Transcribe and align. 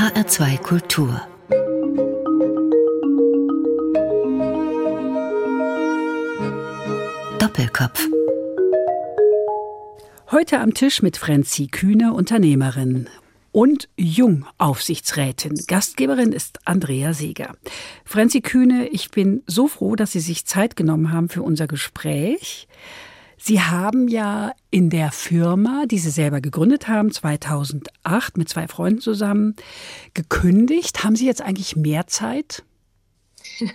HR2 0.00 0.56
Kultur 0.62 1.20
Doppelkopf 7.38 8.08
Heute 10.30 10.60
am 10.60 10.72
Tisch 10.72 11.02
mit 11.02 11.18
Franzi 11.18 11.66
Kühne, 11.66 12.14
Unternehmerin 12.14 13.10
und 13.52 13.90
Jung-Aufsichtsrätin. 13.98 15.60
Gastgeberin 15.66 16.32
ist 16.32 16.60
Andrea 16.64 17.12
Seeger. 17.12 17.54
Franzi 18.06 18.40
Kühne, 18.40 18.88
ich 18.88 19.10
bin 19.10 19.42
so 19.46 19.68
froh, 19.68 19.96
dass 19.96 20.12
Sie 20.12 20.20
sich 20.20 20.46
Zeit 20.46 20.76
genommen 20.76 21.12
haben 21.12 21.28
für 21.28 21.42
unser 21.42 21.66
Gespräch. 21.66 22.68
Sie 23.42 23.62
haben 23.62 24.08
ja 24.08 24.52
in 24.70 24.90
der 24.90 25.12
Firma, 25.12 25.84
die 25.86 25.98
Sie 25.98 26.10
selber 26.10 26.42
gegründet 26.42 26.88
haben, 26.88 27.10
2008 27.10 28.36
mit 28.36 28.50
zwei 28.50 28.68
Freunden 28.68 29.00
zusammen, 29.00 29.56
gekündigt. 30.12 31.04
Haben 31.04 31.16
Sie 31.16 31.24
jetzt 31.26 31.40
eigentlich 31.40 31.74
mehr 31.74 32.06
Zeit? 32.06 32.64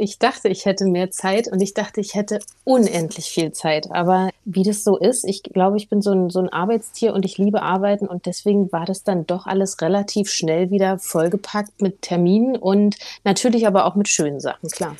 Ich 0.00 0.20
dachte, 0.20 0.48
ich 0.48 0.64
hätte 0.64 0.84
mehr 0.84 1.10
Zeit 1.10 1.50
und 1.50 1.60
ich 1.60 1.74
dachte, 1.74 2.00
ich 2.00 2.14
hätte 2.14 2.38
unendlich 2.62 3.26
viel 3.26 3.50
Zeit. 3.50 3.90
Aber 3.90 4.30
wie 4.44 4.62
das 4.62 4.84
so 4.84 4.96
ist, 4.96 5.24
ich 5.24 5.42
glaube, 5.42 5.76
ich 5.76 5.88
bin 5.88 6.02
so 6.02 6.12
ein, 6.12 6.30
so 6.30 6.38
ein 6.38 6.48
Arbeitstier 6.48 7.14
und 7.14 7.24
ich 7.24 7.36
liebe 7.36 7.62
Arbeiten 7.62 8.06
und 8.06 8.26
deswegen 8.26 8.70
war 8.70 8.86
das 8.86 9.02
dann 9.02 9.26
doch 9.26 9.46
alles 9.46 9.80
relativ 9.82 10.30
schnell 10.30 10.70
wieder 10.70 11.00
vollgepackt 11.00 11.82
mit 11.82 12.00
Terminen 12.02 12.54
und 12.56 12.96
natürlich 13.24 13.66
aber 13.66 13.86
auch 13.86 13.96
mit 13.96 14.06
schönen 14.06 14.38
Sachen, 14.38 14.70
klar. 14.70 14.94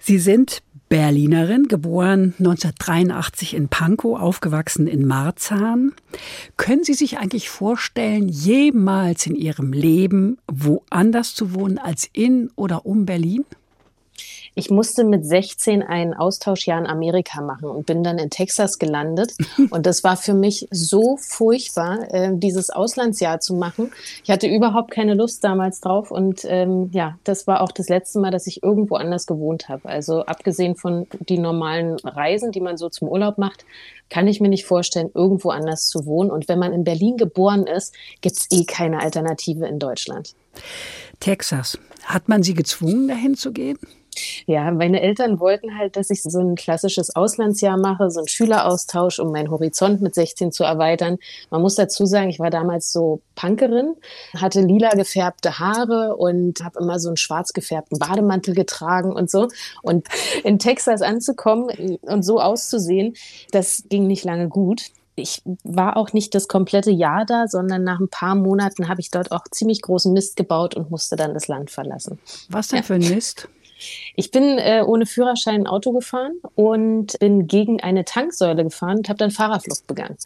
Sie 0.00 0.18
sind 0.18 0.62
Berlinerin, 0.88 1.68
geboren 1.68 2.34
1983 2.38 3.54
in 3.54 3.68
Pankow, 3.68 4.18
aufgewachsen 4.18 4.86
in 4.86 5.06
Marzahn. 5.06 5.92
Können 6.56 6.84
Sie 6.84 6.94
sich 6.94 7.18
eigentlich 7.18 7.50
vorstellen, 7.50 8.28
jemals 8.28 9.26
in 9.26 9.34
Ihrem 9.34 9.72
Leben 9.72 10.38
woanders 10.50 11.34
zu 11.34 11.54
wohnen 11.54 11.78
als 11.78 12.08
in 12.12 12.50
oder 12.56 12.86
um 12.86 13.04
Berlin? 13.04 13.44
Ich 14.58 14.70
musste 14.70 15.04
mit 15.04 15.24
16 15.24 15.84
ein 15.84 16.14
Austauschjahr 16.14 16.80
in 16.80 16.86
Amerika 16.88 17.40
machen 17.40 17.66
und 17.66 17.86
bin 17.86 18.02
dann 18.02 18.18
in 18.18 18.28
Texas 18.28 18.80
gelandet. 18.80 19.36
Und 19.70 19.86
das 19.86 20.02
war 20.02 20.16
für 20.16 20.34
mich 20.34 20.66
so 20.72 21.16
furchtbar, 21.16 22.12
äh, 22.12 22.32
dieses 22.34 22.68
Auslandsjahr 22.70 23.38
zu 23.38 23.54
machen. 23.54 23.92
Ich 24.24 24.30
hatte 24.32 24.48
überhaupt 24.48 24.90
keine 24.90 25.14
Lust 25.14 25.44
damals 25.44 25.80
drauf. 25.80 26.10
Und 26.10 26.44
ähm, 26.44 26.90
ja, 26.92 27.16
das 27.22 27.46
war 27.46 27.60
auch 27.60 27.70
das 27.70 27.88
letzte 27.88 28.18
Mal, 28.18 28.32
dass 28.32 28.48
ich 28.48 28.64
irgendwo 28.64 28.96
anders 28.96 29.28
gewohnt 29.28 29.68
habe. 29.68 29.88
Also 29.88 30.24
abgesehen 30.24 30.74
von 30.74 31.06
die 31.20 31.38
normalen 31.38 31.94
Reisen, 32.00 32.50
die 32.50 32.60
man 32.60 32.76
so 32.76 32.88
zum 32.88 33.06
Urlaub 33.06 33.38
macht, 33.38 33.64
kann 34.10 34.26
ich 34.26 34.40
mir 34.40 34.48
nicht 34.48 34.64
vorstellen, 34.64 35.10
irgendwo 35.14 35.50
anders 35.50 35.86
zu 35.86 36.04
wohnen. 36.04 36.32
Und 36.32 36.48
wenn 36.48 36.58
man 36.58 36.72
in 36.72 36.82
Berlin 36.82 37.16
geboren 37.16 37.68
ist, 37.68 37.94
gibt 38.22 38.36
es 38.36 38.48
eh 38.50 38.64
keine 38.64 39.02
Alternative 39.02 39.68
in 39.68 39.78
Deutschland. 39.78 40.34
Texas. 41.20 41.78
Hat 42.02 42.28
man 42.28 42.42
Sie 42.42 42.54
gezwungen, 42.54 43.06
dahin 43.06 43.36
zu 43.36 43.52
gehen? 43.52 43.78
Ja, 44.48 44.70
meine 44.70 45.02
Eltern 45.02 45.40
wollten 45.40 45.76
halt, 45.76 45.96
dass 45.96 46.08
ich 46.08 46.22
so 46.22 46.40
ein 46.40 46.54
klassisches 46.54 47.14
Auslandsjahr 47.14 47.76
mache, 47.76 48.10
so 48.10 48.20
ein 48.20 48.28
Schüleraustausch, 48.28 49.18
um 49.18 49.30
meinen 49.30 49.50
Horizont 49.50 50.00
mit 50.00 50.14
16 50.14 50.52
zu 50.52 50.64
erweitern. 50.64 51.18
Man 51.50 51.60
muss 51.60 51.74
dazu 51.74 52.06
sagen, 52.06 52.30
ich 52.30 52.38
war 52.38 52.48
damals 52.48 52.90
so 52.90 53.20
Punkerin, 53.34 53.94
hatte 54.34 54.62
lila 54.62 54.94
gefärbte 54.94 55.58
Haare 55.58 56.16
und 56.16 56.64
habe 56.64 56.80
immer 56.80 56.98
so 56.98 57.08
einen 57.08 57.18
schwarz 57.18 57.52
gefärbten 57.52 57.98
Bademantel 57.98 58.54
getragen 58.54 59.12
und 59.12 59.30
so. 59.30 59.48
Und 59.82 60.08
in 60.44 60.58
Texas 60.58 61.02
anzukommen 61.02 61.98
und 62.00 62.22
so 62.22 62.40
auszusehen, 62.40 63.16
das 63.50 63.84
ging 63.90 64.06
nicht 64.06 64.24
lange 64.24 64.48
gut 64.48 64.86
ich 65.20 65.42
war 65.64 65.96
auch 65.96 66.12
nicht 66.12 66.32
das 66.36 66.46
komplette 66.46 66.92
Jahr 66.92 67.26
da, 67.26 67.48
sondern 67.48 67.82
nach 67.82 67.98
ein 67.98 68.08
paar 68.08 68.36
Monaten 68.36 68.88
habe 68.88 69.00
ich 69.00 69.10
dort 69.10 69.32
auch 69.32 69.42
ziemlich 69.50 69.82
großen 69.82 70.12
Mist 70.12 70.36
gebaut 70.36 70.76
und 70.76 70.92
musste 70.92 71.16
dann 71.16 71.34
das 71.34 71.48
Land 71.48 71.72
verlassen. 71.72 72.20
Was 72.48 72.68
denn 72.68 72.78
ja. 72.78 72.82
für 72.84 72.94
ein 72.94 73.00
Mist? 73.00 73.48
Ich 74.14 74.30
bin 74.30 74.58
äh, 74.58 74.82
ohne 74.86 75.06
Führerschein 75.06 75.66
Auto 75.66 75.92
gefahren 75.92 76.40
und 76.54 77.18
bin 77.18 77.46
gegen 77.46 77.80
eine 77.80 78.04
Tanksäule 78.04 78.64
gefahren 78.64 78.98
und 78.98 79.08
habe 79.08 79.18
dann 79.18 79.30
Fahrerflucht 79.30 79.86
begangen. 79.86 80.16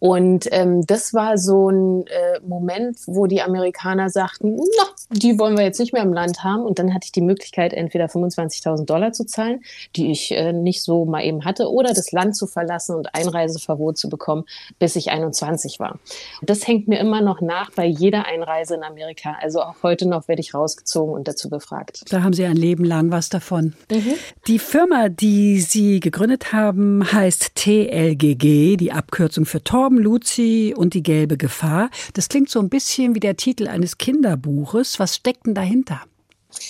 Und 0.00 0.48
ähm, 0.50 0.86
das 0.86 1.12
war 1.12 1.36
so 1.36 1.68
ein 1.68 2.06
äh, 2.06 2.40
Moment, 2.42 2.98
wo 3.06 3.26
die 3.26 3.42
Amerikaner 3.42 4.08
sagten, 4.08 4.56
na, 4.56 4.84
die 5.10 5.38
wollen 5.38 5.58
wir 5.58 5.64
jetzt 5.64 5.78
nicht 5.78 5.92
mehr 5.92 6.02
im 6.02 6.14
Land 6.14 6.42
haben. 6.42 6.62
Und 6.62 6.78
dann 6.78 6.94
hatte 6.94 7.04
ich 7.04 7.12
die 7.12 7.20
Möglichkeit, 7.20 7.74
entweder 7.74 8.06
25.000 8.06 8.86
Dollar 8.86 9.12
zu 9.12 9.24
zahlen, 9.26 9.60
die 9.96 10.10
ich 10.10 10.32
äh, 10.32 10.54
nicht 10.54 10.82
so 10.82 11.04
mal 11.04 11.22
eben 11.22 11.44
hatte, 11.44 11.70
oder 11.70 11.92
das 11.92 12.12
Land 12.12 12.34
zu 12.34 12.46
verlassen 12.46 12.96
und 12.96 13.14
Einreiseverbot 13.14 13.98
zu 13.98 14.08
bekommen, 14.08 14.44
bis 14.78 14.96
ich 14.96 15.10
21 15.10 15.78
war. 15.80 15.98
Das 16.40 16.66
hängt 16.66 16.88
mir 16.88 16.98
immer 16.98 17.20
noch 17.20 17.42
nach 17.42 17.70
bei 17.70 17.84
jeder 17.84 18.24
Einreise 18.26 18.76
in 18.76 18.82
Amerika. 18.82 19.36
Also 19.42 19.60
auch 19.60 19.82
heute 19.82 20.08
noch 20.08 20.28
werde 20.28 20.40
ich 20.40 20.54
rausgezogen 20.54 21.14
und 21.14 21.28
dazu 21.28 21.50
befragt. 21.50 22.04
Da 22.08 22.22
haben 22.22 22.32
Sie 22.32 22.46
ein 22.46 22.56
Leben 22.56 22.84
lang 22.84 23.10
was 23.10 23.28
davon. 23.28 23.74
Mhm. 23.90 24.14
Die 24.46 24.58
Firma, 24.58 25.10
die 25.10 25.60
Sie 25.60 26.00
gegründet 26.00 26.54
haben, 26.54 27.12
heißt 27.12 27.54
TLGG, 27.54 28.78
die 28.78 28.92
Abkürzung 28.92 29.44
für 29.44 29.62
Tor 29.62 29.89
Torben 29.90 30.04
Luzi 30.04 30.72
und 30.76 30.94
die 30.94 31.02
gelbe 31.02 31.36
Gefahr. 31.36 31.90
Das 32.14 32.28
klingt 32.28 32.48
so 32.48 32.60
ein 32.60 32.68
bisschen 32.68 33.16
wie 33.16 33.20
der 33.20 33.36
Titel 33.36 33.66
eines 33.66 33.98
Kinderbuches. 33.98 35.00
Was 35.00 35.16
steckt 35.16 35.46
denn 35.46 35.54
dahinter? 35.54 36.00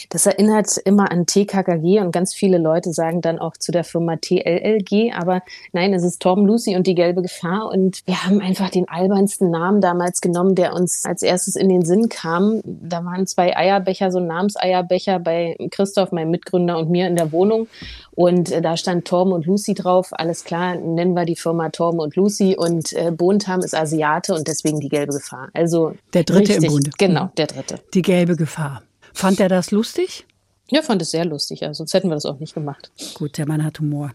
Das 0.09 0.27
erinnert 0.27 0.77
immer 0.85 1.11
an 1.11 1.27
TKKG 1.27 2.01
und 2.01 2.13
ganz 2.13 2.35
viele 2.35 2.59
Leute 2.59 2.93
sagen 2.93 3.21
dann 3.21 3.39
auch 3.39 3.57
zu 3.57 3.73
der 3.73 3.85
Firma 3.85 4.17
TLLG, 4.17 5.13
aber 5.15 5.43
nein, 5.73 5.93
es 5.95 6.03
ist 6.03 6.21
Torben 6.21 6.47
Lucy 6.47 6.77
und 6.77 6.87
die 6.87 6.95
gelbe 6.95 7.23
Gefahr 7.23 7.71
und 7.73 8.03
wir 8.07 8.25
haben 8.25 8.41
einfach 8.41 8.71
den 8.71 8.89
albernsten 8.89 9.51
Namen 9.51 9.81
damals 9.81 10.21
genommen, 10.21 10.55
der 10.55 10.75
uns 10.75 11.05
als 11.05 11.23
erstes 11.23 11.57
in 11.57 11.69
den 11.69 11.85
Sinn 11.85 12.09
kam. 12.09 12.61
Da 12.65 13.05
waren 13.05 13.27
zwei 13.27 13.57
Eierbecher, 13.57 14.11
so 14.11 14.19
ein 14.19 14.27
Namenseierbecher 14.27 15.19
bei 15.19 15.57
Christoph, 15.71 16.13
meinem 16.13 16.31
Mitgründer 16.31 16.79
und 16.79 16.91
mir 16.91 17.07
in 17.07 17.17
der 17.17 17.33
Wohnung 17.33 17.69
und 18.13 18.51
äh, 18.53 18.61
da 18.61 18.77
stand 18.77 19.07
Torben 19.07 19.33
und 19.33 19.47
Lucy 19.47 19.75
drauf. 19.75 20.11
Alles 20.13 20.45
klar, 20.45 20.75
nennen 20.77 21.15
wir 21.15 21.25
die 21.25 21.37
Firma 21.37 21.71
Torben 21.71 22.01
und 22.01 22.17
Lucy 22.17 22.57
und 22.57 22.93
äh, 22.93 23.11
Bontam 23.11 23.61
ist 23.61 23.75
Asiate 23.75 24.35
und 24.35 24.47
deswegen 24.47 24.81
die 24.81 24.89
gelbe 24.89 25.15
Gefahr. 25.15 25.49
Also 25.55 25.95
der 26.13 26.25
dritte 26.25 26.51
richtig, 26.51 26.65
im 26.65 26.73
Bunde. 26.73 26.91
Genau, 26.99 27.31
der 27.37 27.47
dritte. 27.47 27.81
Die 27.95 28.03
gelbe 28.03 28.37
Gefahr. 28.37 28.83
Fand 29.13 29.41
er 29.41 29.49
das 29.49 29.71
lustig? 29.71 30.27
Ja, 30.69 30.83
fand 30.83 31.03
es 31.03 31.11
sehr 31.11 31.25
lustig. 31.25 31.61
Ja, 31.61 31.75
sonst 31.75 31.95
hätten 31.95 32.09
wir 32.09 32.15
das 32.15 32.27
auch 32.27 32.39
nicht 32.39 32.55
gemacht. 32.55 32.91
Gut, 33.15 33.39
der 33.39 33.47
Mann 33.47 33.65
hat 33.65 33.81
Humor. 33.81 34.13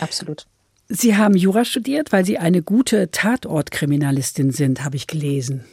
Absolut. 0.00 0.46
Sie 0.88 1.16
haben 1.16 1.34
Jura 1.34 1.64
studiert, 1.64 2.12
weil 2.12 2.24
Sie 2.24 2.38
eine 2.38 2.62
gute 2.62 3.10
Tatortkriminalistin 3.10 4.52
sind, 4.52 4.84
habe 4.84 4.96
ich 4.96 5.06
gelesen. 5.06 5.64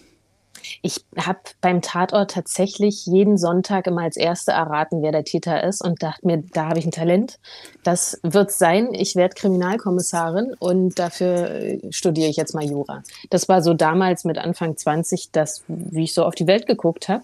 Ich 0.81 1.03
habe 1.17 1.39
beim 1.61 1.81
Tatort 1.81 2.31
tatsächlich 2.31 3.05
jeden 3.05 3.37
Sonntag 3.37 3.85
immer 3.85 4.03
als 4.03 4.15
Erste 4.15 4.51
erraten, 4.51 5.01
wer 5.01 5.11
der 5.11 5.25
Täter 5.25 5.61
ist 5.63 5.81
und 5.83 6.01
dachte 6.01 6.25
mir, 6.25 6.43
da 6.53 6.69
habe 6.69 6.79
ich 6.79 6.85
ein 6.85 6.91
Talent. 6.91 7.37
Das 7.83 8.19
wird 8.23 8.51
sein. 8.51 8.93
Ich 8.93 9.15
werde 9.15 9.35
Kriminalkommissarin 9.35 10.53
und 10.57 10.97
dafür 10.97 11.51
äh, 11.51 11.79
studiere 11.91 12.29
ich 12.29 12.37
jetzt 12.37 12.55
mal 12.55 12.63
Jura. 12.63 13.03
Das 13.29 13.49
war 13.49 13.61
so 13.61 13.73
damals 13.73 14.23
mit 14.23 14.37
Anfang 14.37 14.77
20, 14.77 15.31
das, 15.31 15.63
wie 15.67 16.05
ich 16.05 16.13
so 16.13 16.23
auf 16.23 16.35
die 16.35 16.47
Welt 16.47 16.65
geguckt 16.65 17.09
habe 17.09 17.23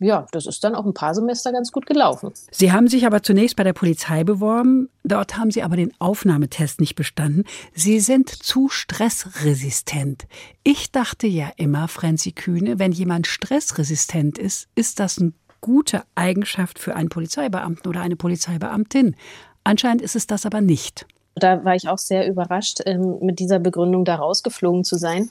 ja, 0.00 0.26
das 0.32 0.46
ist 0.46 0.62
dann 0.62 0.74
auch 0.74 0.86
ein 0.86 0.94
paar 0.94 1.14
Semester 1.14 1.52
ganz 1.52 1.72
gut 1.72 1.86
gelaufen. 1.86 2.32
Sie 2.50 2.72
haben 2.72 2.88
sich 2.88 3.06
aber 3.06 3.22
zunächst 3.22 3.56
bei 3.56 3.64
der 3.64 3.72
Polizei 3.72 4.24
beworben. 4.24 4.88
Dort 5.04 5.36
haben 5.36 5.50
Sie 5.50 5.62
aber 5.62 5.76
den 5.76 5.92
Aufnahmetest 5.98 6.80
nicht 6.80 6.94
bestanden. 6.94 7.44
Sie 7.74 8.00
sind 8.00 8.28
zu 8.30 8.68
stressresistent. 8.68 10.26
Ich 10.62 10.92
dachte 10.92 11.26
ja 11.26 11.50
immer, 11.56 11.88
Franzi 11.88 12.32
Kühne, 12.32 12.78
wenn 12.78 12.92
jemand 12.92 13.26
stressresistent 13.26 14.38
ist, 14.38 14.68
ist 14.74 15.00
das 15.00 15.18
eine 15.18 15.32
gute 15.60 16.02
Eigenschaft 16.14 16.78
für 16.78 16.94
einen 16.94 17.08
Polizeibeamten 17.08 17.88
oder 17.88 18.00
eine 18.00 18.16
Polizeibeamtin. 18.16 19.16
Anscheinend 19.64 20.02
ist 20.02 20.16
es 20.16 20.26
das 20.26 20.46
aber 20.46 20.60
nicht. 20.60 21.06
Da 21.34 21.64
war 21.64 21.74
ich 21.74 21.88
auch 21.88 21.98
sehr 21.98 22.28
überrascht, 22.28 22.80
ähm, 22.86 23.18
mit 23.20 23.38
dieser 23.38 23.58
Begründung 23.58 24.04
da 24.04 24.16
rausgeflogen 24.16 24.84
zu 24.84 24.96
sein. 24.96 25.30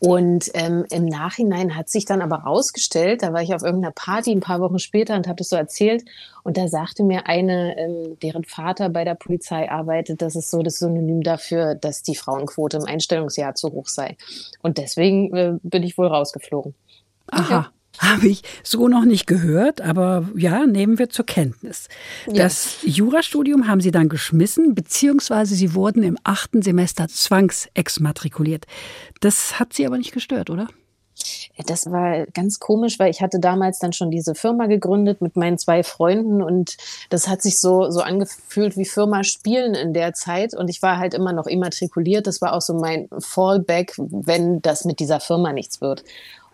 Und 0.00 0.50
ähm, 0.54 0.84
im 0.90 1.06
Nachhinein 1.06 1.74
hat 1.74 1.88
sich 1.88 2.04
dann 2.04 2.22
aber 2.22 2.36
rausgestellt, 2.36 3.22
da 3.22 3.32
war 3.32 3.42
ich 3.42 3.52
auf 3.52 3.64
irgendeiner 3.64 3.92
Party 3.92 4.30
ein 4.30 4.40
paar 4.40 4.60
Wochen 4.60 4.78
später 4.78 5.16
und 5.16 5.26
habe 5.26 5.38
das 5.38 5.48
so 5.48 5.56
erzählt. 5.56 6.04
Und 6.44 6.56
da 6.56 6.68
sagte 6.68 7.02
mir 7.02 7.26
eine, 7.26 7.76
ähm, 7.76 8.16
deren 8.22 8.44
Vater 8.44 8.90
bei 8.90 9.04
der 9.04 9.16
Polizei 9.16 9.68
arbeitet, 9.68 10.22
das 10.22 10.36
ist 10.36 10.50
so 10.50 10.62
das 10.62 10.78
Synonym 10.78 11.22
dafür, 11.22 11.74
dass 11.74 12.02
die 12.02 12.14
Frauenquote 12.14 12.76
im 12.76 12.84
Einstellungsjahr 12.84 13.56
zu 13.56 13.72
hoch 13.72 13.88
sei. 13.88 14.16
Und 14.62 14.78
deswegen 14.78 15.34
äh, 15.34 15.52
bin 15.62 15.82
ich 15.82 15.98
wohl 15.98 16.06
rausgeflogen. 16.06 16.74
Aha. 17.26 17.50
Ja. 17.50 17.72
Habe 17.98 18.28
ich 18.28 18.42
so 18.62 18.88
noch 18.88 19.04
nicht 19.04 19.26
gehört, 19.26 19.80
aber 19.80 20.28
ja, 20.36 20.66
nehmen 20.66 20.98
wir 20.98 21.10
zur 21.10 21.26
Kenntnis. 21.26 21.88
Ja. 22.26 22.44
Das 22.44 22.78
Jurastudium 22.82 23.66
haben 23.68 23.80
Sie 23.80 23.90
dann 23.90 24.08
geschmissen, 24.08 24.74
beziehungsweise 24.74 25.54
Sie 25.54 25.74
wurden 25.74 26.02
im 26.02 26.16
achten 26.24 26.62
Semester 26.62 27.08
zwangsexmatrikuliert. 27.08 28.66
Das 29.20 29.58
hat 29.58 29.72
Sie 29.72 29.86
aber 29.86 29.98
nicht 29.98 30.12
gestört, 30.12 30.50
oder? 30.50 30.68
Das 31.66 31.90
war 31.90 32.26
ganz 32.26 32.60
komisch, 32.60 32.98
weil 32.98 33.10
ich 33.10 33.20
hatte 33.20 33.40
damals 33.40 33.78
dann 33.78 33.92
schon 33.92 34.10
diese 34.10 34.34
Firma 34.34 34.66
gegründet 34.66 35.20
mit 35.20 35.36
meinen 35.36 35.58
zwei 35.58 35.82
Freunden 35.82 36.42
und 36.42 36.76
das 37.10 37.26
hat 37.26 37.42
sich 37.42 37.58
so, 37.58 37.90
so 37.90 38.00
angefühlt 38.00 38.76
wie 38.76 38.84
Firma 38.84 39.24
spielen 39.24 39.74
in 39.74 39.92
der 39.92 40.14
Zeit 40.14 40.54
und 40.54 40.68
ich 40.68 40.82
war 40.82 40.98
halt 40.98 41.14
immer 41.14 41.32
noch 41.32 41.46
immatrikuliert. 41.46 42.26
Das 42.26 42.40
war 42.40 42.52
auch 42.52 42.60
so 42.60 42.74
mein 42.74 43.08
Fallback, 43.18 43.94
wenn 43.96 44.62
das 44.62 44.84
mit 44.84 45.00
dieser 45.00 45.18
Firma 45.18 45.52
nichts 45.52 45.80
wird. 45.80 46.04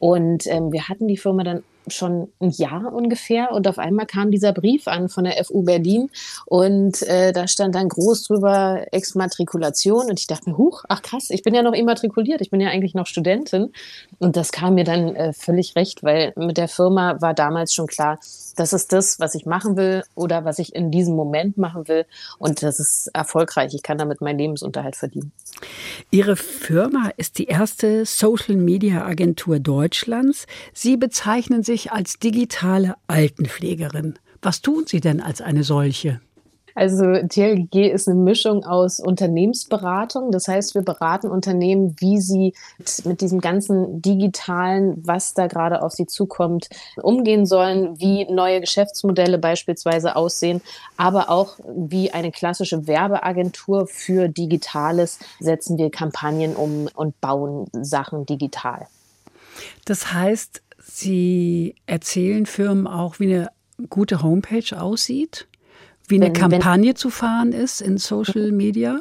Und 0.04 0.46
ähm, 0.48 0.70
wir 0.70 0.90
hatten 0.90 1.08
die 1.08 1.16
Firma 1.16 1.44
dann 1.44 1.62
schon 1.88 2.32
ein 2.40 2.50
Jahr 2.50 2.92
ungefähr. 2.92 3.52
Und 3.52 3.69
auf 3.69 3.78
einmal 3.78 4.06
kam 4.06 4.31
dieser 4.31 4.52
Brief 4.52 4.88
an 4.88 5.08
von 5.08 5.25
der 5.25 5.42
FU 5.44 5.62
Berlin. 5.62 6.10
Und 6.46 7.02
äh, 7.02 7.32
da 7.32 7.46
stand 7.46 7.75
dann 7.75 7.88
groß 7.88 8.25
drüber 8.25 8.86
Exmatrikulation. 8.92 10.06
Und 10.06 10.19
ich 10.19 10.26
dachte 10.26 10.50
mir, 10.50 10.58
huch, 10.58 10.84
ach 10.88 11.02
krass, 11.02 11.31
ich 11.31 11.42
bin 11.42 11.54
ja 11.54 11.62
noch 11.62 11.72
immatrikuliert, 11.72 12.40
ich 12.40 12.50
bin 12.50 12.60
ja 12.60 12.69
eigentlich 12.69 12.94
noch 12.94 13.06
Studentin. 13.06 13.72
Und 14.19 14.36
das 14.36 14.52
kam 14.52 14.75
mir 14.75 14.84
dann 14.84 15.14
äh, 15.16 15.32
völlig 15.32 15.76
recht, 15.76 16.02
weil 16.02 16.32
mit 16.36 16.56
der 16.56 16.69
Firma 16.69 17.20
war 17.20 17.34
damals 17.34 17.75
schon 17.75 17.87
klar, 17.87 18.19
das 18.56 18.72
ist 18.72 18.92
das, 18.92 19.19
was 19.19 19.34
ich 19.34 19.46
machen 19.46 19.76
will 19.76 20.04
oder 20.14 20.44
was 20.44 20.58
ich 20.58 20.75
in 20.75 20.90
diesem 20.90 21.16
Moment 21.16 21.58
machen 21.58 21.88
will. 21.88 22.06
Und 22.38 22.62
das 22.62 22.78
ist 22.78 23.10
erfolgreich, 23.12 23.75
ich 23.75 23.82
kann 23.82 23.98
damit 23.98 24.20
meinen 24.20 24.38
Lebensunterhalt 24.38 24.96
verdienen. 24.96 25.32
Ihre 26.10 26.37
Firma 26.37 27.10
ist 27.16 27.38
die 27.38 27.46
erste 27.46 28.06
Social 28.06 28.56
Media 28.56 29.04
Agentur 29.04 29.58
Deutschlands. 29.58 30.46
Sie 30.72 30.96
bezeichnen 30.96 31.62
sich 31.62 31.74
sich 31.75 31.91
als 31.91 32.21
digitale 32.21 32.94
Altenpflegerin. 33.09 34.15
Was 34.43 34.62
tun 34.62 34.85
Sie 34.87 35.00
denn 35.00 35.21
als 35.21 35.41
eine 35.41 35.65
solche? 35.65 36.21
Also 36.76 37.05
TLG 37.05 37.91
ist 37.93 38.09
eine 38.09 38.19
Mischung 38.19 38.65
aus 38.65 39.00
Unternehmensberatung. 39.00 40.31
Das 40.31 40.47
heißt, 40.47 40.76
wir 40.76 40.82
beraten 40.82 41.31
Unternehmen, 41.31 41.97
wie 41.99 42.21
sie 42.21 42.53
mit 43.05 43.21
diesem 43.21 43.41
ganzen 43.41 44.03
digitalen, 44.03 45.03
was 45.05 45.35
da 45.35 45.49
gerade 45.49 45.82
auf 45.82 45.93
sie 45.93 46.06
zukommt, 46.06 46.69
umgehen 46.97 47.44
sollen, 47.47 47.99
wie 47.99 48.25
neue 48.31 48.61
Geschäftsmodelle 48.61 49.38
beispielsweise 49.38 50.15
aussehen, 50.15 50.62
aber 50.97 51.31
auch 51.31 51.59
wie 51.76 52.12
eine 52.12 52.31
klassische 52.31 52.87
Werbeagentur 52.87 53.88
für 53.88 54.29
Digitales 54.29 55.19
setzen 55.41 55.76
wir 55.79 55.91
Kampagnen 55.91 56.55
um 56.55 56.88
und 56.94 57.21
bauen 57.21 57.67
Sachen 57.73 58.26
digital. 58.26 58.87
Das 59.85 60.12
heißt, 60.12 60.62
Sie 60.86 61.75
erzählen 61.86 62.46
Firmen 62.46 62.86
auch, 62.86 63.19
wie 63.19 63.34
eine 63.34 63.50
gute 63.88 64.22
Homepage 64.22 64.78
aussieht, 64.78 65.48
wie 66.08 66.16
eine 66.16 66.26
wenn, 66.26 66.32
Kampagne 66.34 66.90
wenn, 66.90 66.96
zu 66.96 67.10
fahren 67.10 67.52
ist 67.52 67.81
in 67.81 67.98
Social 67.98 68.52
Media. 68.52 69.00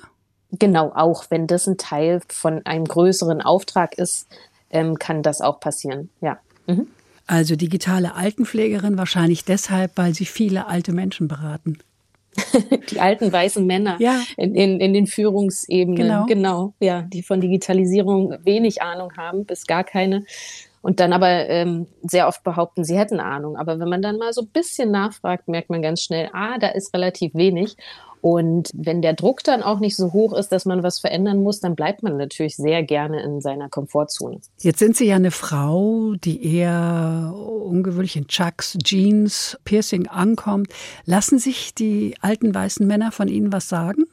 Genau, 0.51 0.91
auch 0.95 1.25
wenn 1.29 1.47
das 1.47 1.67
ein 1.67 1.77
Teil 1.77 2.21
von 2.29 2.65
einem 2.65 2.85
größeren 2.85 3.41
Auftrag 3.41 3.97
ist, 3.97 4.27
ähm, 4.69 4.97
kann 4.97 5.23
das 5.23 5.41
auch 5.41 5.59
passieren. 5.59 6.09
Ja. 6.21 6.39
Mhm. 6.67 6.87
Also 7.27 7.55
digitale 7.55 8.15
Altenpflegerin 8.15 8.97
wahrscheinlich 8.97 9.45
deshalb, 9.45 9.91
weil 9.95 10.13
sie 10.13 10.25
viele 10.25 10.67
alte 10.67 10.93
Menschen 10.93 11.27
beraten. 11.27 11.79
die 12.89 12.99
alten 12.99 13.31
weißen 13.31 13.65
Männer 13.65 13.97
ja. 13.99 14.21
in, 14.37 14.55
in, 14.55 14.79
in 14.79 14.93
den 14.93 15.05
Führungsebenen, 15.05 15.95
genau. 15.95 16.25
genau, 16.25 16.73
ja, 16.79 17.03
die 17.03 17.21
von 17.21 17.41
Digitalisierung 17.41 18.35
wenig 18.43 18.81
Ahnung 18.81 19.13
haben, 19.17 19.45
bis 19.45 19.67
gar 19.67 19.83
keine 19.83 20.25
und 20.83 20.99
dann 20.99 21.13
aber 21.13 21.29
ähm, 21.49 21.87
sehr 22.01 22.27
oft 22.27 22.43
behaupten, 22.43 22.83
sie 22.83 22.97
hätten 22.97 23.21
Ahnung. 23.21 23.55
Aber 23.55 23.79
wenn 23.79 23.87
man 23.87 24.01
dann 24.01 24.17
mal 24.17 24.33
so 24.33 24.41
ein 24.41 24.49
bisschen 24.49 24.91
nachfragt, 24.91 25.47
merkt 25.47 25.69
man 25.69 25.81
ganz 25.81 26.01
schnell, 26.01 26.29
ah, 26.33 26.57
da 26.59 26.67
ist 26.67 26.93
relativ 26.93 27.33
wenig. 27.33 27.77
Und 28.19 28.69
wenn 28.73 29.01
der 29.01 29.13
Druck 29.13 29.43
dann 29.45 29.63
auch 29.63 29.79
nicht 29.79 29.95
so 29.95 30.11
hoch 30.11 30.33
ist, 30.33 30.49
dass 30.49 30.65
man 30.65 30.83
was 30.83 30.99
verändern 30.99 31.41
muss, 31.41 31.61
dann 31.61 31.75
bleibt 31.75 32.03
man 32.03 32.17
natürlich 32.17 32.57
sehr 32.57 32.83
gerne 32.83 33.23
in 33.23 33.39
seiner 33.39 33.69
Komfortzone. 33.69 34.41
Jetzt 34.59 34.79
sind 34.79 34.97
Sie 34.97 35.05
ja 35.05 35.15
eine 35.15 35.31
Frau, 35.31 36.15
die 36.15 36.53
eher 36.53 37.33
ungewöhnlich 37.33 38.17
in 38.17 38.27
Chucks, 38.27 38.77
Jeans, 38.83 39.57
Piercing 39.63 40.07
ankommt. 40.07 40.67
Lassen 41.05 41.39
sich 41.39 41.73
die 41.73 42.15
alten 42.19 42.53
weißen 42.53 42.85
Männer 42.85 43.13
von 43.13 43.29
Ihnen 43.29 43.53
was 43.53 43.69
sagen? 43.69 44.03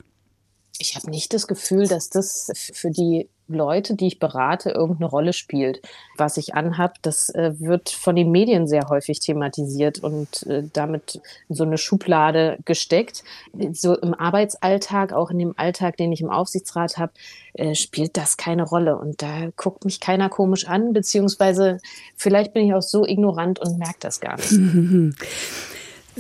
Ich 0.79 0.95
habe 0.95 1.11
nicht 1.11 1.35
das 1.35 1.49
Gefühl, 1.49 1.89
dass 1.89 2.11
das 2.11 2.51
für 2.73 2.91
die 2.91 3.29
Leute, 3.55 3.95
die 3.95 4.07
ich 4.07 4.19
berate, 4.19 4.71
irgendeine 4.71 5.11
Rolle 5.11 5.33
spielt. 5.33 5.81
Was 6.17 6.37
ich 6.37 6.55
anhab, 6.55 7.01
das 7.03 7.31
äh, 7.31 7.53
wird 7.59 7.91
von 7.91 8.17
den 8.17 8.31
Medien 8.31 8.67
sehr 8.67 8.89
häufig 8.89 9.21
thematisiert 9.21 9.99
und 9.99 10.47
äh, 10.47 10.65
damit 10.73 11.21
in 11.49 11.55
so 11.55 11.65
eine 11.65 11.79
Schublade 11.79 12.59
gesteckt. 12.65 13.25
So 13.73 13.97
im 13.97 14.15
Arbeitsalltag, 14.15 15.13
auch 15.13 15.31
in 15.31 15.39
dem 15.39 15.55
Alltag, 15.57 15.97
den 15.97 16.13
ich 16.13 16.21
im 16.21 16.31
Aufsichtsrat 16.31 16.99
habe, 16.99 17.13
äh, 17.55 17.75
spielt 17.75 18.17
das 18.17 18.37
keine 18.37 18.63
Rolle. 18.63 18.97
Und 18.97 19.23
da 19.23 19.51
guckt 19.57 19.85
mich 19.85 20.01
keiner 20.01 20.29
komisch 20.29 20.67
an, 20.67 20.93
beziehungsweise 20.93 21.79
vielleicht 22.17 22.53
bin 22.53 22.67
ich 22.67 22.75
auch 22.75 22.83
so 22.83 23.07
ignorant 23.07 23.59
und 23.59 23.79
merke 23.79 23.99
das 24.01 24.21
gar 24.21 24.37
nicht. 24.37 24.51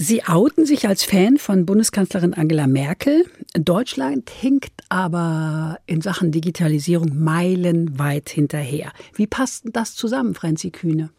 Sie 0.02 0.24
outen 0.24 0.64
sich 0.64 0.88
als 0.88 1.04
Fan 1.04 1.36
von 1.36 1.66
Bundeskanzlerin 1.66 2.32
Angela 2.32 2.66
Merkel. 2.66 3.26
Deutschland 3.52 4.30
hinkt 4.30 4.72
aber 4.88 5.78
in 5.84 6.00
Sachen 6.00 6.32
Digitalisierung 6.32 7.22
meilenweit 7.22 8.30
hinterher. 8.30 8.92
Wie 9.14 9.26
passt 9.26 9.66
das 9.74 9.94
zusammen, 9.94 10.32
Franzi 10.34 10.70
Kühne? 10.70 11.10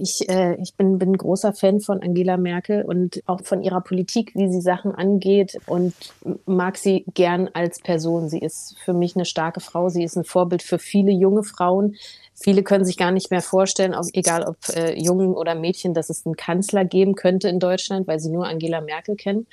Ich, 0.00 0.26
äh, 0.30 0.54
ich 0.62 0.74
bin, 0.74 0.98
bin 0.98 1.14
großer 1.14 1.52
Fan 1.52 1.80
von 1.80 2.02
Angela 2.02 2.38
Merkel 2.38 2.82
und 2.86 3.22
auch 3.26 3.42
von 3.44 3.62
ihrer 3.62 3.82
Politik, 3.82 4.32
wie 4.34 4.50
sie 4.50 4.62
Sachen 4.62 4.92
angeht 4.92 5.58
und 5.66 5.92
mag 6.46 6.78
sie 6.78 7.04
gern 7.12 7.50
als 7.52 7.80
Person. 7.80 8.30
Sie 8.30 8.38
ist 8.38 8.78
für 8.82 8.94
mich 8.94 9.16
eine 9.16 9.26
starke 9.26 9.60
Frau. 9.60 9.90
Sie 9.90 10.02
ist 10.02 10.16
ein 10.16 10.24
Vorbild 10.24 10.62
für 10.62 10.78
viele 10.78 11.12
junge 11.12 11.42
Frauen. 11.42 11.96
Viele 12.34 12.62
können 12.62 12.84
sich 12.84 12.96
gar 12.96 13.12
nicht 13.12 13.30
mehr 13.30 13.42
vorstellen, 13.42 13.94
ob, 13.94 14.06
egal 14.12 14.44
ob 14.44 14.56
äh, 14.74 14.98
Jungen 15.00 15.34
oder 15.34 15.54
Mädchen, 15.54 15.94
dass 15.94 16.10
es 16.10 16.26
einen 16.26 16.36
Kanzler 16.36 16.84
geben 16.84 17.14
könnte 17.14 17.48
in 17.48 17.60
Deutschland, 17.60 18.06
weil 18.08 18.18
sie 18.18 18.30
nur 18.30 18.46
Angela 18.46 18.80
Merkel 18.80 19.16
kennen. 19.16 19.46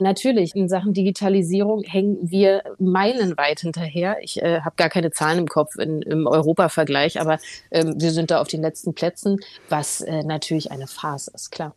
Natürlich, 0.00 0.56
in 0.56 0.68
Sachen 0.68 0.94
Digitalisierung 0.94 1.82
hängen 1.82 2.18
wir 2.22 2.62
meilenweit 2.78 3.60
hinterher. 3.60 4.16
Ich 4.22 4.42
äh, 4.42 4.60
habe 4.60 4.74
gar 4.76 4.88
keine 4.88 5.10
Zahlen 5.10 5.38
im 5.40 5.46
Kopf 5.46 5.76
in, 5.76 6.02
im 6.02 6.26
Europa-Vergleich, 6.26 7.20
aber 7.20 7.38
ähm, 7.70 8.00
wir 8.00 8.10
sind 8.10 8.30
da 8.30 8.40
auf 8.40 8.48
den 8.48 8.62
letzten 8.62 8.94
Plätzen, 8.94 9.38
was 9.68 10.00
äh, 10.00 10.22
natürlich 10.24 10.70
eine 10.70 10.86
Farce 10.86 11.28
ist, 11.28 11.50
klar. 11.50 11.74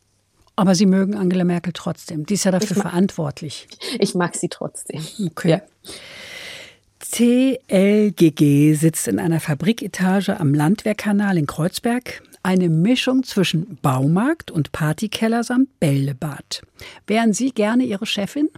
Aber 0.55 0.73
Sie 0.73 0.85
mögen 0.85 1.15
Angela 1.15 1.43
Merkel 1.43 1.73
trotzdem. 1.73 2.25
Die 2.25 2.35
ist 2.35 2.45
ja 2.45 2.51
dafür 2.51 2.77
verantwortlich. 2.77 3.67
Ich 3.99 4.15
mag 4.15 4.35
sie 4.35 4.49
trotzdem. 4.49 5.05
Okay. 5.31 5.49
Ja. 5.49 5.61
CLGG 7.15 8.73
sitzt 8.73 9.07
in 9.07 9.19
einer 9.19 9.39
Fabriketage 9.39 10.37
am 10.37 10.53
Landwehrkanal 10.53 11.37
in 11.37 11.47
Kreuzberg. 11.47 12.21
Eine 12.43 12.67
Mischung 12.67 13.23
zwischen 13.23 13.77
Baumarkt 13.81 14.51
und 14.51 14.73
Partykeller 14.73 15.45
samt 15.45 15.79
Bällebad. 15.79 16.63
Wären 17.07 17.31
Sie 17.31 17.51
gerne 17.51 17.85
Ihre 17.85 18.05
Chefin? 18.05 18.49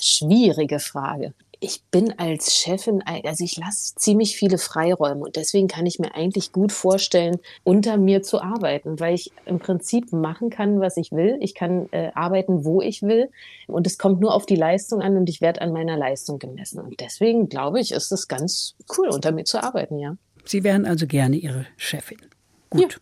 Schwierige 0.00 0.80
Frage 0.80 1.32
ich 1.60 1.82
bin 1.90 2.18
als 2.18 2.54
Chefin, 2.56 3.02
also 3.02 3.44
ich 3.44 3.58
lasse 3.58 3.94
ziemlich 3.94 4.34
viele 4.34 4.56
Freiräume 4.56 5.22
und 5.22 5.36
deswegen 5.36 5.68
kann 5.68 5.84
ich 5.84 5.98
mir 5.98 6.14
eigentlich 6.14 6.52
gut 6.52 6.72
vorstellen, 6.72 7.38
unter 7.64 7.98
mir 7.98 8.22
zu 8.22 8.40
arbeiten, 8.40 8.98
weil 8.98 9.14
ich 9.14 9.30
im 9.44 9.58
Prinzip 9.58 10.10
machen 10.12 10.48
kann, 10.48 10.80
was 10.80 10.96
ich 10.96 11.12
will. 11.12 11.36
Ich 11.40 11.54
kann 11.54 11.88
äh, 11.92 12.12
arbeiten, 12.14 12.64
wo 12.64 12.80
ich 12.80 13.02
will 13.02 13.28
und 13.66 13.86
es 13.86 13.98
kommt 13.98 14.20
nur 14.20 14.34
auf 14.34 14.46
die 14.46 14.56
Leistung 14.56 15.02
an 15.02 15.18
und 15.18 15.28
ich 15.28 15.42
werde 15.42 15.60
an 15.60 15.72
meiner 15.72 15.98
Leistung 15.98 16.38
gemessen. 16.38 16.80
Und 16.80 16.98
deswegen 16.98 17.50
glaube 17.50 17.78
ich, 17.78 17.92
ist 17.92 18.10
es 18.10 18.26
ganz 18.26 18.74
cool, 18.96 19.08
unter 19.08 19.30
mir 19.30 19.44
zu 19.44 19.62
arbeiten, 19.62 19.98
ja. 19.98 20.16
Sie 20.46 20.64
wären 20.64 20.86
also 20.86 21.06
gerne 21.06 21.36
Ihre 21.36 21.66
Chefin. 21.76 22.18
Gut. 22.70 22.94
Ja. 22.94 22.98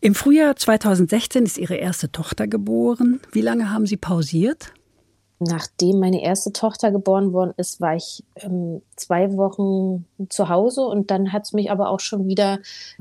Im 0.00 0.14
Frühjahr 0.14 0.56
2016 0.56 1.44
ist 1.44 1.58
Ihre 1.58 1.76
erste 1.76 2.10
Tochter 2.10 2.46
geboren. 2.46 3.20
Wie 3.32 3.42
lange 3.42 3.70
haben 3.70 3.84
Sie 3.84 3.98
pausiert? 3.98 4.72
Nachdem 5.40 6.00
meine 6.00 6.22
erste 6.22 6.52
Tochter 6.52 6.90
geboren 6.90 7.32
worden 7.32 7.54
ist, 7.56 7.80
war 7.80 7.96
ich 7.96 8.22
ähm, 8.36 8.82
zwei 8.94 9.34
Wochen 9.36 10.04
zu 10.28 10.50
Hause 10.50 10.82
und 10.82 11.10
dann 11.10 11.32
hat 11.32 11.44
es 11.44 11.54
mich 11.54 11.70
aber 11.70 11.88
auch 11.88 12.00
schon 12.00 12.28
wieder 12.28 12.58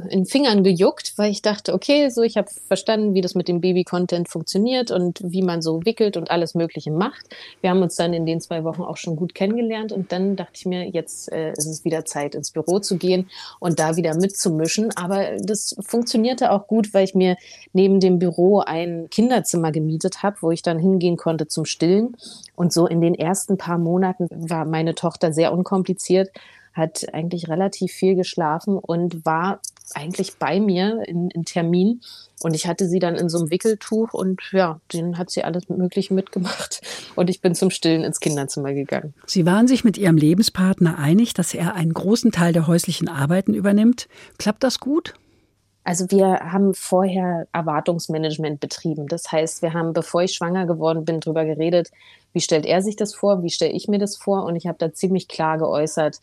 in 0.10 0.26
Fingern 0.26 0.64
gejuckt, 0.64 1.18
weil 1.18 1.32
ich 1.32 1.42
dachte, 1.42 1.74
okay, 1.74 2.10
so 2.10 2.22
ich 2.22 2.38
habe 2.38 2.50
verstanden, 2.68 3.14
wie 3.14 3.20
das 3.20 3.36
mit 3.36 3.50
dem 3.50 3.60
Baby-Content 3.60 4.30
funktioniert 4.30 4.90
und 4.90 5.20
wie 5.22 5.42
man 5.42 5.62
so 5.62 5.86
wickelt 5.86 6.16
und 6.16 6.32
alles 6.32 6.56
Mögliche 6.56 6.92
macht. 6.92 7.28
Wir 7.60 7.72
haben 7.72 7.82
uns 7.82 7.98
dann 7.98 8.14
in 8.14 8.26
den 8.26 8.40
zwei 8.40 8.64
Wochen 8.64 8.84
auch 8.84 8.98
schon 8.98 9.18
gut 9.18 9.36
kennengelernt 9.36 9.92
und 9.92 10.14
dann 10.14 10.38
dachte 10.38 10.54
ich 10.56 10.66
mir, 10.66 10.88
jetzt 10.88 11.30
äh, 11.34 11.52
ist 11.52 11.68
es 11.68 11.84
wieder 11.84 12.06
Zeit, 12.06 12.36
ins 12.36 12.52
Büro 12.52 12.80
zu 12.80 12.98
gehen 12.98 13.30
und 13.60 13.80
da 13.80 13.98
wieder 13.98 14.16
mitzumischen. 14.16 14.96
Aber 14.96 15.36
das 15.42 15.76
funktionierte 15.82 16.52
auch 16.52 16.68
gut, 16.68 16.94
weil 16.94 17.04
ich 17.04 17.16
mir 17.16 17.36
neben 17.74 18.00
dem 18.00 18.18
Büro 18.18 18.60
ein 18.60 19.10
Kinderzimmer 19.12 19.74
gemietet 19.74 20.24
habe, 20.24 20.38
wo 20.40 20.52
ich 20.52 20.62
dann 20.62 20.80
hingehen 20.80 21.18
konnte 21.18 21.48
zum 21.48 21.66
Stillen. 21.66 22.16
Und 22.56 22.74
so 22.74 22.88
in 22.88 23.02
den 23.02 23.16
ersten 23.16 23.58
paar 23.58 23.78
Monaten 23.78 24.28
war 24.32 24.66
meine 24.66 24.96
Tochter 24.96 25.32
sehr 25.34 25.54
unkompliziert, 25.54 26.30
hat 26.74 27.14
eigentlich 27.14 27.50
relativ 27.50 27.92
viel 27.92 28.16
geschlafen 28.16 28.78
und 28.78 29.26
war 29.26 29.60
eigentlich 29.96 30.38
bei 30.38 30.60
mir 30.60 31.02
in, 31.08 31.30
in 31.30 31.46
Termin. 31.46 32.02
Und 32.42 32.56
ich 32.56 32.68
hatte 32.68 32.88
sie 32.88 33.00
dann 33.00 33.16
in 33.16 33.28
so 33.28 33.40
einem 33.40 33.50
Wickeltuch 33.50 34.14
und 34.14 34.42
ja, 34.52 34.80
den 34.94 35.18
hat 35.18 35.30
sie 35.30 35.44
alles 35.44 35.68
Mögliche 35.68 36.14
mitgemacht. 36.14 36.82
Und 37.16 37.30
ich 37.30 37.42
bin 37.42 37.56
zum 37.56 37.70
Stillen 37.70 38.04
ins 38.04 38.20
Kinderzimmer 38.20 38.74
gegangen. 38.74 39.14
Sie 39.26 39.46
waren 39.46 39.68
sich 39.68 39.84
mit 39.84 39.98
Ihrem 39.98 40.16
Lebenspartner 40.16 40.98
einig, 40.98 41.34
dass 41.34 41.54
er 41.54 41.76
einen 41.76 41.94
großen 41.94 42.32
Teil 42.32 42.54
der 42.54 42.68
häuslichen 42.68 43.10
Arbeiten 43.10 43.54
übernimmt. 43.54 44.08
Klappt 44.38 44.64
das 44.64 44.80
gut? 44.80 45.16
Also 45.84 46.12
wir 46.12 46.40
haben 46.52 46.74
vorher 46.74 47.48
Erwartungsmanagement 47.52 48.60
betrieben. 48.60 49.08
Das 49.08 49.32
heißt, 49.32 49.62
wir 49.62 49.74
haben, 49.74 49.94
bevor 49.94 50.24
ich 50.24 50.34
schwanger 50.34 50.66
geworden 50.66 51.06
bin, 51.06 51.20
darüber 51.20 51.46
geredet, 51.46 51.90
wie 52.34 52.42
stellt 52.42 52.66
er 52.66 52.82
sich 52.82 52.96
das 52.96 53.14
vor, 53.14 53.44
wie 53.44 53.50
stelle 53.50 53.74
ich 53.74 53.88
mir 53.88 54.00
das 54.00 54.18
vor 54.18 54.46
und 54.46 54.56
ich 54.56 54.68
habe 54.68 54.78
da 54.78 54.94
ziemlich 54.94 55.28
klar 55.28 55.58
geäußert, 55.58 56.20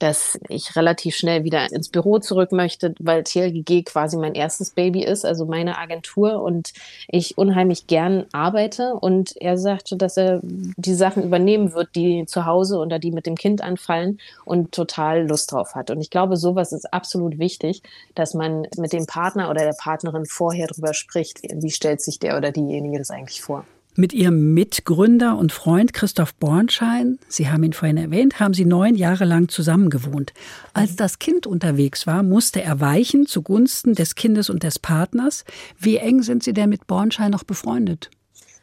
dass 0.00 0.40
ich 0.48 0.74
relativ 0.76 1.14
schnell 1.14 1.44
wieder 1.44 1.70
ins 1.70 1.90
Büro 1.90 2.18
zurück 2.18 2.52
möchte, 2.52 2.94
weil 2.98 3.22
TLGG 3.22 3.84
quasi 3.84 4.16
mein 4.16 4.34
erstes 4.34 4.70
Baby 4.70 5.04
ist, 5.04 5.26
also 5.26 5.44
meine 5.44 5.76
Agentur 5.76 6.42
und 6.42 6.72
ich 7.06 7.36
unheimlich 7.36 7.86
gern 7.86 8.24
arbeite. 8.32 8.94
Und 8.94 9.36
er 9.36 9.58
sagte, 9.58 9.96
dass 9.96 10.16
er 10.16 10.40
die 10.42 10.94
Sachen 10.94 11.22
übernehmen 11.22 11.74
wird, 11.74 11.94
die 11.94 12.24
zu 12.26 12.46
Hause 12.46 12.78
oder 12.78 12.98
die 12.98 13.12
mit 13.12 13.26
dem 13.26 13.36
Kind 13.36 13.62
anfallen 13.62 14.18
und 14.46 14.72
total 14.72 15.28
Lust 15.28 15.52
drauf 15.52 15.74
hat. 15.74 15.90
Und 15.90 16.00
ich 16.00 16.08
glaube, 16.08 16.38
sowas 16.38 16.72
ist 16.72 16.92
absolut 16.92 17.38
wichtig, 17.38 17.82
dass 18.14 18.32
man 18.32 18.66
mit 18.78 18.94
dem 18.94 19.04
Partner 19.04 19.50
oder 19.50 19.64
der 19.64 19.76
Partnerin 19.78 20.24
vorher 20.24 20.66
drüber 20.66 20.94
spricht, 20.94 21.42
wie 21.42 21.70
stellt 21.70 22.00
sich 22.00 22.18
der 22.18 22.38
oder 22.38 22.52
diejenige 22.52 22.98
das 22.98 23.10
eigentlich 23.10 23.42
vor. 23.42 23.66
Mit 23.96 24.12
Ihrem 24.12 24.54
Mitgründer 24.54 25.36
und 25.36 25.50
Freund 25.50 25.92
Christoph 25.92 26.34
Bornschein, 26.36 27.18
Sie 27.28 27.50
haben 27.50 27.64
ihn 27.64 27.72
vorhin 27.72 27.96
erwähnt, 27.96 28.38
haben 28.38 28.54
Sie 28.54 28.64
neun 28.64 28.94
Jahre 28.94 29.24
lang 29.24 29.48
zusammengewohnt. 29.48 30.32
Als 30.72 30.94
das 30.94 31.18
Kind 31.18 31.46
unterwegs 31.46 32.06
war, 32.06 32.22
musste 32.22 32.62
er 32.62 32.80
weichen 32.80 33.26
zugunsten 33.26 33.94
des 33.94 34.14
Kindes 34.14 34.48
und 34.48 34.62
des 34.62 34.78
Partners. 34.78 35.44
Wie 35.76 35.96
eng 35.96 36.22
sind 36.22 36.44
Sie 36.44 36.52
denn 36.52 36.70
mit 36.70 36.86
Bornschein 36.86 37.32
noch 37.32 37.42
befreundet? 37.42 38.10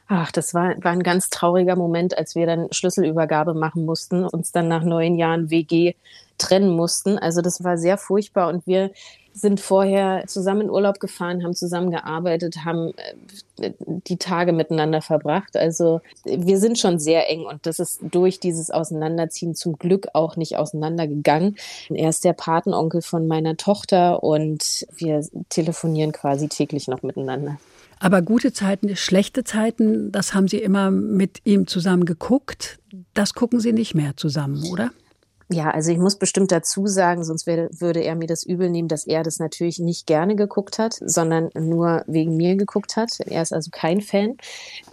Ach, 0.07 0.31
das 0.31 0.53
war, 0.53 0.75
war 0.81 0.93
ein 0.93 1.03
ganz 1.03 1.29
trauriger 1.29 1.75
Moment, 1.75 2.17
als 2.17 2.33
wir 2.35 2.45
dann 2.45 2.67
Schlüsselübergabe 2.71 3.53
machen 3.53 3.83
mussten, 3.83 4.23
uns 4.23 4.53
dann 4.53 4.69
nach 4.69 4.83
neun 4.83 5.15
Jahren 5.15 5.49
WG 5.49 5.95
trennen 6.37 6.69
mussten. 6.69 7.17
Also 7.17 7.41
das 7.41 7.61
war 7.65 7.77
sehr 7.77 7.97
furchtbar 7.97 8.47
und 8.47 8.65
wir 8.65 8.91
sind 9.37 9.59
vorher 9.59 10.23
zusammen 10.25 10.61
in 10.61 10.69
Urlaub 10.69 10.99
gefahren, 10.99 11.43
haben 11.43 11.53
zusammen 11.53 11.91
gearbeitet, 11.91 12.65
haben 12.65 12.93
äh, 13.57 13.71
die 13.79 14.17
Tage 14.17 14.51
miteinander 14.51 15.01
verbracht. 15.01 15.55
Also 15.55 16.01
wir 16.25 16.57
sind 16.57 16.79
schon 16.79 16.97
sehr 16.99 17.29
eng 17.29 17.45
und 17.45 17.65
das 17.65 17.79
ist 17.79 17.99
durch 18.01 18.39
dieses 18.39 18.71
Auseinanderziehen 18.71 19.53
zum 19.53 19.77
Glück 19.77 20.07
auch 20.13 20.37
nicht 20.37 20.57
auseinandergegangen. 20.57 21.55
Er 21.89 22.09
ist 22.09 22.25
der 22.25 22.33
Patenonkel 22.33 23.01
von 23.01 23.27
meiner 23.27 23.57
Tochter 23.57 24.23
und 24.23 24.87
wir 24.95 25.25
telefonieren 25.49 26.11
quasi 26.11 26.47
täglich 26.47 26.87
noch 26.87 27.03
miteinander. 27.03 27.57
Aber 27.99 28.21
gute 28.21 28.53
Zeiten, 28.53 28.95
schlechte 28.95 29.43
Zeiten, 29.43 30.11
das 30.11 30.33
haben 30.33 30.47
Sie 30.47 30.57
immer 30.57 30.91
mit 30.91 31.41
ihm 31.45 31.67
zusammen 31.67 32.05
geguckt. 32.05 32.79
Das 33.13 33.33
gucken 33.33 33.59
Sie 33.59 33.73
nicht 33.73 33.95
mehr 33.95 34.15
zusammen, 34.17 34.63
oder? 34.71 34.91
Ja, 35.49 35.71
also 35.71 35.91
ich 35.91 35.97
muss 35.97 36.17
bestimmt 36.17 36.51
dazu 36.51 36.87
sagen, 36.87 37.23
sonst 37.23 37.47
wär, 37.47 37.69
würde 37.71 38.01
er 38.01 38.15
mir 38.15 38.27
das 38.27 38.43
übel 38.43 38.69
nehmen, 38.69 38.89
dass 38.89 39.07
er 39.07 39.23
das 39.23 39.39
natürlich 39.39 39.79
nicht 39.79 40.05
gerne 40.05 40.35
geguckt 40.35 40.77
hat, 40.77 40.97
sondern 40.99 41.49
nur 41.57 42.03
wegen 42.05 42.35
mir 42.35 42.57
geguckt 42.57 42.97
hat. 42.97 43.19
Er 43.21 43.41
ist 43.41 43.53
also 43.53 43.69
kein 43.71 44.01
Fan. 44.01 44.35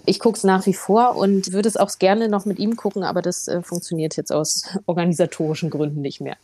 Ich 0.06 0.20
gucke 0.20 0.36
es 0.36 0.44
nach 0.44 0.64
wie 0.66 0.74
vor 0.74 1.16
und 1.16 1.52
würde 1.52 1.68
es 1.68 1.76
auch 1.76 1.90
gerne 1.98 2.28
noch 2.28 2.44
mit 2.44 2.60
ihm 2.60 2.76
gucken, 2.76 3.02
aber 3.02 3.20
das 3.20 3.48
äh, 3.48 3.62
funktioniert 3.62 4.16
jetzt 4.16 4.32
aus 4.32 4.68
organisatorischen 4.86 5.70
Gründen 5.70 6.00
nicht 6.00 6.20
mehr. 6.20 6.36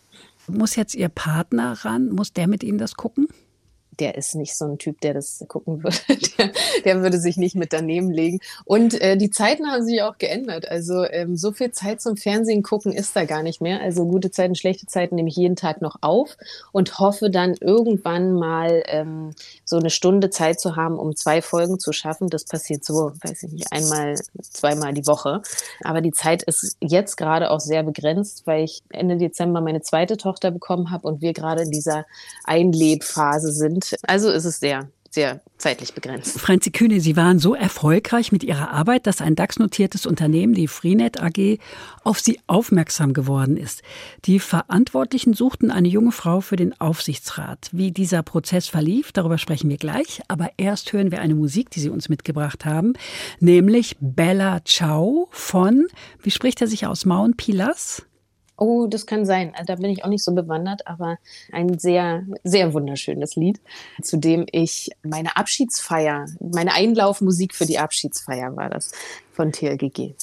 Muss 0.48 0.74
jetzt 0.74 0.96
Ihr 0.96 1.08
Partner 1.08 1.72
ran? 1.84 2.08
Muss 2.08 2.32
der 2.32 2.48
mit 2.48 2.64
Ihnen 2.64 2.78
das 2.78 2.96
gucken? 2.96 3.28
Der 4.00 4.16
ist 4.16 4.34
nicht 4.34 4.56
so 4.56 4.64
ein 4.64 4.78
Typ, 4.78 5.00
der 5.00 5.14
das 5.14 5.44
gucken 5.48 5.82
würde. 5.84 5.96
Der, 6.38 6.50
der 6.84 7.02
würde 7.02 7.18
sich 7.18 7.36
nicht 7.36 7.54
mit 7.54 7.72
daneben 7.72 8.10
legen. 8.10 8.40
Und 8.64 9.00
äh, 9.00 9.16
die 9.16 9.30
Zeiten 9.30 9.66
haben 9.66 9.84
sich 9.84 10.02
auch 10.02 10.16
geändert. 10.18 10.68
Also 10.68 11.04
ähm, 11.04 11.36
so 11.36 11.52
viel 11.52 11.72
Zeit 11.72 12.00
zum 12.00 12.16
Fernsehen 12.16 12.62
gucken 12.62 12.92
ist 12.92 13.14
da 13.16 13.24
gar 13.24 13.42
nicht 13.42 13.60
mehr. 13.60 13.80
Also 13.80 14.06
gute 14.06 14.30
Zeiten, 14.30 14.54
schlechte 14.54 14.86
Zeiten 14.86 15.16
nehme 15.16 15.28
ich 15.28 15.36
jeden 15.36 15.56
Tag 15.56 15.82
noch 15.82 15.96
auf 16.00 16.36
und 16.72 16.98
hoffe 16.98 17.30
dann 17.30 17.54
irgendwann 17.60 18.32
mal 18.34 18.82
ähm, 18.86 19.34
so 19.64 19.76
eine 19.76 19.90
Stunde 19.90 20.30
Zeit 20.30 20.60
zu 20.60 20.76
haben, 20.76 20.98
um 20.98 21.16
zwei 21.16 21.42
Folgen 21.42 21.78
zu 21.78 21.92
schaffen. 21.92 22.28
Das 22.28 22.44
passiert 22.44 22.84
so, 22.84 23.12
weiß 23.22 23.42
ich 23.42 23.52
nicht, 23.52 23.72
einmal, 23.72 24.14
zweimal 24.42 24.92
die 24.94 25.06
Woche. 25.06 25.42
Aber 25.82 26.00
die 26.00 26.12
Zeit 26.12 26.42
ist 26.42 26.76
jetzt 26.80 27.16
gerade 27.16 27.50
auch 27.50 27.60
sehr 27.60 27.82
begrenzt, 27.82 28.46
weil 28.46 28.64
ich 28.64 28.82
Ende 28.90 29.16
Dezember 29.16 29.60
meine 29.60 29.82
zweite 29.82 30.16
Tochter 30.16 30.50
bekommen 30.50 30.90
habe 30.90 31.06
und 31.06 31.20
wir 31.20 31.32
gerade 31.32 31.62
in 31.62 31.70
dieser 31.70 32.06
Einlebphase 32.44 33.52
sind 33.52 33.89
also 34.02 34.30
ist 34.30 34.44
es 34.44 34.60
sehr, 34.60 34.88
sehr 35.10 35.40
zeitlich 35.58 35.92
begrenzt. 35.92 36.38
Franzi 36.38 36.70
Kühne, 36.70 37.00
Sie 37.00 37.16
waren 37.16 37.38
so 37.40 37.54
erfolgreich 37.54 38.30
mit 38.30 38.44
Ihrer 38.44 38.70
Arbeit, 38.70 39.06
dass 39.06 39.20
ein 39.20 39.34
DAX-notiertes 39.34 40.06
Unternehmen, 40.06 40.54
die 40.54 40.68
Freenet 40.68 41.20
AG, 41.20 41.58
auf 42.04 42.20
Sie 42.20 42.40
aufmerksam 42.46 43.12
geworden 43.12 43.56
ist. 43.56 43.82
Die 44.24 44.38
Verantwortlichen 44.38 45.34
suchten 45.34 45.70
eine 45.70 45.88
junge 45.88 46.12
Frau 46.12 46.40
für 46.40 46.56
den 46.56 46.80
Aufsichtsrat. 46.80 47.68
Wie 47.72 47.90
dieser 47.90 48.22
Prozess 48.22 48.68
verlief, 48.68 49.10
darüber 49.12 49.36
sprechen 49.36 49.68
wir 49.68 49.78
gleich. 49.78 50.20
Aber 50.28 50.50
erst 50.56 50.92
hören 50.92 51.10
wir 51.10 51.20
eine 51.20 51.34
Musik, 51.34 51.70
die 51.70 51.80
Sie 51.80 51.90
uns 51.90 52.08
mitgebracht 52.08 52.64
haben, 52.64 52.94
nämlich 53.40 53.96
Bella 54.00 54.64
Ciao 54.64 55.28
von, 55.32 55.86
wie 56.22 56.30
spricht 56.30 56.60
er 56.60 56.68
sich 56.68 56.86
aus, 56.86 57.04
Maun 57.04 57.36
Pilas? 57.36 58.04
Oh, 58.60 58.86
das 58.86 59.06
kann 59.06 59.24
sein. 59.24 59.54
Da 59.66 59.76
bin 59.76 59.90
ich 59.90 60.04
auch 60.04 60.08
nicht 60.08 60.22
so 60.22 60.32
bewandert, 60.32 60.86
aber 60.86 61.18
ein 61.50 61.78
sehr, 61.78 62.24
sehr 62.44 62.74
wunderschönes 62.74 63.34
Lied, 63.34 63.58
zu 64.02 64.18
dem 64.18 64.44
ich 64.52 64.90
meine 65.02 65.36
Abschiedsfeier, 65.36 66.26
meine 66.40 66.74
Einlaufmusik 66.74 67.54
für 67.54 67.64
die 67.64 67.78
Abschiedsfeier 67.78 68.54
war 68.56 68.68
das 68.68 68.92
von 69.32 69.50
TLGG 69.50 70.14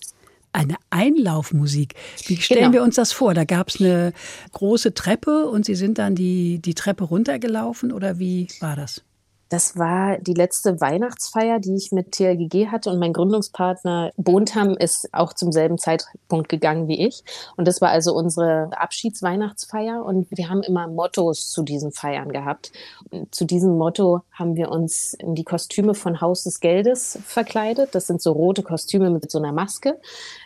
eine 0.53 0.75
Einlaufmusik. 0.89 1.93
Wie 2.25 2.37
stellen 2.37 2.61
genau. 2.61 2.73
wir 2.73 2.83
uns 2.83 2.95
das 2.95 3.11
vor? 3.11 3.35
Da 3.35 3.43
gab 3.43 3.69
es 3.69 3.79
eine 3.79 4.11
große 4.53 4.95
Treppe 4.95 5.47
und 5.47 5.65
Sie 5.65 5.75
sind 5.75 5.99
dann 5.99 6.15
die, 6.15 6.59
die 6.59 6.73
Treppe 6.73 7.03
runtergelaufen 7.03 7.91
oder 7.91 8.17
wie 8.17 8.47
war 8.59 8.75
das? 8.75 9.03
Das 9.49 9.77
war 9.77 10.17
die 10.17 10.33
letzte 10.33 10.81
Weihnachtsfeier, 10.81 11.59
die 11.59 11.75
ich 11.75 11.91
mit 11.91 12.11
TLGG 12.11 12.67
hatte 12.67 12.89
und 12.89 12.99
mein 12.99 13.13
Gründungspartner 13.13 14.11
Bontam 14.17 14.75
ist 14.77 15.09
auch 15.13 15.33
zum 15.33 15.51
selben 15.51 15.77
Zeitpunkt 15.77 16.49
gegangen 16.49 16.87
wie 16.87 17.05
ich. 17.07 17.23
Und 17.55 17.67
das 17.67 17.79
war 17.79 17.89
also 17.89 18.13
unsere 18.13 18.69
Abschiedsweihnachtsfeier 18.75 20.03
und 20.03 20.27
wir 20.31 20.49
haben 20.49 20.63
immer 20.63 20.87
Mottos 20.87 21.49
zu 21.49 21.63
diesen 21.63 21.91
Feiern 21.91 22.31
gehabt. 22.31 22.71
Und 23.09 23.33
zu 23.33 23.45
diesem 23.45 23.77
Motto 23.77 24.21
haben 24.31 24.55
wir 24.55 24.69
uns 24.69 25.13
in 25.13 25.35
die 25.35 25.45
Kostüme 25.45 25.93
von 25.93 26.19
Haus 26.19 26.43
des 26.43 26.59
Geldes 26.59 27.17
verkleidet. 27.23 27.95
Das 27.95 28.07
sind 28.07 28.21
so 28.21 28.33
rote 28.33 28.63
Kostüme 28.63 29.09
mit 29.09 29.31
so 29.31 29.37
einer 29.37 29.53
Maske 29.53 29.99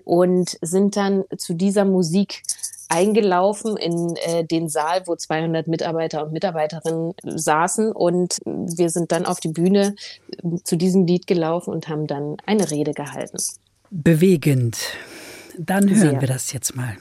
und 0.05 0.57
sind 0.61 0.95
dann 0.95 1.23
zu 1.37 1.53
dieser 1.53 1.85
Musik 1.85 2.43
eingelaufen 2.91 3.77
in 3.77 4.15
äh, 4.17 4.43
den 4.43 4.67
Saal, 4.67 5.03
wo 5.05 5.15
200 5.15 5.67
Mitarbeiter 5.67 6.25
und 6.25 6.33
Mitarbeiterinnen 6.33 7.13
saßen. 7.23 7.91
Und 7.91 8.37
wir 8.45 8.89
sind 8.89 9.11
dann 9.11 9.25
auf 9.25 9.39
die 9.39 9.49
Bühne 9.49 9.95
äh, 10.43 10.57
zu 10.63 10.75
diesem 10.75 11.05
Lied 11.05 11.25
gelaufen 11.25 11.73
und 11.73 11.87
haben 11.87 12.07
dann 12.07 12.37
eine 12.45 12.69
Rede 12.69 12.93
gehalten. 12.93 13.37
Bewegend. 13.89 14.77
Dann 15.57 15.89
hören 15.89 16.11
Sehr. 16.11 16.21
wir 16.21 16.27
das 16.27 16.53
jetzt 16.53 16.75
mal. 16.75 16.97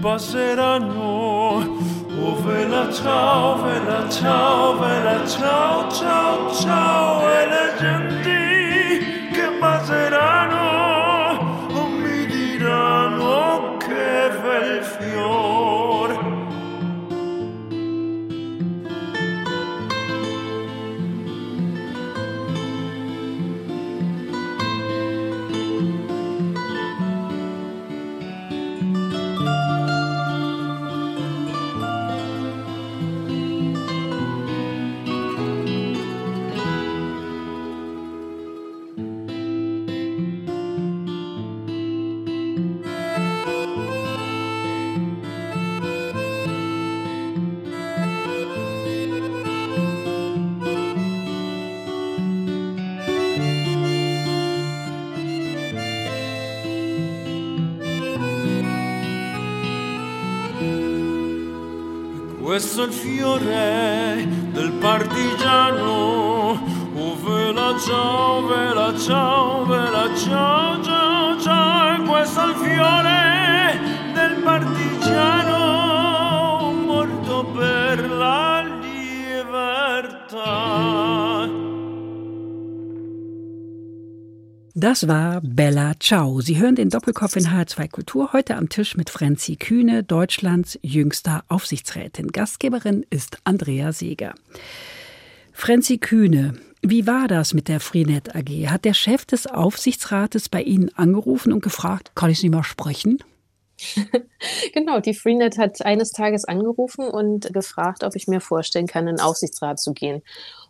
Passeranno. 0.00 1.78
Oh 2.22 2.34
vela 2.42 2.90
ciao, 2.92 3.62
vela 3.62 4.08
ciao, 4.08 4.78
vela 4.78 5.26
ciao, 5.26 5.90
ciao, 5.90 6.52
ciao, 6.54 7.28
e 7.28 7.46
le 7.46 7.74
genti 7.78 9.30
che 9.32 9.48
passeranno 9.58 10.39
questo 62.60 62.82
il 62.82 62.92
fiore 62.92 64.28
del 64.52 64.72
partigiano. 64.72 66.60
Oh 66.94 67.16
vela 67.24 67.74
ciao, 67.78 68.46
vela 68.46 68.94
ciao, 68.98 69.39
Das 84.80 85.06
war 85.06 85.42
Bella 85.42 85.92
Ciao. 86.00 86.40
Sie 86.40 86.58
hören 86.58 86.74
den 86.74 86.88
Doppelkopf 86.88 87.36
in 87.36 87.48
H2 87.48 87.90
Kultur 87.90 88.32
heute 88.32 88.56
am 88.56 88.70
Tisch 88.70 88.96
mit 88.96 89.10
Franzi 89.10 89.56
Kühne, 89.56 90.02
Deutschlands 90.02 90.78
jüngster 90.80 91.44
Aufsichtsrätin. 91.48 92.28
Gastgeberin 92.28 93.04
ist 93.10 93.36
Andrea 93.44 93.92
Seeger. 93.92 94.34
Franzi 95.52 95.98
Kühne, 95.98 96.54
wie 96.80 97.06
war 97.06 97.28
das 97.28 97.52
mit 97.52 97.68
der 97.68 97.78
Freenet 97.78 98.34
AG? 98.34 98.70
Hat 98.70 98.86
der 98.86 98.94
Chef 98.94 99.26
des 99.26 99.46
Aufsichtsrates 99.46 100.48
bei 100.48 100.62
Ihnen 100.62 100.88
angerufen 100.94 101.52
und 101.52 101.62
gefragt, 101.62 102.12
kann 102.14 102.30
ich 102.30 102.40
Sie 102.40 102.48
mal 102.48 102.64
sprechen? 102.64 103.18
genau, 104.72 105.00
die 105.00 105.12
Freenet 105.12 105.58
hat 105.58 105.84
eines 105.84 106.12
Tages 106.12 106.46
angerufen 106.46 107.06
und 107.06 107.52
gefragt, 107.52 108.02
ob 108.02 108.16
ich 108.16 108.28
mir 108.28 108.40
vorstellen 108.40 108.86
kann, 108.86 109.06
in 109.08 109.16
den 109.16 109.24
Aufsichtsrat 109.24 109.78
zu 109.78 109.92
gehen. 109.92 110.22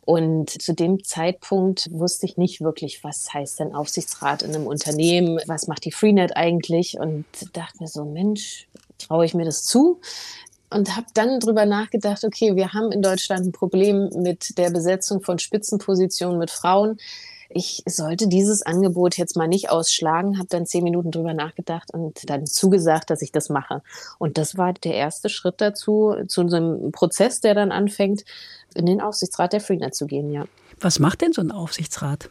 Und 0.04 0.50
zu 0.50 0.74
dem 0.74 1.04
Zeitpunkt 1.04 1.88
wusste 1.92 2.26
ich 2.26 2.36
nicht 2.36 2.60
wirklich, 2.60 3.04
was 3.04 3.32
heißt 3.32 3.60
denn 3.60 3.74
Aufsichtsrat 3.74 4.42
in 4.42 4.54
einem 4.54 4.66
Unternehmen, 4.66 5.40
was 5.46 5.68
macht 5.68 5.84
die 5.84 5.92
Freenet 5.92 6.36
eigentlich 6.36 6.98
und 6.98 7.24
dachte 7.52 7.78
mir 7.80 7.88
so, 7.88 8.04
Mensch, 8.04 8.66
traue 8.98 9.24
ich 9.24 9.34
mir 9.34 9.44
das 9.44 9.62
zu? 9.64 10.00
Und 10.72 10.96
habe 10.96 11.06
dann 11.14 11.40
drüber 11.40 11.66
nachgedacht, 11.66 12.24
okay, 12.24 12.54
wir 12.54 12.72
haben 12.72 12.92
in 12.92 13.02
Deutschland 13.02 13.46
ein 13.46 13.52
Problem 13.52 14.08
mit 14.14 14.56
der 14.56 14.70
Besetzung 14.70 15.20
von 15.20 15.38
Spitzenpositionen 15.38 16.38
mit 16.38 16.50
Frauen 16.50 16.98
ich 17.52 17.82
sollte 17.84 18.28
dieses 18.28 18.62
Angebot 18.62 19.18
jetzt 19.18 19.36
mal 19.36 19.48
nicht 19.48 19.70
ausschlagen, 19.70 20.38
habe 20.38 20.48
dann 20.48 20.66
zehn 20.66 20.84
Minuten 20.84 21.10
drüber 21.10 21.34
nachgedacht 21.34 21.92
und 21.92 22.30
dann 22.30 22.46
zugesagt, 22.46 23.10
dass 23.10 23.22
ich 23.22 23.32
das 23.32 23.48
mache. 23.48 23.82
Und 24.18 24.38
das 24.38 24.56
war 24.56 24.72
der 24.72 24.94
erste 24.94 25.28
Schritt 25.28 25.60
dazu, 25.60 26.14
zu 26.28 26.42
unserem 26.42 26.92
Prozess, 26.92 27.40
der 27.40 27.54
dann 27.54 27.72
anfängt, 27.72 28.24
in 28.74 28.86
den 28.86 29.00
Aufsichtsrat 29.00 29.52
der 29.52 29.60
Freenet 29.60 29.94
zu 29.94 30.06
gehen, 30.06 30.30
ja. 30.32 30.44
Was 30.80 30.98
macht 30.98 31.20
denn 31.20 31.32
so 31.32 31.40
ein 31.42 31.50
Aufsichtsrat? 31.52 32.30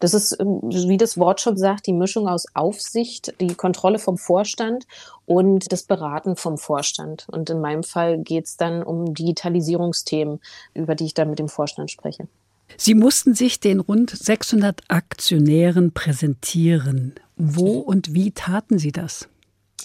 Das 0.00 0.14
ist, 0.14 0.38
ähm, 0.40 0.60
wie 0.62 0.96
das 0.96 1.18
Wort 1.18 1.40
schon 1.40 1.56
sagt, 1.56 1.86
die 1.86 1.92
Mischung 1.92 2.28
aus 2.28 2.46
Aufsicht, 2.54 3.34
die 3.40 3.54
Kontrolle 3.54 3.98
vom 3.98 4.18
Vorstand 4.18 4.86
und 5.26 5.72
das 5.72 5.82
Beraten 5.82 6.36
vom 6.36 6.58
Vorstand. 6.58 7.26
Und 7.30 7.50
in 7.50 7.60
meinem 7.60 7.82
Fall 7.82 8.18
geht 8.18 8.46
es 8.46 8.56
dann 8.56 8.82
um 8.82 9.14
Digitalisierungsthemen, 9.14 10.40
über 10.74 10.94
die 10.94 11.06
ich 11.06 11.14
dann 11.14 11.30
mit 11.30 11.38
dem 11.38 11.48
Vorstand 11.48 11.90
spreche. 11.90 12.28
Sie 12.76 12.94
mussten 12.94 13.34
sich 13.34 13.60
den 13.60 13.80
rund 13.80 14.10
600 14.10 14.82
Aktionären 14.88 15.92
präsentieren. 15.92 17.14
Wo 17.36 17.78
und 17.78 18.14
wie 18.14 18.32
taten 18.32 18.78
Sie 18.78 18.92
das? 18.92 19.28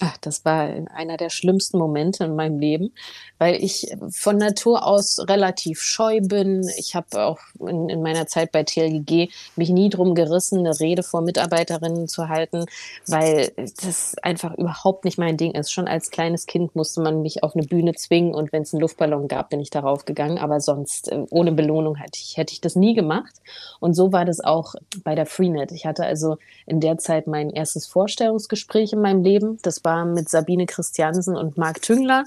Ach, 0.02 0.18
das 0.18 0.46
war 0.46 0.70
einer 0.94 1.18
der 1.18 1.30
schlimmsten 1.30 1.78
Momente 1.78 2.24
in 2.24 2.36
meinem 2.36 2.58
Leben, 2.58 2.94
weil 3.38 3.62
ich 3.62 3.94
von 4.12 4.38
Natur 4.38 4.86
aus 4.86 5.20
relativ 5.28 5.82
scheu 5.82 6.22
bin. 6.22 6.70
Ich 6.78 6.96
habe 6.96 7.26
auch 7.26 7.40
in, 7.60 7.90
in, 7.90 8.02
meiner 8.02 8.26
Zeit 8.26 8.54
bei 8.54 8.64
TLGG 8.64 9.30
mich 9.58 9.70
nie 9.70 9.90
drum 9.90 10.16
gerissen, 10.16 10.60
eine 10.60 10.80
Rede 10.80 11.04
vor 11.04 11.22
Mitarbeiterinnen 11.22 12.08
zu 12.08 12.30
halten, 12.30 12.66
weil 13.08 13.52
das 13.58 14.16
einfach 14.22 14.56
überhaupt 14.58 15.04
nicht 15.04 15.18
mein 15.18 15.36
Ding 15.36 15.52
ist. 15.52 15.72
Schon 15.72 15.90
als 15.90 16.12
kleines 16.12 16.46
Kind 16.46 16.76
musste 16.76 17.02
man 17.02 17.22
mich 17.22 17.44
auf 17.44 17.56
eine 17.56 17.66
Bühne 17.66 17.94
zwingen 17.94 18.34
und 18.34 18.54
wenn 18.54 18.62
es 18.62 18.74
einen 18.74 18.82
Luftballon 18.82 19.28
gab, 19.28 19.50
bin 19.50 19.60
ich 19.60 19.70
darauf 19.70 20.06
gegangen. 20.06 20.38
Aber 20.38 20.62
sonst 20.62 21.12
äh, 21.12 21.26
ohne 21.30 21.52
Belohnung 21.52 21.96
hätte 21.96 22.20
ich, 22.22 22.38
hätte 22.38 22.54
ich 22.54 22.62
das 22.62 22.78
nie 22.78 22.94
gemacht. 22.94 23.36
Und 23.82 23.96
so 23.96 24.14
war 24.14 24.24
das 24.24 24.40
auch 24.40 24.76
bei 25.04 25.16
der 25.16 25.26
Freenet. 25.26 25.74
Ich 25.74 25.86
hatte 25.86 26.06
also 26.06 26.38
in 26.66 26.80
der 26.80 26.98
Zeit 27.00 27.28
mein 27.28 27.50
erstes 27.50 27.86
Vorstellungsgespräch 27.86 28.94
in 28.94 29.02
meinem 29.02 29.24
Leben. 29.24 29.58
Das 29.62 29.84
war 29.84 29.89
war 29.90 30.06
mit 30.06 30.30
Sabine 30.30 30.68
Christiansen 30.68 31.36
und 31.36 31.58
Marc 31.58 31.82
Tüngler. 31.82 32.26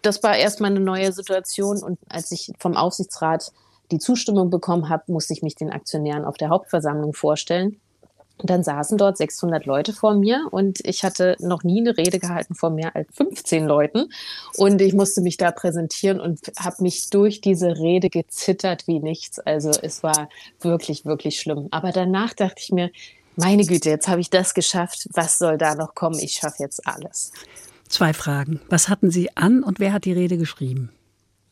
Das 0.00 0.22
war 0.22 0.34
erstmal 0.34 0.70
eine 0.70 0.80
neue 0.80 1.12
Situation 1.12 1.82
und 1.82 1.98
als 2.08 2.32
ich 2.32 2.50
vom 2.58 2.74
Aufsichtsrat 2.74 3.52
die 3.90 3.98
Zustimmung 3.98 4.48
bekommen 4.48 4.88
habe, 4.88 5.12
musste 5.12 5.34
ich 5.34 5.42
mich 5.42 5.54
den 5.54 5.70
Aktionären 5.70 6.24
auf 6.24 6.38
der 6.38 6.48
Hauptversammlung 6.48 7.12
vorstellen. 7.12 7.78
Und 8.38 8.48
dann 8.48 8.62
saßen 8.62 8.96
dort 8.96 9.18
600 9.18 9.66
Leute 9.66 9.92
vor 9.92 10.14
mir 10.14 10.48
und 10.50 10.80
ich 10.84 11.04
hatte 11.04 11.36
noch 11.38 11.64
nie 11.64 11.80
eine 11.80 11.98
Rede 11.98 12.18
gehalten 12.18 12.54
vor 12.54 12.70
mehr 12.70 12.96
als 12.96 13.08
15 13.14 13.66
Leuten. 13.66 14.10
Und 14.56 14.80
ich 14.80 14.94
musste 14.94 15.20
mich 15.20 15.36
da 15.36 15.50
präsentieren 15.52 16.18
und 16.18 16.40
habe 16.58 16.82
mich 16.82 17.10
durch 17.10 17.42
diese 17.42 17.76
Rede 17.78 18.08
gezittert 18.08 18.86
wie 18.86 19.00
nichts. 19.00 19.38
Also 19.38 19.70
es 19.70 20.02
war 20.02 20.30
wirklich, 20.60 21.04
wirklich 21.04 21.38
schlimm. 21.38 21.68
Aber 21.70 21.92
danach 21.92 22.32
dachte 22.32 22.56
ich 22.58 22.72
mir, 22.72 22.90
meine 23.36 23.64
Güte, 23.64 23.90
jetzt 23.90 24.08
habe 24.08 24.20
ich 24.20 24.30
das 24.30 24.54
geschafft. 24.54 25.08
Was 25.12 25.38
soll 25.38 25.58
da 25.58 25.74
noch 25.74 25.94
kommen? 25.94 26.18
Ich 26.18 26.32
schaffe 26.32 26.62
jetzt 26.62 26.86
alles. 26.86 27.32
Zwei 27.88 28.12
Fragen. 28.12 28.60
Was 28.68 28.88
hatten 28.88 29.10
Sie 29.10 29.36
an 29.36 29.62
und 29.62 29.80
wer 29.80 29.92
hat 29.92 30.04
die 30.04 30.12
Rede 30.12 30.38
geschrieben? 30.38 30.90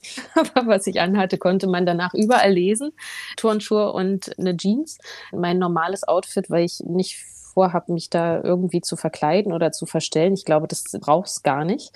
Aber 0.35 0.67
was 0.67 0.87
ich 0.87 1.01
anhatte, 1.01 1.39
konnte 1.39 1.67
man 1.67 1.87
danach 1.87 2.15
überall 2.15 2.53
lesen. 2.53 2.93
Turnschuhe 3.37 3.93
und 3.93 4.39
eine 4.39 4.57
Jeans. 4.57 4.99
Mein 5.33 5.59
normales 5.59 6.07
Outfit, 6.07 6.51
weil 6.51 6.65
ich 6.65 6.81
nicht 6.81 7.19
vorhabe, 7.53 7.93
mich 7.93 8.11
da 8.11 8.41
irgendwie 8.43 8.81
zu 8.81 8.97
verkleiden 8.97 9.53
oder 9.53 9.73
zu 9.73 9.87
verstellen. 9.87 10.35
Ich 10.35 10.45
glaube, 10.45 10.69
das 10.69 10.85
braucht 11.01 11.29
es 11.29 11.43
gar 11.43 11.65
nicht. 11.65 11.91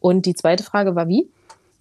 Und 0.00 0.26
die 0.26 0.34
zweite 0.34 0.64
Frage 0.64 0.94
war 0.94 1.08
wie? 1.08 1.28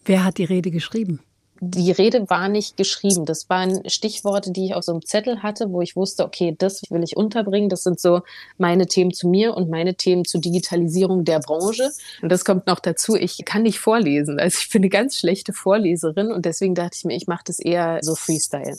Wer 0.05 0.23
hat 0.23 0.37
die 0.37 0.45
Rede 0.45 0.71
geschrieben? 0.71 1.21
Die 1.61 1.91
Rede 1.91 2.29
war 2.29 2.49
nicht 2.49 2.77
geschrieben. 2.77 3.25
Das 3.25 3.49
waren 3.49 3.87
Stichworte, 3.89 4.51
die 4.51 4.65
ich 4.65 4.75
auf 4.75 4.83
so 4.83 4.91
einem 4.91 5.05
Zettel 5.05 5.43
hatte, 5.43 5.71
wo 5.71 5.81
ich 5.81 5.95
wusste, 5.95 6.25
okay, 6.25 6.55
das 6.57 6.81
will 6.89 7.03
ich 7.03 7.17
unterbringen. 7.17 7.69
Das 7.69 7.83
sind 7.83 7.99
so 7.99 8.21
meine 8.57 8.87
Themen 8.87 9.13
zu 9.13 9.27
mir 9.27 9.55
und 9.55 9.69
meine 9.69 9.95
Themen 9.95 10.25
zur 10.25 10.41
Digitalisierung 10.41 11.25
der 11.25 11.39
Branche. 11.39 11.91
Und 12.21 12.31
das 12.31 12.45
kommt 12.45 12.67
noch 12.67 12.79
dazu, 12.79 13.15
ich 13.15 13.43
kann 13.45 13.63
nicht 13.63 13.79
vorlesen. 13.79 14.39
Also 14.39 14.59
ich 14.61 14.69
bin 14.69 14.81
eine 14.81 14.89
ganz 14.89 15.17
schlechte 15.17 15.53
Vorleserin 15.53 16.31
und 16.31 16.45
deswegen 16.45 16.75
dachte 16.75 16.95
ich 16.97 17.05
mir, 17.05 17.15
ich 17.15 17.27
mache 17.27 17.43
das 17.45 17.59
eher 17.59 17.99
so 18.01 18.15
Freestyle. 18.15 18.77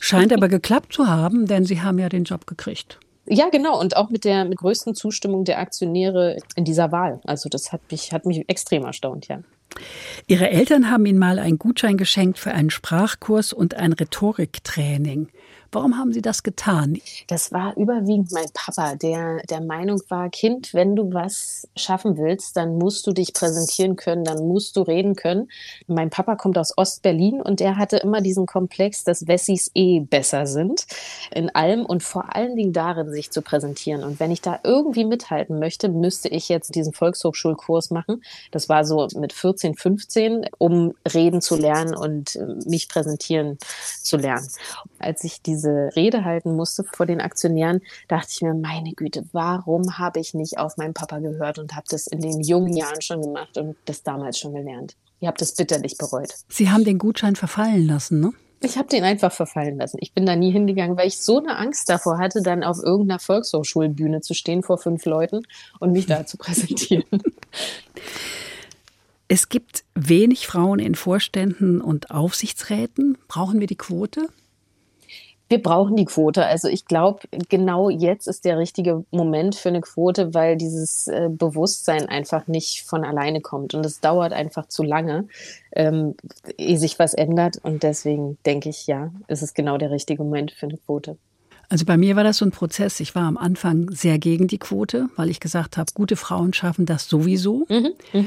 Scheint 0.00 0.32
aber 0.32 0.48
geklappt 0.48 0.92
zu 0.92 1.06
haben, 1.06 1.46
denn 1.46 1.64
Sie 1.64 1.80
haben 1.80 1.98
ja 1.98 2.08
den 2.08 2.24
Job 2.24 2.46
gekriegt. 2.46 2.98
Ja, 3.26 3.48
genau. 3.48 3.78
Und 3.78 3.96
auch 3.96 4.10
mit 4.10 4.24
der 4.24 4.44
mit 4.44 4.58
größten 4.58 4.94
Zustimmung 4.94 5.44
der 5.44 5.60
Aktionäre 5.60 6.38
in 6.56 6.64
dieser 6.64 6.90
Wahl. 6.90 7.20
Also 7.24 7.48
das 7.48 7.72
hat 7.72 7.80
mich, 7.90 8.12
hat 8.12 8.26
mich 8.26 8.44
extrem 8.48 8.84
erstaunt, 8.84 9.28
ja. 9.28 9.42
Ihre 10.26 10.50
Eltern 10.50 10.90
haben 10.90 11.06
Ihnen 11.06 11.18
mal 11.18 11.38
einen 11.38 11.58
Gutschein 11.58 11.96
geschenkt 11.96 12.38
für 12.38 12.52
einen 12.52 12.70
Sprachkurs 12.70 13.52
und 13.52 13.74
ein 13.74 13.92
Rhetoriktraining. 13.92 15.28
Warum 15.72 15.96
haben 15.96 16.12
Sie 16.12 16.22
das 16.22 16.42
getan? 16.42 16.98
Das 17.28 17.52
war 17.52 17.76
überwiegend 17.76 18.32
mein 18.32 18.48
Papa, 18.52 18.96
der 18.96 19.42
der 19.48 19.60
Meinung 19.60 20.00
war, 20.08 20.28
Kind, 20.30 20.74
wenn 20.74 20.96
du 20.96 21.12
was 21.12 21.68
schaffen 21.76 22.16
willst, 22.16 22.56
dann 22.56 22.78
musst 22.78 23.06
du 23.06 23.12
dich 23.12 23.32
präsentieren 23.34 23.96
können, 23.96 24.24
dann 24.24 24.46
musst 24.46 24.76
du 24.76 24.82
reden 24.82 25.14
können. 25.16 25.48
Mein 25.86 26.10
Papa 26.10 26.36
kommt 26.36 26.58
aus 26.58 26.76
Ostberlin 26.76 27.40
und 27.40 27.60
er 27.60 27.76
hatte 27.76 27.98
immer 27.98 28.20
diesen 28.20 28.46
Komplex, 28.46 29.04
dass 29.04 29.26
Wessis 29.26 29.70
eh 29.74 30.00
besser 30.00 30.46
sind 30.46 30.86
in 31.30 31.54
allem 31.54 31.84
und 31.84 32.02
vor 32.02 32.34
allen 32.34 32.56
Dingen 32.56 32.72
darin, 32.72 33.10
sich 33.10 33.30
zu 33.30 33.42
präsentieren. 33.42 34.02
Und 34.04 34.20
wenn 34.20 34.30
ich 34.30 34.40
da 34.40 34.60
irgendwie 34.64 35.04
mithalten 35.04 35.58
möchte, 35.58 35.88
müsste 35.88 36.28
ich 36.28 36.48
jetzt 36.48 36.74
diesen 36.74 36.92
Volkshochschulkurs 36.92 37.90
machen. 37.90 38.22
Das 38.50 38.68
war 38.68 38.84
so 38.84 39.06
mit 39.16 39.32
14, 39.32 39.74
15, 39.74 40.46
um 40.58 40.94
reden 41.12 41.40
zu 41.40 41.56
lernen 41.56 41.94
und 41.94 42.36
äh, 42.36 42.46
mich 42.66 42.88
präsentieren 42.88 43.58
zu 44.02 44.16
lernen. 44.16 44.48
Als 44.98 45.24
ich 45.24 45.42
diese 45.42 45.59
diese 45.60 45.90
Rede 45.94 46.24
halten 46.24 46.56
musste 46.56 46.84
vor 46.84 47.06
den 47.06 47.20
Aktionären, 47.20 47.82
dachte 48.08 48.28
ich 48.30 48.40
mir, 48.40 48.54
meine 48.54 48.92
Güte, 48.92 49.24
warum 49.32 49.98
habe 49.98 50.20
ich 50.20 50.32
nicht 50.32 50.58
auf 50.58 50.76
meinen 50.76 50.94
Papa 50.94 51.18
gehört 51.18 51.58
und 51.58 51.74
habe 51.74 51.86
das 51.90 52.06
in 52.06 52.20
den 52.20 52.40
jungen 52.40 52.74
Jahren 52.74 53.02
schon 53.02 53.20
gemacht 53.20 53.58
und 53.58 53.76
das 53.84 54.02
damals 54.02 54.38
schon 54.38 54.54
gelernt. 54.54 54.96
Ihr 55.20 55.28
habt 55.28 55.40
das 55.40 55.54
bitterlich 55.54 55.98
bereut. 55.98 56.32
Sie 56.48 56.70
haben 56.70 56.84
den 56.84 56.98
Gutschein 56.98 57.36
verfallen 57.36 57.86
lassen, 57.86 58.20
ne? 58.20 58.32
Ich 58.62 58.76
habe 58.76 58.88
den 58.88 59.04
einfach 59.04 59.32
verfallen 59.32 59.78
lassen. 59.78 59.96
Ich 60.00 60.12
bin 60.12 60.26
da 60.26 60.36
nie 60.36 60.50
hingegangen, 60.50 60.96
weil 60.96 61.08
ich 61.08 61.18
so 61.18 61.38
eine 61.38 61.56
Angst 61.56 61.88
davor 61.88 62.18
hatte, 62.18 62.42
dann 62.42 62.62
auf 62.62 62.78
irgendeiner 62.82 63.18
Volkshochschulbühne 63.18 64.20
zu 64.20 64.34
stehen 64.34 64.62
vor 64.62 64.76
fünf 64.76 65.06
Leuten 65.06 65.42
und 65.78 65.92
mich 65.92 66.06
da 66.06 66.26
zu 66.26 66.36
präsentieren. 66.36 67.04
Es 69.32 69.48
gibt 69.48 69.84
wenig 69.94 70.48
Frauen 70.48 70.80
in 70.80 70.96
Vorständen 70.96 71.80
und 71.80 72.10
Aufsichtsräten. 72.10 73.16
Brauchen 73.28 73.60
wir 73.60 73.68
die 73.68 73.76
Quote? 73.76 74.26
Wir 75.50 75.60
brauchen 75.60 75.96
die 75.96 76.04
Quote. 76.04 76.46
Also 76.46 76.68
ich 76.68 76.84
glaube, 76.84 77.22
genau 77.48 77.90
jetzt 77.90 78.28
ist 78.28 78.44
der 78.44 78.56
richtige 78.56 79.04
Moment 79.10 79.56
für 79.56 79.70
eine 79.70 79.80
Quote, 79.80 80.32
weil 80.32 80.56
dieses 80.56 81.08
äh, 81.08 81.28
Bewusstsein 81.28 82.08
einfach 82.08 82.46
nicht 82.46 82.82
von 82.82 83.04
alleine 83.04 83.40
kommt. 83.40 83.74
Und 83.74 83.84
es 83.84 83.98
dauert 83.98 84.32
einfach 84.32 84.68
zu 84.68 84.84
lange, 84.84 85.26
ähm, 85.72 86.14
ehe 86.56 86.78
sich 86.78 87.00
was 87.00 87.14
ändert. 87.14 87.58
Und 87.64 87.82
deswegen 87.82 88.38
denke 88.46 88.68
ich, 88.68 88.86
ja, 88.86 89.10
ist 89.26 89.42
es 89.42 89.52
genau 89.52 89.76
der 89.76 89.90
richtige 89.90 90.22
Moment 90.22 90.52
für 90.52 90.66
eine 90.66 90.76
Quote. 90.76 91.16
Also 91.68 91.84
bei 91.84 91.96
mir 91.96 92.14
war 92.14 92.22
das 92.22 92.36
so 92.36 92.44
ein 92.44 92.52
Prozess. 92.52 93.00
Ich 93.00 93.16
war 93.16 93.24
am 93.24 93.36
Anfang 93.36 93.90
sehr 93.90 94.20
gegen 94.20 94.46
die 94.46 94.58
Quote, 94.58 95.08
weil 95.16 95.30
ich 95.30 95.40
gesagt 95.40 95.76
habe, 95.76 95.90
gute 95.94 96.14
Frauen 96.14 96.52
schaffen 96.52 96.86
das 96.86 97.08
sowieso. 97.08 97.66
Mhm, 97.68 97.90
mh. 98.12 98.24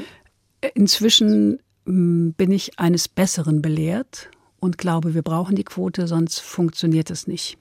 Inzwischen 0.74 1.58
bin 1.86 2.50
ich 2.50 2.78
eines 2.78 3.08
Besseren 3.08 3.62
belehrt 3.62 4.28
und 4.64 4.78
glaube, 4.78 5.12
wir 5.12 5.20
brauchen 5.20 5.56
die 5.56 5.64
Quote, 5.64 6.08
sonst 6.08 6.40
funktioniert 6.40 7.10
es 7.10 7.26
nicht. 7.26 7.58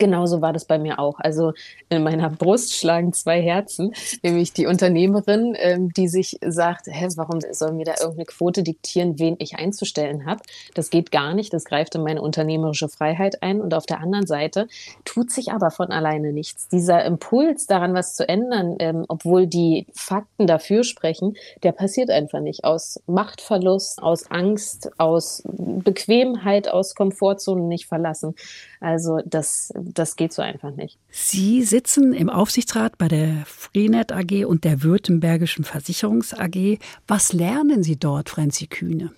Genauso 0.00 0.40
war 0.40 0.54
das 0.54 0.64
bei 0.64 0.78
mir 0.78 0.98
auch. 0.98 1.18
Also 1.18 1.52
in 1.90 2.02
meiner 2.02 2.30
Brust 2.30 2.74
schlagen 2.74 3.12
zwei 3.12 3.42
Herzen, 3.42 3.92
nämlich 4.22 4.54
die 4.54 4.64
Unternehmerin, 4.64 5.54
ähm, 5.58 5.90
die 5.92 6.08
sich 6.08 6.38
sagt, 6.40 6.86
hä, 6.86 7.06
warum 7.16 7.40
soll 7.52 7.72
mir 7.72 7.84
da 7.84 7.92
irgendeine 8.00 8.24
Quote 8.24 8.62
diktieren, 8.62 9.18
wen 9.18 9.36
ich 9.38 9.56
einzustellen 9.56 10.24
habe? 10.24 10.40
Das 10.72 10.88
geht 10.88 11.12
gar 11.12 11.34
nicht, 11.34 11.52
das 11.52 11.66
greift 11.66 11.96
in 11.96 12.02
meine 12.02 12.22
unternehmerische 12.22 12.88
Freiheit 12.88 13.42
ein. 13.42 13.60
Und 13.60 13.74
auf 13.74 13.84
der 13.84 14.00
anderen 14.00 14.26
Seite 14.26 14.68
tut 15.04 15.30
sich 15.30 15.52
aber 15.52 15.70
von 15.70 15.88
alleine 15.88 16.32
nichts. 16.32 16.68
Dieser 16.68 17.04
Impuls 17.04 17.66
daran, 17.66 17.92
was 17.92 18.14
zu 18.14 18.26
ändern, 18.26 18.76
ähm, 18.78 19.04
obwohl 19.08 19.46
die 19.46 19.86
Fakten 19.92 20.46
dafür 20.46 20.82
sprechen, 20.82 21.36
der 21.62 21.72
passiert 21.72 22.08
einfach 22.08 22.40
nicht. 22.40 22.64
Aus 22.64 23.02
Machtverlust, 23.06 24.02
aus 24.02 24.30
Angst, 24.30 24.90
aus 24.96 25.42
Bequemheit, 25.44 26.68
aus 26.68 26.94
Komfortzonen 26.94 27.68
nicht 27.68 27.86
verlassen. 27.86 28.34
Also 28.80 29.18
das, 29.26 29.70
das 29.98 30.16
geht 30.16 30.32
so 30.32 30.42
einfach 30.42 30.74
nicht. 30.74 30.98
Sie 31.10 31.62
sitzen 31.62 32.12
im 32.12 32.30
Aufsichtsrat 32.30 32.98
bei 32.98 33.08
der 33.08 33.44
Freenet 33.46 34.12
AG 34.12 34.44
und 34.46 34.64
der 34.64 34.82
Württembergischen 34.82 35.64
Versicherungs 35.64 36.34
AG. 36.34 36.78
Was 37.06 37.32
lernen 37.32 37.82
Sie 37.82 37.96
dort, 37.96 38.30
Franzi 38.30 38.66
Kühne? 38.66 39.10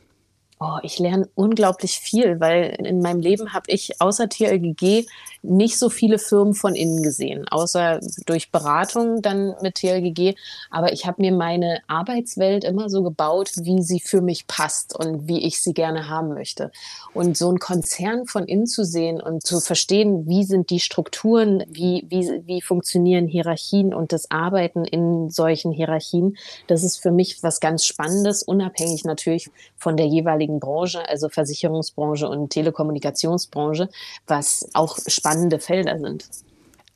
Oh, 0.64 0.78
ich 0.84 1.00
lerne 1.00 1.28
unglaublich 1.34 1.98
viel, 1.98 2.38
weil 2.38 2.76
in 2.78 3.00
meinem 3.00 3.18
Leben 3.18 3.52
habe 3.52 3.64
ich 3.66 4.00
außer 4.00 4.28
TLGG 4.28 5.06
nicht 5.42 5.76
so 5.76 5.90
viele 5.90 6.20
Firmen 6.20 6.54
von 6.54 6.76
innen 6.76 7.02
gesehen, 7.02 7.48
außer 7.48 7.98
durch 8.26 8.52
Beratung 8.52 9.22
dann 9.22 9.56
mit 9.60 9.74
TLGG. 9.74 10.36
Aber 10.70 10.92
ich 10.92 11.04
habe 11.04 11.20
mir 11.20 11.32
meine 11.32 11.80
Arbeitswelt 11.88 12.62
immer 12.62 12.90
so 12.90 13.02
gebaut, 13.02 13.50
wie 13.56 13.82
sie 13.82 13.98
für 13.98 14.20
mich 14.20 14.46
passt 14.46 14.96
und 14.96 15.26
wie 15.26 15.44
ich 15.44 15.60
sie 15.60 15.74
gerne 15.74 16.08
haben 16.08 16.32
möchte. 16.32 16.70
Und 17.12 17.36
so 17.36 17.50
ein 17.50 17.58
Konzern 17.58 18.26
von 18.26 18.44
innen 18.44 18.68
zu 18.68 18.84
sehen 18.84 19.20
und 19.20 19.44
zu 19.44 19.58
verstehen, 19.58 20.28
wie 20.28 20.44
sind 20.44 20.70
die 20.70 20.78
Strukturen, 20.78 21.64
wie, 21.66 22.06
wie, 22.08 22.40
wie 22.46 22.62
funktionieren 22.62 23.26
Hierarchien 23.26 23.92
und 23.92 24.12
das 24.12 24.30
Arbeiten 24.30 24.84
in 24.84 25.28
solchen 25.28 25.72
Hierarchien, 25.72 26.36
das 26.68 26.84
ist 26.84 26.98
für 26.98 27.10
mich 27.10 27.42
was 27.42 27.58
ganz 27.58 27.84
Spannendes, 27.84 28.44
unabhängig 28.44 29.04
natürlich 29.04 29.50
von 29.76 29.96
der 29.96 30.06
jeweiligen 30.52 30.60
Branche, 30.60 31.08
also 31.08 31.28
Versicherungsbranche 31.28 32.28
und 32.28 32.50
Telekommunikationsbranche, 32.50 33.88
was 34.26 34.68
auch 34.74 34.98
spannende 35.06 35.58
Felder 35.58 35.98
sind. 35.98 36.26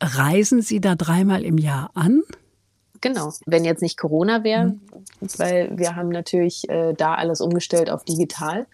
Reisen 0.00 0.62
Sie 0.62 0.80
da 0.80 0.94
dreimal 0.94 1.44
im 1.44 1.58
Jahr 1.58 1.90
an? 1.94 2.22
Genau, 3.00 3.32
wenn 3.46 3.64
jetzt 3.64 3.82
nicht 3.82 3.98
Corona 3.98 4.42
wäre, 4.42 4.66
mhm. 4.66 4.80
weil 5.38 5.70
wir 5.76 5.96
haben 5.96 6.08
natürlich 6.08 6.68
äh, 6.68 6.94
da 6.94 7.14
alles 7.14 7.40
umgestellt 7.40 7.90
auf 7.90 8.04
digital. 8.04 8.66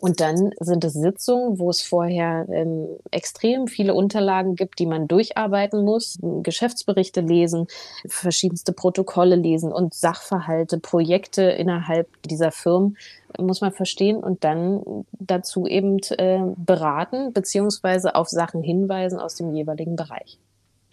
Und 0.00 0.20
dann 0.20 0.52
sind 0.60 0.84
es 0.84 0.92
Sitzungen, 0.92 1.58
wo 1.58 1.70
es 1.70 1.82
vorher 1.82 2.46
ähm, 2.52 2.86
extrem 3.10 3.66
viele 3.66 3.94
Unterlagen 3.94 4.54
gibt, 4.54 4.78
die 4.78 4.86
man 4.86 5.08
durcharbeiten 5.08 5.84
muss, 5.84 6.18
Geschäftsberichte 6.22 7.20
lesen, 7.20 7.66
verschiedenste 8.06 8.72
Protokolle 8.72 9.34
lesen 9.34 9.72
und 9.72 9.94
Sachverhalte, 9.94 10.78
Projekte 10.78 11.42
innerhalb 11.42 12.08
dieser 12.22 12.52
Firmen 12.52 12.96
muss 13.38 13.60
man 13.60 13.72
verstehen 13.72 14.16
und 14.16 14.44
dann 14.44 15.04
dazu 15.12 15.66
eben 15.66 15.98
äh, 16.10 16.40
beraten 16.56 17.32
beziehungsweise 17.32 18.14
auf 18.14 18.28
Sachen 18.28 18.62
hinweisen 18.62 19.18
aus 19.18 19.34
dem 19.34 19.52
jeweiligen 19.54 19.96
Bereich. 19.96 20.38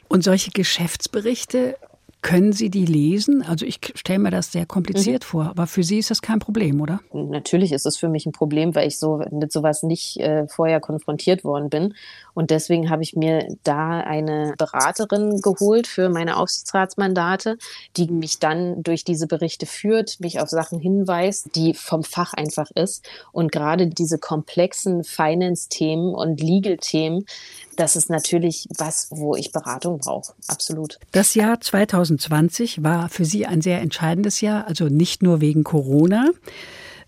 Und 0.08 0.24
solche 0.24 0.52
Geschäftsberichte 0.52 1.78
können 2.26 2.54
Sie 2.54 2.72
die 2.72 2.86
lesen? 2.86 3.44
Also 3.44 3.68
ich 3.68 3.80
stelle 3.94 4.18
mir 4.18 4.32
das 4.32 4.52
sehr 4.52 4.66
kompliziert 4.66 5.24
mhm. 5.24 5.28
vor, 5.28 5.46
aber 5.46 5.68
für 5.68 5.84
Sie 5.84 6.00
ist 6.00 6.10
das 6.10 6.24
kein 6.24 6.40
Problem, 6.40 6.82
oder? 6.82 7.00
Natürlich 7.14 7.72
ist 7.72 7.86
es 7.86 7.98
für 7.98 8.10
mich 8.10 8.26
ein 8.26 8.32
Problem, 8.32 8.74
weil 8.74 8.88
ich 8.88 8.98
so 8.98 9.22
mit 9.30 9.52
sowas 9.52 9.84
nicht 9.84 10.20
äh, 10.20 10.48
vorher 10.48 10.80
konfrontiert 10.80 11.44
worden 11.44 11.70
bin. 11.70 11.94
Und 12.34 12.50
deswegen 12.50 12.90
habe 12.90 13.04
ich 13.04 13.16
mir 13.16 13.48
da 13.62 14.00
eine 14.00 14.56
Beraterin 14.58 15.40
geholt 15.40 15.86
für 15.86 16.10
meine 16.10 16.38
Aufsichtsratsmandate, 16.38 17.60
die 17.96 18.08
mich 18.08 18.40
dann 18.40 18.82
durch 18.82 19.04
diese 19.04 19.28
Berichte 19.28 19.68
führt, 19.68 20.20
mich 20.20 20.40
auf 20.40 20.50
Sachen 20.50 20.80
hinweist, 20.80 21.56
die 21.56 21.76
vom 21.76 22.04
Fach 22.04 22.34
einfach 22.34 22.72
ist. 22.72 23.08
Und 23.34 23.52
gerade 23.52 23.86
diese 23.86 24.18
komplexen 24.18 25.04
Finance-Themen 25.04 26.16
und 26.16 26.42
Legal-Themen, 26.42 27.28
das 27.76 27.96
ist 27.96 28.10
natürlich 28.10 28.68
was, 28.78 29.08
wo 29.12 29.36
ich 29.36 29.52
Beratung 29.52 30.00
brauche. 30.00 30.34
Absolut. 30.48 31.00
Das 31.12 31.36
Jahr 31.36 31.60
2020 31.60 32.84
war 32.84 33.10
für 33.10 33.26
Sie 33.26 33.46
ein 33.46 33.62
sehr 33.62 33.82
entscheidendes 33.82 34.42
Jahr, 34.42 34.68
also 34.68 34.88
nicht 34.88 35.24
nur 35.24 35.42
wegen 35.42 35.64
Corona, 35.64 36.30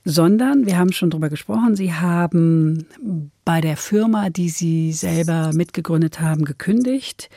sondern, 0.06 0.66
wir 0.66 0.78
haben 0.78 0.94
schon 0.94 1.10
darüber 1.10 1.30
gesprochen, 1.30 1.76
Sie 1.76 1.94
haben 1.94 2.88
bei 3.44 3.60
der 3.60 3.76
Firma, 3.76 4.30
die 4.30 4.50
Sie 4.50 4.94
selber 4.94 5.52
mitgegründet 5.54 6.22
haben, 6.22 6.46
gekündigt. 6.46 7.30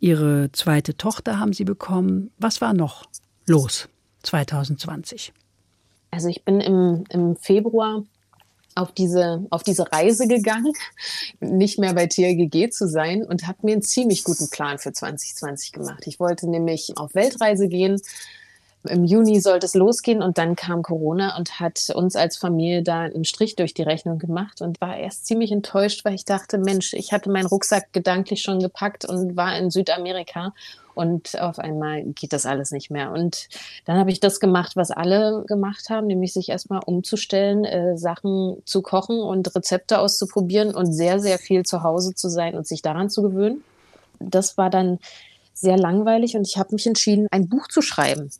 Ihre 0.00 0.50
zweite 0.52 0.96
Tochter 0.96 1.38
haben 1.38 1.52
Sie 1.52 1.64
bekommen. 1.64 2.30
Was 2.38 2.60
war 2.60 2.74
noch 2.74 3.04
los 3.46 3.88
2020? 4.22 5.32
Also 6.10 6.28
ich 6.28 6.44
bin 6.44 6.60
im, 6.60 7.04
im 7.10 7.36
Februar 7.36 8.02
auf 8.78 8.92
diese, 8.92 9.44
auf 9.50 9.62
diese 9.62 9.90
Reise 9.92 10.26
gegangen, 10.28 10.72
nicht 11.40 11.78
mehr 11.78 11.94
bei 11.94 12.06
TLGG 12.06 12.70
zu 12.70 12.88
sein 12.88 13.24
und 13.24 13.46
habe 13.46 13.58
mir 13.62 13.72
einen 13.72 13.82
ziemlich 13.82 14.24
guten 14.24 14.48
Plan 14.50 14.78
für 14.78 14.92
2020 14.92 15.72
gemacht. 15.72 16.06
Ich 16.06 16.20
wollte 16.20 16.48
nämlich 16.48 16.96
auf 16.96 17.14
Weltreise 17.14 17.68
gehen. 17.68 18.00
Im 18.88 19.04
Juni 19.04 19.40
sollte 19.40 19.66
es 19.66 19.74
losgehen 19.74 20.22
und 20.22 20.38
dann 20.38 20.54
kam 20.54 20.82
Corona 20.82 21.36
und 21.36 21.58
hat 21.58 21.90
uns 21.94 22.14
als 22.14 22.36
Familie 22.36 22.82
da 22.84 23.02
einen 23.02 23.24
Strich 23.24 23.56
durch 23.56 23.74
die 23.74 23.82
Rechnung 23.82 24.18
gemacht 24.18 24.62
und 24.62 24.80
war 24.80 24.96
erst 24.96 25.26
ziemlich 25.26 25.50
enttäuscht, 25.50 26.04
weil 26.04 26.14
ich 26.14 26.24
dachte, 26.24 26.58
Mensch, 26.58 26.94
ich 26.94 27.12
hatte 27.12 27.28
meinen 27.28 27.46
Rucksack 27.46 27.92
gedanklich 27.92 28.40
schon 28.42 28.60
gepackt 28.60 29.04
und 29.04 29.36
war 29.36 29.58
in 29.58 29.70
Südamerika 29.70 30.54
und 30.98 31.40
auf 31.40 31.60
einmal 31.60 32.02
geht 32.02 32.32
das 32.32 32.44
alles 32.44 32.72
nicht 32.72 32.90
mehr. 32.90 33.12
Und 33.12 33.48
dann 33.84 33.98
habe 33.98 34.10
ich 34.10 34.18
das 34.18 34.40
gemacht, 34.40 34.74
was 34.74 34.90
alle 34.90 35.44
gemacht 35.46 35.90
haben, 35.90 36.08
nämlich 36.08 36.32
sich 36.32 36.48
erstmal 36.48 36.80
umzustellen, 36.84 37.64
äh, 37.64 37.96
Sachen 37.96 38.56
zu 38.64 38.82
kochen 38.82 39.20
und 39.20 39.54
Rezepte 39.54 40.00
auszuprobieren 40.00 40.74
und 40.74 40.92
sehr, 40.92 41.20
sehr 41.20 41.38
viel 41.38 41.62
zu 41.62 41.84
Hause 41.84 42.16
zu 42.16 42.28
sein 42.28 42.56
und 42.56 42.66
sich 42.66 42.82
daran 42.82 43.10
zu 43.10 43.22
gewöhnen. 43.22 43.62
Das 44.18 44.58
war 44.58 44.70
dann 44.70 44.98
sehr 45.54 45.76
langweilig 45.76 46.36
und 46.36 46.48
ich 46.48 46.58
habe 46.58 46.74
mich 46.74 46.86
entschieden, 46.88 47.28
ein 47.30 47.48
Buch 47.48 47.68
zu 47.68 47.80
schreiben 47.80 48.30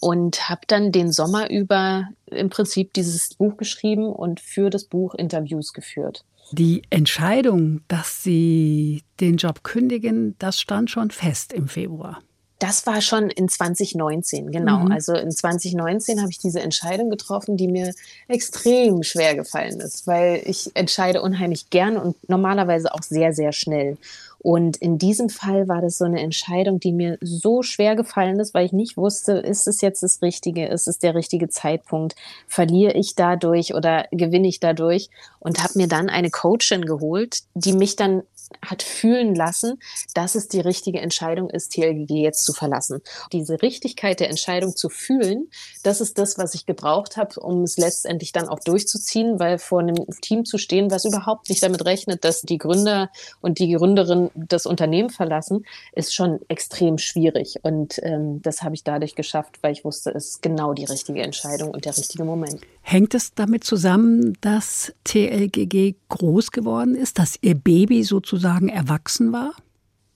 und 0.00 0.48
habe 0.48 0.62
dann 0.66 0.92
den 0.92 1.12
Sommer 1.12 1.50
über 1.50 2.08
im 2.24 2.48
Prinzip 2.48 2.94
dieses 2.94 3.34
Buch 3.34 3.58
geschrieben 3.58 4.06
und 4.06 4.40
für 4.40 4.70
das 4.70 4.84
Buch 4.84 5.14
Interviews 5.14 5.74
geführt. 5.74 6.24
Die 6.52 6.82
Entscheidung, 6.90 7.82
dass 7.88 8.22
Sie 8.22 9.02
den 9.20 9.36
Job 9.36 9.62
kündigen, 9.64 10.34
das 10.38 10.60
stand 10.60 10.90
schon 10.90 11.10
fest 11.10 11.52
im 11.52 11.68
Februar. 11.68 12.20
Das 12.58 12.86
war 12.86 13.00
schon 13.00 13.30
in 13.30 13.48
2019, 13.48 14.50
genau. 14.50 14.80
Mhm. 14.80 14.92
Also 14.92 15.14
in 15.14 15.30
2019 15.30 16.20
habe 16.20 16.30
ich 16.30 16.38
diese 16.38 16.60
Entscheidung 16.60 17.08
getroffen, 17.08 17.56
die 17.56 17.68
mir 17.68 17.94
extrem 18.26 19.04
schwer 19.04 19.36
gefallen 19.36 19.80
ist, 19.80 20.08
weil 20.08 20.42
ich 20.44 20.74
entscheide 20.74 21.22
unheimlich 21.22 21.70
gern 21.70 21.96
und 21.96 22.16
normalerweise 22.28 22.92
auch 22.92 23.02
sehr, 23.02 23.32
sehr 23.32 23.52
schnell. 23.52 23.96
Und 24.40 24.76
in 24.76 24.98
diesem 24.98 25.28
Fall 25.28 25.66
war 25.66 25.80
das 25.80 25.98
so 25.98 26.04
eine 26.04 26.20
Entscheidung, 26.20 26.78
die 26.78 26.92
mir 26.92 27.18
so 27.20 27.62
schwer 27.62 27.96
gefallen 27.96 28.38
ist, 28.38 28.54
weil 28.54 28.66
ich 28.66 28.72
nicht 28.72 28.96
wusste, 28.96 29.32
ist 29.32 29.66
es 29.66 29.80
jetzt 29.80 30.02
das 30.02 30.22
Richtige, 30.22 30.66
ist 30.66 30.86
es 30.86 30.98
der 30.98 31.14
richtige 31.14 31.48
Zeitpunkt, 31.48 32.14
verliere 32.46 32.92
ich 32.92 33.16
dadurch 33.16 33.74
oder 33.74 34.06
gewinne 34.12 34.48
ich 34.48 34.60
dadurch? 34.60 35.10
Und 35.40 35.62
habe 35.62 35.72
mir 35.76 35.88
dann 35.88 36.08
eine 36.08 36.30
Coachin 36.30 36.84
geholt, 36.84 37.40
die 37.54 37.72
mich 37.72 37.96
dann 37.96 38.22
hat 38.64 38.82
fühlen 38.82 39.34
lassen, 39.34 39.78
dass 40.14 40.34
es 40.34 40.48
die 40.48 40.60
richtige 40.60 41.00
Entscheidung 41.00 41.50
ist, 41.50 41.72
TLGG 41.72 42.22
jetzt 42.22 42.44
zu 42.44 42.52
verlassen. 42.52 43.00
Diese 43.32 43.62
Richtigkeit 43.62 44.20
der 44.20 44.30
Entscheidung 44.30 44.74
zu 44.76 44.88
fühlen, 44.88 45.50
das 45.82 46.00
ist 46.00 46.18
das, 46.18 46.38
was 46.38 46.54
ich 46.54 46.66
gebraucht 46.66 47.16
habe, 47.16 47.38
um 47.40 47.62
es 47.62 47.76
letztendlich 47.76 48.32
dann 48.32 48.48
auch 48.48 48.60
durchzuziehen, 48.60 49.38
weil 49.38 49.58
vor 49.58 49.80
einem 49.80 49.96
Team 50.22 50.44
zu 50.44 50.58
stehen, 50.58 50.90
was 50.90 51.04
überhaupt 51.04 51.48
nicht 51.48 51.62
damit 51.62 51.84
rechnet, 51.84 52.24
dass 52.24 52.42
die 52.42 52.58
Gründer 52.58 53.10
und 53.40 53.58
die 53.58 53.72
Gründerin 53.72 54.30
das 54.34 54.66
Unternehmen 54.66 55.10
verlassen, 55.10 55.64
ist 55.92 56.14
schon 56.14 56.40
extrem 56.48 56.98
schwierig. 56.98 57.56
Und 57.62 58.00
ähm, 58.02 58.40
das 58.42 58.62
habe 58.62 58.74
ich 58.74 58.84
dadurch 58.84 59.14
geschafft, 59.14 59.58
weil 59.62 59.72
ich 59.72 59.84
wusste, 59.84 60.10
es 60.10 60.30
ist 60.30 60.42
genau 60.42 60.72
die 60.72 60.84
richtige 60.84 61.22
Entscheidung 61.22 61.70
und 61.70 61.84
der 61.84 61.96
richtige 61.96 62.24
Moment. 62.24 62.60
Hängt 62.82 63.14
es 63.14 63.34
damit 63.34 63.64
zusammen, 63.64 64.36
dass 64.40 64.92
TLGG 65.04 65.94
groß 66.08 66.50
geworden 66.50 66.94
ist, 66.94 67.18
dass 67.18 67.38
Ihr 67.42 67.54
Baby 67.54 68.02
sozusagen 68.02 68.37
erwachsen 68.68 69.32
war? 69.32 69.52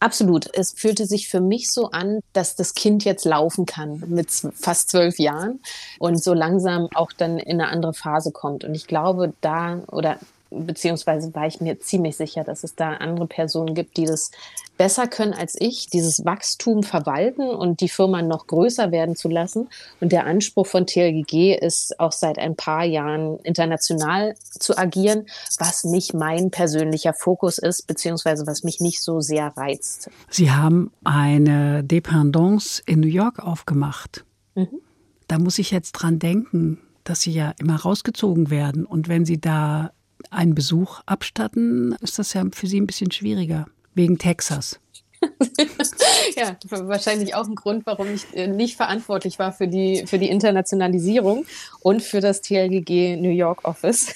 Absolut. 0.02 0.48
Es 0.52 0.72
fühlte 0.72 1.06
sich 1.06 1.28
für 1.28 1.40
mich 1.40 1.70
so 1.70 1.90
an, 1.92 2.18
dass 2.32 2.56
das 2.56 2.74
Kind 2.74 3.04
jetzt 3.04 3.24
laufen 3.24 3.66
kann 3.66 4.02
mit 4.08 4.30
fast 4.30 4.90
zwölf 4.90 5.20
Jahren 5.20 5.60
und 6.00 6.20
so 6.20 6.34
langsam 6.34 6.88
auch 6.94 7.12
dann 7.12 7.38
in 7.38 7.60
eine 7.60 7.70
andere 7.70 7.94
Phase 7.94 8.32
kommt. 8.32 8.64
Und 8.64 8.74
ich 8.74 8.88
glaube, 8.88 9.32
da 9.42 9.84
oder 9.92 10.18
beziehungsweise 10.52 11.34
war 11.34 11.46
ich 11.46 11.60
mir 11.60 11.80
ziemlich 11.80 12.16
sicher, 12.16 12.44
dass 12.44 12.64
es 12.64 12.74
da 12.74 12.94
andere 12.94 13.26
Personen 13.26 13.74
gibt, 13.74 13.96
die 13.96 14.04
das 14.04 14.30
besser 14.76 15.06
können 15.06 15.32
als 15.32 15.54
ich, 15.58 15.88
dieses 15.88 16.24
Wachstum 16.24 16.82
verwalten 16.82 17.48
und 17.48 17.80
die 17.80 17.88
Firma 17.88 18.22
noch 18.22 18.46
größer 18.46 18.90
werden 18.90 19.16
zu 19.16 19.28
lassen. 19.28 19.68
Und 20.00 20.12
der 20.12 20.26
Anspruch 20.26 20.66
von 20.66 20.86
TLGG 20.86 21.54
ist 21.54 22.00
auch 22.00 22.12
seit 22.12 22.38
ein 22.38 22.56
paar 22.56 22.84
Jahren 22.84 23.38
international 23.40 24.34
zu 24.40 24.76
agieren, 24.76 25.26
was 25.58 25.84
nicht 25.84 26.14
mein 26.14 26.50
persönlicher 26.50 27.14
Fokus 27.14 27.58
ist, 27.58 27.86
beziehungsweise 27.86 28.46
was 28.46 28.64
mich 28.64 28.80
nicht 28.80 29.02
so 29.02 29.20
sehr 29.20 29.56
reizt. 29.56 30.10
Sie 30.30 30.50
haben 30.50 30.90
eine 31.04 31.84
Dependance 31.84 32.82
in 32.86 33.00
New 33.00 33.08
York 33.08 33.38
aufgemacht. 33.38 34.24
Mhm. 34.54 34.80
Da 35.28 35.38
muss 35.38 35.58
ich 35.58 35.70
jetzt 35.70 35.92
dran 35.92 36.18
denken, 36.18 36.78
dass 37.04 37.22
Sie 37.22 37.32
ja 37.32 37.54
immer 37.58 37.76
rausgezogen 37.76 38.50
werden. 38.50 38.84
Und 38.84 39.08
wenn 39.08 39.24
Sie 39.24 39.40
da 39.40 39.92
einen 40.30 40.54
Besuch 40.54 41.00
abstatten, 41.06 41.96
ist 42.00 42.18
das 42.18 42.32
ja 42.34 42.44
für 42.52 42.66
Sie 42.66 42.80
ein 42.80 42.86
bisschen 42.86 43.10
schwieriger, 43.10 43.66
wegen 43.94 44.18
Texas. 44.18 44.78
ja, 46.36 46.56
wahrscheinlich 46.68 47.34
auch 47.34 47.46
ein 47.46 47.54
Grund, 47.54 47.86
warum 47.86 48.12
ich 48.12 48.24
äh, 48.34 48.48
nicht 48.48 48.76
verantwortlich 48.76 49.38
war 49.38 49.52
für 49.52 49.68
die, 49.68 50.04
für 50.06 50.18
die 50.18 50.28
Internationalisierung 50.28 51.46
und 51.80 52.02
für 52.02 52.20
das 52.20 52.40
TLGG 52.40 53.16
New 53.16 53.30
York 53.30 53.64
Office. 53.64 54.14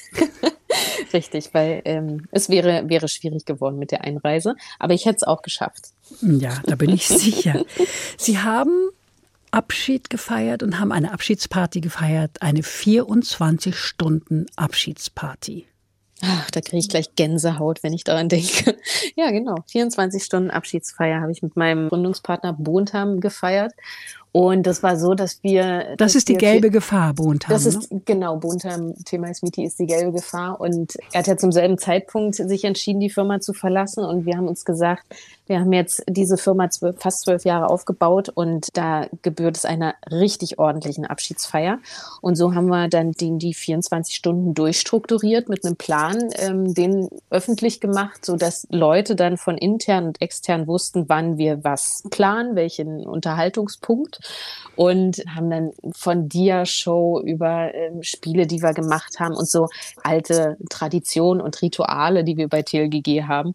Richtig, 1.13 1.51
weil 1.53 1.83
ähm, 1.85 2.27
es 2.33 2.49
wäre, 2.49 2.89
wäre 2.89 3.09
schwierig 3.09 3.45
geworden 3.45 3.79
mit 3.79 3.93
der 3.93 4.03
Einreise, 4.03 4.57
aber 4.79 4.95
ich 4.95 5.07
hätte 5.07 5.17
es 5.17 5.23
auch 5.23 5.43
geschafft. 5.43 5.91
Ja, 6.21 6.61
da 6.67 6.75
bin 6.75 6.91
ich 6.91 7.07
sicher. 7.09 7.65
Sie 8.17 8.39
haben 8.39 8.91
Abschied 9.51 10.11
gefeiert 10.11 10.63
und 10.63 10.79
haben 10.79 10.93
eine 10.93 11.13
Abschiedsparty 11.13 11.81
gefeiert, 11.81 12.43
eine 12.43 12.63
24 12.63 13.77
Stunden 13.77 14.47
Abschiedsparty. 14.57 15.67
Ach, 16.23 16.51
da 16.51 16.61
kriege 16.63 16.79
ich 16.79 16.89
gleich 16.89 17.15
Gänsehaut, 17.15 17.83
wenn 17.83 17.93
ich 17.93 18.05
daran 18.05 18.29
denke. 18.29 18.77
ja, 19.17 19.31
genau. 19.31 19.57
24 19.67 20.23
Stunden 20.23 20.51
Abschiedsfeier 20.51 21.21
habe 21.21 21.33
ich 21.33 21.43
mit 21.43 21.57
meinem 21.57 21.89
Gründungspartner 21.89 22.55
Bontam 22.55 23.21
gefeiert. 23.21 23.73
Und 24.37 24.67
das 24.67 24.83
war 24.83 24.99
so, 24.99 25.15
dass 25.15 25.43
wir. 25.43 25.95
Das 25.97 26.15
ist 26.15 26.29
die 26.29 26.35
gelbe 26.35 26.71
Gefahr, 26.71 27.15
Bontam. 27.15 27.51
Das 27.51 27.65
ist, 27.65 27.91
ne? 27.91 28.03
genau, 28.05 28.37
Bontam, 28.37 28.93
Thema 29.07 29.33
Smiti 29.33 29.65
ist 29.65 29.79
die 29.79 29.87
gelbe 29.87 30.13
Gefahr. 30.13 30.61
Und 30.61 30.95
er 31.13 31.21
hat 31.21 31.27
ja 31.27 31.39
zum 31.39 31.53
selben 31.53 31.79
Zeitpunkt 31.79 32.35
sich 32.35 32.65
entschieden, 32.65 33.01
die 33.01 33.09
Firma 33.09 33.41
zu 33.41 33.55
verlassen. 33.55 34.05
Und 34.05 34.27
wir 34.27 34.37
haben 34.37 34.47
uns 34.47 34.67
gesagt, 34.67 35.05
wir 35.47 35.61
haben 35.61 35.73
jetzt 35.73 36.03
diese 36.09 36.37
Firma 36.37 36.69
zwölf, 36.71 36.97
fast 36.99 37.23
zwölf 37.23 37.45
Jahre 37.45 37.71
aufgebaut 37.71 38.29
und 38.29 38.77
da 38.77 39.07
gebührt 39.23 39.57
es 39.57 39.65
einer 39.65 39.95
richtig 40.11 40.59
ordentlichen 40.59 41.07
Abschiedsfeier. 41.07 41.79
Und 42.21 42.35
so 42.35 42.55
haben 42.55 42.67
wir 42.67 42.89
dann 42.89 43.13
die, 43.13 43.39
die 43.39 43.55
24 43.55 44.15
Stunden 44.15 44.55
durchstrukturiert 44.55 45.49
mit 45.49 45.65
einem 45.65 45.77
Plan, 45.77 46.31
ähm, 46.39 46.75
den 46.75 47.09
öffentlich 47.31 47.81
gemacht, 47.81 48.27
so 48.27 48.37
dass 48.37 48.67
Leute 48.71 49.15
dann 49.15 49.37
von 49.37 49.57
intern 49.57 50.09
und 50.09 50.21
extern 50.21 50.67
wussten, 50.67 51.09
wann 51.09 51.39
wir 51.39 51.63
was 51.63 52.03
planen, 52.11 52.57
welchen 52.57 53.07
Unterhaltungspunkt 53.07 54.19
und 54.77 55.23
haben 55.35 55.51
dann 55.51 55.73
von 55.93 56.29
Dia-Show 56.29 57.23
über 57.25 57.75
ähm, 57.75 58.03
Spiele, 58.03 58.47
die 58.47 58.63
wir 58.63 58.75
gemacht 58.75 59.19
haben 59.19 59.35
und 59.35 59.49
so 59.49 59.69
alte 60.05 60.57
Traditionen 60.69 61.41
und 61.41 61.61
Rituale, 61.63 62.23
die 62.25 62.37
wir 62.37 62.49
bei 62.49 62.63
TLGG 62.63 63.25
haben, 63.25 63.55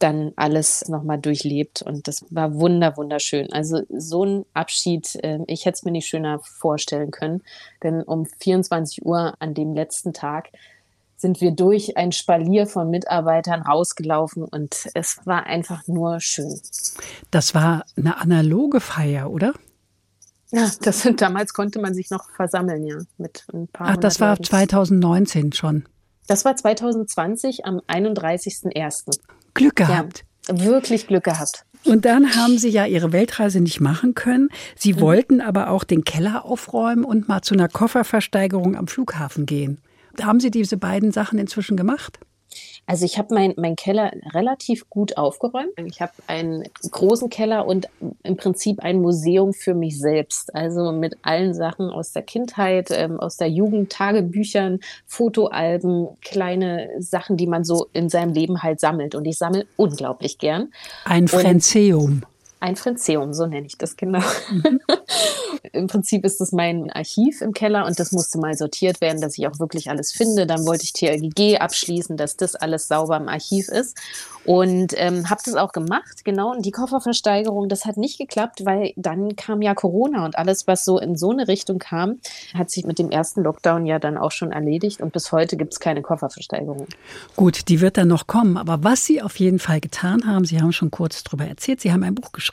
dann 0.00 0.32
alles 0.36 0.88
nochmal 0.88 1.18
durchlebt 1.18 1.82
und 1.82 2.06
das 2.06 2.24
war 2.30 2.54
wunder, 2.54 2.96
wunderschön. 2.96 3.52
Also 3.52 3.82
so 3.96 4.24
ein 4.24 4.44
Abschied, 4.52 5.16
äh, 5.22 5.38
ich 5.46 5.64
hätte 5.64 5.76
es 5.76 5.84
mir 5.84 5.92
nicht 5.92 6.08
schöner 6.08 6.40
vorstellen 6.40 7.10
können, 7.10 7.42
denn 7.82 8.02
um 8.02 8.26
24 8.26 9.06
Uhr 9.06 9.34
an 9.38 9.54
dem 9.54 9.74
letzten 9.74 10.12
Tag 10.12 10.50
sind 11.16 11.40
wir 11.42 11.50
durch 11.50 11.98
ein 11.98 12.12
Spalier 12.12 12.66
von 12.66 12.88
Mitarbeitern 12.88 13.60
rausgelaufen 13.60 14.42
und 14.42 14.88
es 14.94 15.20
war 15.26 15.44
einfach 15.44 15.86
nur 15.86 16.18
schön. 16.20 16.58
Das 17.30 17.54
war 17.54 17.84
eine 17.96 18.18
analoge 18.18 18.80
Feier, 18.80 19.30
oder? 19.30 19.52
Ja, 20.52 20.70
das 20.82 21.02
sind, 21.02 21.20
damals 21.20 21.54
konnte 21.54 21.80
man 21.80 21.94
sich 21.94 22.10
noch 22.10 22.30
versammeln, 22.30 22.84
ja, 22.84 22.96
mit 23.18 23.44
ein 23.52 23.68
paar. 23.68 23.88
Ach, 23.90 23.96
das 23.96 24.20
war 24.20 24.40
2019 24.40 25.52
schon. 25.52 25.84
Das 26.26 26.44
war 26.44 26.56
2020 26.56 27.66
am 27.66 27.80
31.01. 27.88 29.18
Glück 29.54 29.76
gehabt. 29.76 30.24
Ja, 30.48 30.60
wirklich 30.64 31.06
Glück 31.06 31.24
gehabt. 31.24 31.64
Und 31.84 32.04
dann 32.04 32.36
haben 32.36 32.58
Sie 32.58 32.68
ja 32.68 32.86
Ihre 32.86 33.12
Weltreise 33.12 33.60
nicht 33.60 33.80
machen 33.80 34.14
können. 34.14 34.48
Sie 34.76 34.94
mhm. 34.94 35.00
wollten 35.00 35.40
aber 35.40 35.70
auch 35.70 35.84
den 35.84 36.04
Keller 36.04 36.44
aufräumen 36.44 37.04
und 37.04 37.28
mal 37.28 37.42
zu 37.42 37.54
einer 37.54 37.68
Kofferversteigerung 37.68 38.76
am 38.76 38.86
Flughafen 38.86 39.46
gehen. 39.46 39.80
Haben 40.20 40.40
Sie 40.40 40.50
diese 40.50 40.76
beiden 40.76 41.12
Sachen 41.12 41.38
inzwischen 41.38 41.76
gemacht? 41.76 42.18
Also 42.86 43.04
ich 43.04 43.18
habe 43.18 43.34
meinen 43.34 43.54
mein 43.56 43.76
Keller 43.76 44.12
relativ 44.32 44.90
gut 44.90 45.16
aufgeräumt. 45.16 45.70
Ich 45.86 46.00
habe 46.00 46.12
einen 46.26 46.64
großen 46.90 47.30
Keller 47.30 47.66
und 47.66 47.88
im 48.24 48.36
Prinzip 48.36 48.80
ein 48.80 49.00
Museum 49.00 49.52
für 49.52 49.74
mich 49.74 49.98
selbst. 49.98 50.54
Also 50.54 50.90
mit 50.90 51.16
allen 51.22 51.54
Sachen 51.54 51.90
aus 51.90 52.12
der 52.12 52.22
Kindheit, 52.22 52.88
ähm, 52.90 53.20
aus 53.20 53.36
der 53.36 53.48
Jugend, 53.48 53.92
Tagebüchern, 53.92 54.80
Fotoalben, 55.06 56.08
kleine 56.20 56.90
Sachen, 56.98 57.36
die 57.36 57.46
man 57.46 57.64
so 57.64 57.86
in 57.92 58.08
seinem 58.08 58.32
Leben 58.32 58.62
halt 58.62 58.80
sammelt. 58.80 59.14
Und 59.14 59.24
ich 59.24 59.38
sammle 59.38 59.66
unglaublich 59.76 60.38
gern. 60.38 60.72
Ein 61.04 61.28
Frenzeum. 61.28 62.22
Ein 62.60 62.76
Frenzeum, 62.76 63.32
so 63.32 63.46
nenne 63.46 63.66
ich 63.66 63.78
das 63.78 63.96
genau. 63.96 64.20
Mhm. 64.50 64.80
Im 65.72 65.86
Prinzip 65.86 66.24
ist 66.24 66.40
es 66.40 66.52
mein 66.52 66.90
Archiv 66.90 67.40
im 67.42 67.52
Keller 67.52 67.86
und 67.86 67.98
das 67.98 68.12
musste 68.12 68.38
mal 68.38 68.56
sortiert 68.56 69.00
werden, 69.00 69.20
dass 69.20 69.36
ich 69.38 69.46
auch 69.46 69.58
wirklich 69.58 69.90
alles 69.90 70.12
finde. 70.12 70.46
Dann 70.46 70.66
wollte 70.66 70.84
ich 70.84 70.92
TLGG 70.92 71.58
abschließen, 71.58 72.16
dass 72.16 72.36
das 72.36 72.54
alles 72.54 72.88
sauber 72.88 73.16
im 73.16 73.28
Archiv 73.28 73.68
ist. 73.68 73.96
Und 74.44 74.94
ähm, 74.96 75.28
habe 75.28 75.42
das 75.44 75.54
auch 75.54 75.72
gemacht, 75.72 76.24
genau. 76.24 76.52
Und 76.52 76.64
die 76.64 76.70
Kofferversteigerung, 76.70 77.68
das 77.68 77.84
hat 77.84 77.98
nicht 77.98 78.18
geklappt, 78.18 78.64
weil 78.64 78.92
dann 78.96 79.36
kam 79.36 79.60
ja 79.60 79.74
Corona 79.74 80.24
und 80.24 80.38
alles, 80.38 80.66
was 80.66 80.84
so 80.84 80.98
in 80.98 81.16
so 81.16 81.30
eine 81.30 81.46
Richtung 81.46 81.78
kam, 81.78 82.20
hat 82.54 82.70
sich 82.70 82.84
mit 82.84 82.98
dem 82.98 83.10
ersten 83.10 83.42
Lockdown 83.42 83.86
ja 83.86 83.98
dann 83.98 84.16
auch 84.16 84.32
schon 84.32 84.52
erledigt. 84.52 85.00
Und 85.00 85.12
bis 85.12 85.30
heute 85.30 85.56
gibt 85.56 85.74
es 85.74 85.80
keine 85.80 86.02
Kofferversteigerung. 86.02 86.86
Gut, 87.36 87.68
die 87.68 87.80
wird 87.80 87.96
dann 87.96 88.08
noch 88.08 88.26
kommen. 88.26 88.56
Aber 88.56 88.82
was 88.82 89.04
Sie 89.04 89.20
auf 89.20 89.38
jeden 89.38 89.58
Fall 89.58 89.80
getan 89.80 90.26
haben, 90.26 90.44
Sie 90.44 90.60
haben 90.60 90.72
schon 90.72 90.90
kurz 90.90 91.22
darüber 91.22 91.44
erzählt, 91.44 91.80
Sie 91.80 91.92
haben 91.92 92.02
ein 92.02 92.14
Buch 92.14 92.32
geschrieben. 92.32 92.49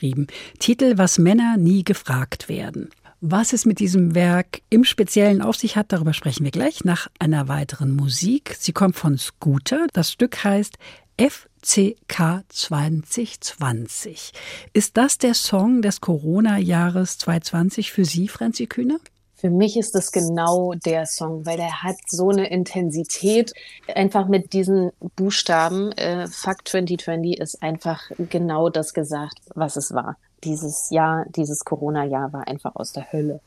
Titel 0.59 0.97
Was 0.97 1.17
Männer 1.17 1.57
nie 1.57 1.83
gefragt 1.83 2.49
werden. 2.49 2.89
Was 3.19 3.51
es 3.51 3.65
mit 3.65 3.79
diesem 3.79 4.13
Werk 4.13 4.61
im 4.69 4.83
Speziellen 4.83 5.41
auf 5.41 5.55
sich 5.55 5.75
hat, 5.75 5.91
darüber 5.91 6.13
sprechen 6.13 6.43
wir 6.43 6.51
gleich 6.51 6.83
nach 6.83 7.07
einer 7.17 7.47
weiteren 7.47 7.95
Musik. 7.95 8.55
Sie 8.59 8.73
kommt 8.73 8.95
von 8.95 9.17
Scooter. 9.17 9.87
Das 9.93 10.11
Stück 10.11 10.43
heißt 10.43 10.77
FCK 11.17 12.43
2020. 12.47 14.33
Ist 14.73 14.97
das 14.97 15.17
der 15.17 15.33
Song 15.33 15.81
des 15.81 15.99
Corona-Jahres 15.99 17.17
2020 17.17 17.91
für 17.91 18.05
Sie, 18.05 18.27
Franzi 18.27 18.67
Kühne? 18.67 18.99
Für 19.39 19.51
mich 19.51 19.77
ist 19.77 19.93
das 19.93 20.11
genau 20.11 20.73
der 20.73 21.05
Song, 21.05 21.45
weil 21.45 21.57
der 21.57 21.83
hat 21.83 21.97
so 22.07 22.29
eine 22.29 22.49
Intensität. 22.49 23.53
Einfach 23.93 24.27
mit 24.27 24.51
diesen 24.53 24.91
Buchstaben, 25.15 25.91
äh, 25.91 26.27
Fuck 26.27 26.67
2020 26.67 27.39
ist 27.39 27.61
einfach 27.61 28.09
genau 28.17 28.69
das 28.69 28.93
gesagt, 28.93 29.39
was 29.53 29.75
es 29.75 29.93
war 29.93 30.17
dieses 30.43 30.89
Jahr, 30.89 31.25
dieses 31.29 31.65
Corona-Jahr 31.65 32.31
war 32.33 32.47
einfach 32.47 32.75
aus 32.75 32.93
der 32.93 33.11
Hölle. 33.11 33.39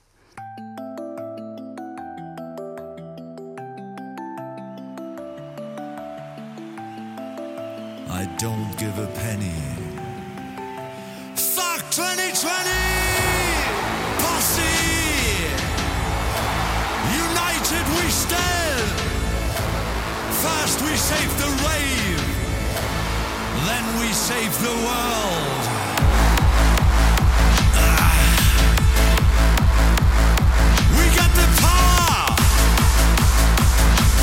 I 8.08 8.26
don't 8.38 8.76
give 8.76 8.92
a 9.00 9.06
penny. 9.06 9.54
Fuck 11.34 11.90
2020! 11.90 12.69
First 20.58 20.80
we 20.82 20.96
save 20.96 21.32
the 21.38 21.50
rave, 21.66 22.22
then 23.68 23.84
we 24.00 24.08
save 24.12 24.52
the 24.66 24.74
world. 24.86 25.62
Ah. 27.74 28.18
We 30.96 31.04
got 31.18 31.30
the 31.40 31.46
power. 31.62 32.36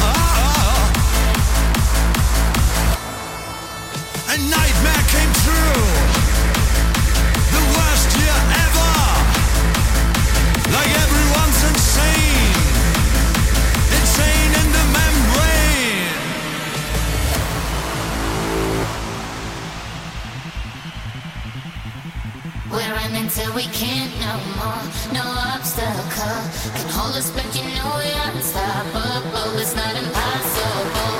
Ah. 0.04 0.80
A 4.34 4.38
nightmare 4.56 5.06
came 5.13 5.34
true. 5.46 6.27
Can't 23.30 24.13
no 24.22 24.38
more. 24.56 25.13
No 25.13 25.24
obstacle 25.54 26.42
can 26.76 26.90
hold 26.90 27.16
us 27.16 27.30
back. 27.32 27.54
You 27.54 27.63
know 27.76 27.92
we're 27.96 28.32
unstoppable. 28.32 29.60
It's 29.60 29.76
not 29.76 29.96
impossible. 29.96 31.16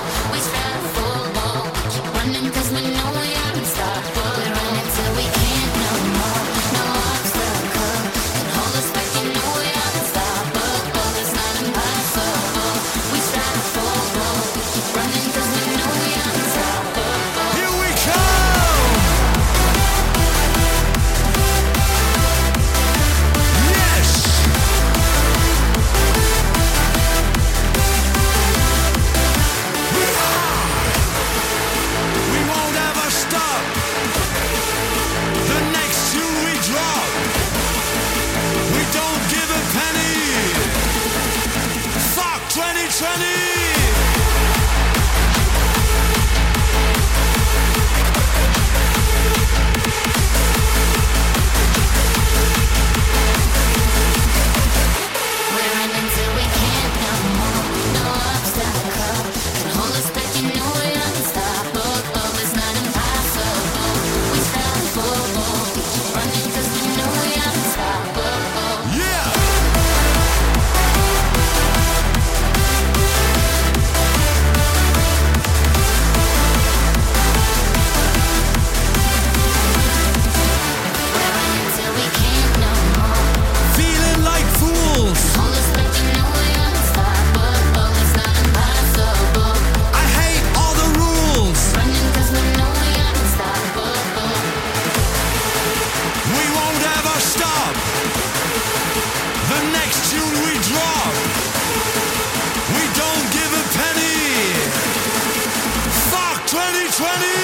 20. 106.98 107.37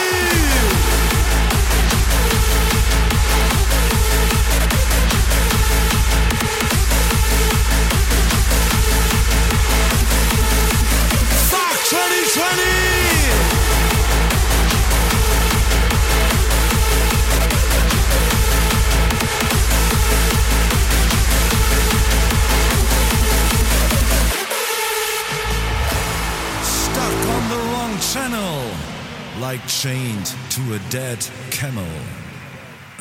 to 30.53 30.61
a 30.75 30.79
dead 30.91 31.17
camel. 31.49 31.83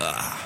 Ah. 0.00 0.38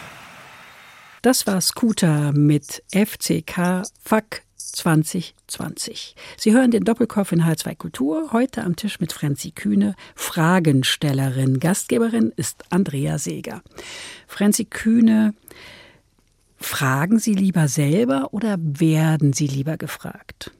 Das 1.22 1.46
war 1.46 1.60
Scooter 1.60 2.32
mit 2.32 2.82
FCK 2.92 3.84
Fuck 4.02 4.42
2020. 4.56 6.16
Sie 6.36 6.52
hören 6.52 6.72
den 6.72 6.82
Doppelkopf 6.82 7.30
in 7.30 7.44
H2 7.44 7.76
Kultur, 7.76 8.32
heute 8.32 8.64
am 8.64 8.74
Tisch 8.74 8.98
mit 8.98 9.12
Franzi 9.12 9.52
Kühne, 9.52 9.94
Fragenstellerin. 10.16 11.60
Gastgeberin 11.60 12.32
ist 12.34 12.64
Andrea 12.70 13.18
Seeger. 13.18 13.62
Franzi 14.26 14.64
Kühne, 14.64 15.32
fragen 16.56 17.20
Sie 17.20 17.34
lieber 17.34 17.68
selber 17.68 18.32
oder 18.32 18.56
werden 18.58 19.32
Sie 19.32 19.46
lieber 19.46 19.76
gefragt? 19.76 20.50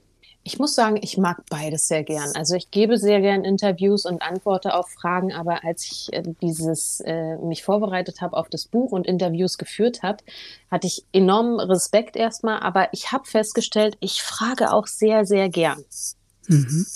Ich 0.46 0.60
muss 0.60 0.76
sagen, 0.76 0.96
ich 1.02 1.18
mag 1.18 1.42
beides 1.50 1.88
sehr 1.88 2.04
gern. 2.04 2.30
Also 2.36 2.54
ich 2.54 2.70
gebe 2.70 2.98
sehr 2.98 3.20
gern 3.20 3.44
Interviews 3.44 4.06
und 4.06 4.22
antworte 4.22 4.74
auf 4.74 4.88
Fragen, 4.88 5.32
aber 5.32 5.64
als 5.64 5.84
ich 5.84 6.12
äh, 6.12 6.22
dieses 6.40 7.00
äh, 7.00 7.36
mich 7.38 7.64
vorbereitet 7.64 8.20
habe 8.20 8.36
auf 8.36 8.48
das 8.48 8.68
Buch 8.68 8.92
und 8.92 9.08
Interviews 9.08 9.58
geführt 9.58 10.04
habe, 10.04 10.18
hatte 10.70 10.86
ich 10.86 11.04
enormen 11.12 11.58
Respekt 11.58 12.14
erstmal, 12.14 12.60
aber 12.60 12.90
ich 12.92 13.10
habe 13.10 13.24
festgestellt, 13.24 13.96
ich 13.98 14.22
frage 14.22 14.72
auch 14.72 14.86
sehr, 14.86 15.26
sehr 15.26 15.48
gern. 15.48 15.84
Mhm. 16.46 16.86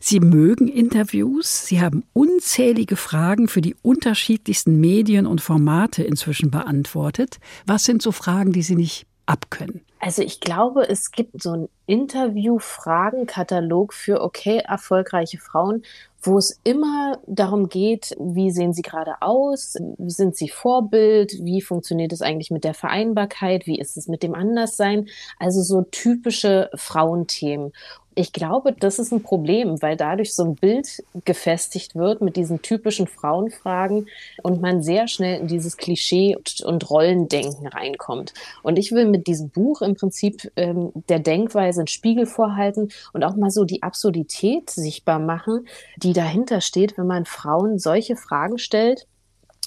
Sie 0.00 0.18
mögen 0.18 0.66
Interviews. 0.66 1.64
Sie 1.64 1.80
haben 1.80 2.02
unzählige 2.12 2.96
Fragen 2.96 3.46
für 3.46 3.60
die 3.60 3.76
unterschiedlichsten 3.82 4.80
Medien 4.80 5.28
und 5.28 5.40
Formate 5.40 6.02
inzwischen 6.02 6.50
beantwortet. 6.50 7.38
Was 7.66 7.84
sind 7.84 8.02
so 8.02 8.10
Fragen, 8.10 8.52
die 8.52 8.62
Sie 8.62 8.74
nicht 8.74 9.06
abkönnen? 9.26 9.85
Also 9.98 10.22
ich 10.22 10.40
glaube, 10.40 10.88
es 10.88 11.10
gibt 11.10 11.42
so 11.42 11.52
ein 11.52 11.68
Interview-Fragenkatalog 11.86 13.94
für 13.94 14.20
okay 14.20 14.58
erfolgreiche 14.58 15.38
Frauen, 15.38 15.82
wo 16.22 16.38
es 16.38 16.60
immer 16.64 17.18
darum 17.26 17.68
geht, 17.68 18.14
wie 18.18 18.50
sehen 18.50 18.72
sie 18.72 18.82
gerade 18.82 19.22
aus, 19.22 19.76
sind 19.98 20.36
sie 20.36 20.48
Vorbild, 20.48 21.44
wie 21.44 21.62
funktioniert 21.62 22.12
es 22.12 22.20
eigentlich 22.20 22.50
mit 22.50 22.64
der 22.64 22.74
Vereinbarkeit, 22.74 23.66
wie 23.66 23.78
ist 23.78 23.96
es 23.96 24.08
mit 24.08 24.22
dem 24.22 24.34
Anderssein, 24.34 25.08
also 25.38 25.62
so 25.62 25.82
typische 25.82 26.68
Frauenthemen. 26.74 27.72
Ich 28.18 28.32
glaube, 28.32 28.72
das 28.72 28.98
ist 28.98 29.12
ein 29.12 29.22
Problem, 29.22 29.82
weil 29.82 29.94
dadurch 29.94 30.34
so 30.34 30.42
ein 30.42 30.54
Bild 30.54 31.04
gefestigt 31.26 31.94
wird 31.94 32.22
mit 32.22 32.36
diesen 32.36 32.62
typischen 32.62 33.06
Frauenfragen 33.06 34.08
und 34.42 34.62
man 34.62 34.82
sehr 34.82 35.06
schnell 35.06 35.38
in 35.38 35.48
dieses 35.48 35.76
Klischee 35.76 36.34
und 36.64 36.88
Rollendenken 36.88 37.66
reinkommt. 37.66 38.32
Und 38.62 38.78
ich 38.78 38.90
will 38.90 39.04
mit 39.04 39.26
diesem 39.26 39.50
Buch 39.50 39.82
im 39.82 39.96
Prinzip 39.96 40.50
ähm, 40.56 40.92
der 41.10 41.18
Denkweise 41.18 41.80
einen 41.80 41.88
Spiegel 41.88 42.24
vorhalten 42.24 42.88
und 43.12 43.22
auch 43.22 43.36
mal 43.36 43.50
so 43.50 43.66
die 43.66 43.82
Absurdität 43.82 44.70
sichtbar 44.70 45.18
machen, 45.18 45.68
die 45.98 46.14
dahinter 46.14 46.62
steht, 46.62 46.96
wenn 46.96 47.06
man 47.06 47.26
Frauen 47.26 47.78
solche 47.78 48.16
Fragen 48.16 48.56
stellt 48.56 49.06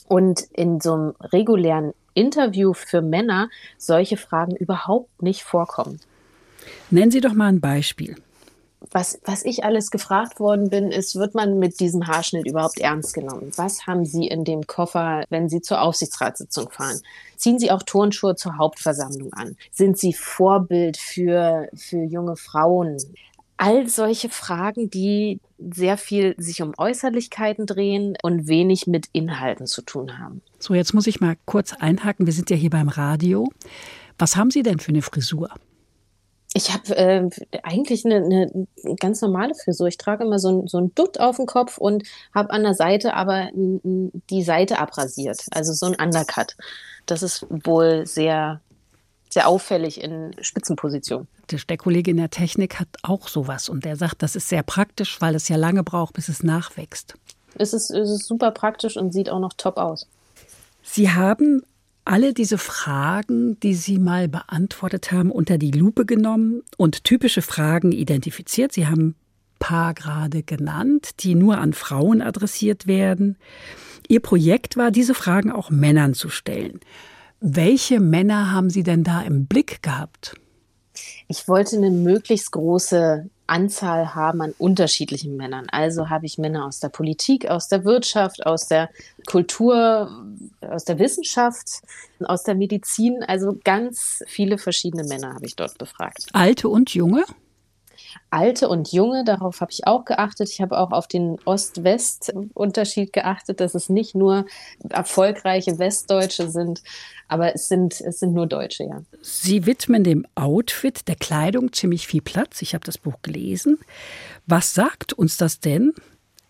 und 0.08 0.42
in 0.54 0.82
so 0.82 0.94
einem 0.96 1.14
regulären 1.22 1.94
Interview 2.16 2.74
für 2.74 3.04
Männer 3.04 3.52
solche 3.78 4.18
Fragen 4.18 4.56
überhaupt 4.56 5.22
nicht 5.22 5.44
vorkommen. 5.44 6.00
Nennen 6.90 7.12
Sie 7.12 7.22
doch 7.22 7.34
mal 7.34 7.50
ein 7.50 7.62
Beispiel 7.62 8.16
was, 8.92 9.20
was 9.26 9.44
ich 9.44 9.64
alles 9.64 9.92
gefragt 9.92 10.40
worden 10.40 10.70
bin, 10.70 10.92
ist, 10.92 11.16
wird 11.16 11.36
man 11.36 11.60
mit 11.60 11.80
diesem 11.80 12.08
Haarschnitt 12.08 12.48
überhaupt 12.48 12.80
ernst 12.80 13.14
genommen? 13.14 13.52
Was 13.56 13.88
haben 13.88 14.06
Sie 14.06 14.28
in 14.28 14.46
dem 14.46 14.68
Koffer, 14.68 15.24
wenn 15.30 15.50
Sie 15.50 15.62
zur 15.62 15.82
Aufsichtsratssitzung 15.82 16.70
fahren? 16.70 17.00
Ziehen 17.36 17.60
Sie 17.60 17.72
auch 17.72 17.84
Turnschuhe 17.84 18.36
zur 18.36 18.58
Hauptversammlung 18.58 19.34
an? 19.34 19.58
Sind 19.72 19.98
Sie 19.98 20.14
Vorbild 20.14 20.98
für, 20.98 21.68
für 21.76 22.04
junge 22.04 22.38
Frauen? 22.38 22.98
All 23.58 23.90
solche 23.90 24.30
Fragen, 24.30 24.90
die 24.90 25.42
sehr 25.58 25.98
viel 25.98 26.34
sich 26.38 26.62
um 26.62 26.74
Äußerlichkeiten 26.78 27.66
drehen 27.66 28.16
und 28.24 28.48
wenig 28.48 28.88
mit 28.88 29.08
Inhalten 29.12 29.68
zu 29.68 29.82
tun 29.82 30.18
haben. 30.18 30.42
So, 30.58 30.74
jetzt 30.74 30.94
muss 30.94 31.08
ich 31.08 31.20
mal 31.20 31.36
kurz 31.46 31.74
einhaken. 31.74 32.26
Wir 32.26 32.34
sind 32.34 32.50
ja 32.50 32.56
hier 32.56 32.70
beim 32.70 32.88
Radio. 32.88 33.50
Was 34.18 34.38
haben 34.38 34.52
Sie 34.52 34.64
denn 34.64 34.80
für 34.80 34.90
eine 34.90 35.02
Frisur? 35.02 35.50
Ich 36.54 36.74
habe 36.74 36.96
äh, 36.98 37.30
eigentlich 37.62 38.06
eine, 38.06 38.16
eine 38.18 38.68
ganz 39.00 39.22
normale 39.22 39.54
Frisur. 39.54 39.88
Ich 39.88 39.98
trage 39.98 40.24
immer 40.24 40.40
so 40.40 40.50
ein, 40.50 40.68
so 40.68 40.80
ein 40.80 40.94
Dutt 40.96 41.20
auf 41.20 41.36
dem 41.36 41.46
Kopf 41.46 41.78
und 41.78 42.04
habe 42.34 42.50
an 42.50 42.64
der 42.64 42.74
Seite 42.74 43.14
aber 43.14 43.50
die 43.54 44.44
Seite 44.44 44.80
abrasiert, 44.80 45.46
also 45.52 45.74
so 45.74 45.86
ein 45.86 45.96
Undercut. 45.96 46.56
Das 47.06 47.22
ist 47.22 47.46
wohl 47.50 48.08
sehr, 48.08 48.62
sehr 49.30 49.48
auffällig 49.48 50.04
in 50.04 50.36
Spitzenpositionen. 50.42 51.28
Der 51.68 51.78
Kollege 51.78 52.12
in 52.12 52.18
der 52.18 52.30
Technik 52.30 52.80
hat 52.80 52.90
auch 53.04 53.28
sowas 53.28 53.70
und 53.70 53.86
der 53.86 53.96
sagt, 53.96 54.22
das 54.22 54.36
ist 54.36 54.50
sehr 54.50 54.64
praktisch, 54.64 55.22
weil 55.22 55.36
es 55.36 55.50
ja 55.50 55.56
lange 55.56 55.84
braucht, 55.84 56.14
bis 56.14 56.30
es 56.30 56.44
nachwächst. 56.44 57.16
Es 57.56 57.74
ist, 57.74 57.90
es 57.90 58.10
ist 58.10 58.26
super 58.26 58.52
praktisch 58.52 58.98
und 58.98 59.12
sieht 59.12 59.30
auch 59.30 59.40
noch 59.40 59.54
top 59.54 59.78
aus. 59.78 60.08
Sie 60.84 61.12
haben 61.12 61.64
alle 62.10 62.34
diese 62.34 62.58
Fragen, 62.58 63.60
die 63.60 63.76
Sie 63.76 64.00
mal 64.00 64.28
beantwortet 64.28 65.12
haben, 65.12 65.32
unter 65.32 65.60
die 65.60 65.70
Lupe 65.70 66.08
genommen 66.08 66.64
und 66.76 67.04
typische 67.04 67.44
Fragen 67.44 67.92
identifiziert. 67.92 68.74
Sie 68.74 68.88
haben 68.88 69.10
ein 69.10 69.16
paar 69.60 69.94
gerade 69.94 70.42
genannt, 70.42 71.12
die 71.20 71.36
nur 71.36 71.60
an 71.60 71.74
Frauen 71.74 72.24
adressiert 72.24 72.88
werden. 72.88 73.38
Ihr 74.08 74.22
Projekt 74.22 74.76
war, 74.76 74.90
diese 74.90 75.14
Fragen 75.14 75.52
auch 75.52 75.70
Männern 75.70 76.16
zu 76.16 76.30
stellen. 76.30 76.80
Welche 77.42 78.00
Männer 78.00 78.52
haben 78.52 78.72
Sie 78.72 78.82
denn 78.82 79.04
da 79.04 79.22
im 79.22 79.46
Blick 79.46 79.84
gehabt? 79.84 80.34
Ich 81.28 81.48
wollte 81.48 81.78
eine 81.78 81.92
möglichst 81.92 82.52
große 82.52 83.30
Anzahl 83.50 84.16
haben 84.16 84.42
an 84.42 84.54
unterschiedlichen 84.58 85.36
Männern. 85.36 85.68
Also 85.72 86.10
habe 86.10 86.26
ich 86.26 86.38
Männer 86.38 86.66
aus 86.66 86.80
der 86.80 86.90
Politik, 86.90 87.48
aus 87.48 87.68
der 87.68 87.84
Wirtschaft, 87.86 88.46
aus 88.46 88.68
der 88.68 88.90
Kultur, 89.28 90.26
aus 90.62 90.86
der 90.86 91.00
Wissenschaft, 91.00 91.82
aus 92.24 92.44
der 92.44 92.56
Medizin. 92.56 93.24
Also 93.24 93.58
ganz 93.64 94.24
viele 94.28 94.58
verschiedene 94.58 95.04
Männer 95.04 95.34
habe 95.34 95.46
ich 95.46 95.56
dort 95.56 95.78
befragt. 95.78 96.28
Alte 96.34 96.70
und 96.70 96.94
junge? 96.94 97.26
Alte 98.30 98.70
und 98.70 98.92
Junge, 98.92 99.24
darauf 99.24 99.62
habe 99.62 99.72
ich 99.72 99.88
auch 99.88 100.06
geachtet. 100.06 100.50
Ich 100.50 100.62
habe 100.62 100.78
auch 100.78 100.92
auf 100.92 101.08
den 101.08 101.38
Ost-West-Unterschied 101.46 103.14
geachtet, 103.14 103.60
dass 103.60 103.76
es 103.76 103.90
nicht 103.90 104.16
nur 104.16 104.46
erfolgreiche 104.90 105.80
Westdeutsche 105.80 106.50
sind, 106.50 106.82
aber 107.28 107.54
es 107.56 107.68
sind, 107.68 108.00
es 108.02 108.20
sind 108.20 108.34
nur 108.34 108.48
Deutsche, 108.48 108.84
ja. 108.84 109.02
Sie 109.22 109.66
widmen 109.66 110.04
dem 110.04 110.26
Outfit, 110.36 111.08
der 111.08 111.16
Kleidung 111.16 111.74
ziemlich 111.74 112.08
viel 112.08 112.22
Platz. 112.22 112.62
Ich 112.62 112.74
habe 112.74 112.86
das 112.86 112.98
Buch 112.98 113.22
gelesen. 113.22 113.78
Was 114.46 114.74
sagt 114.74 115.14
uns 115.14 115.38
das 115.38 115.60
denn? 115.60 115.94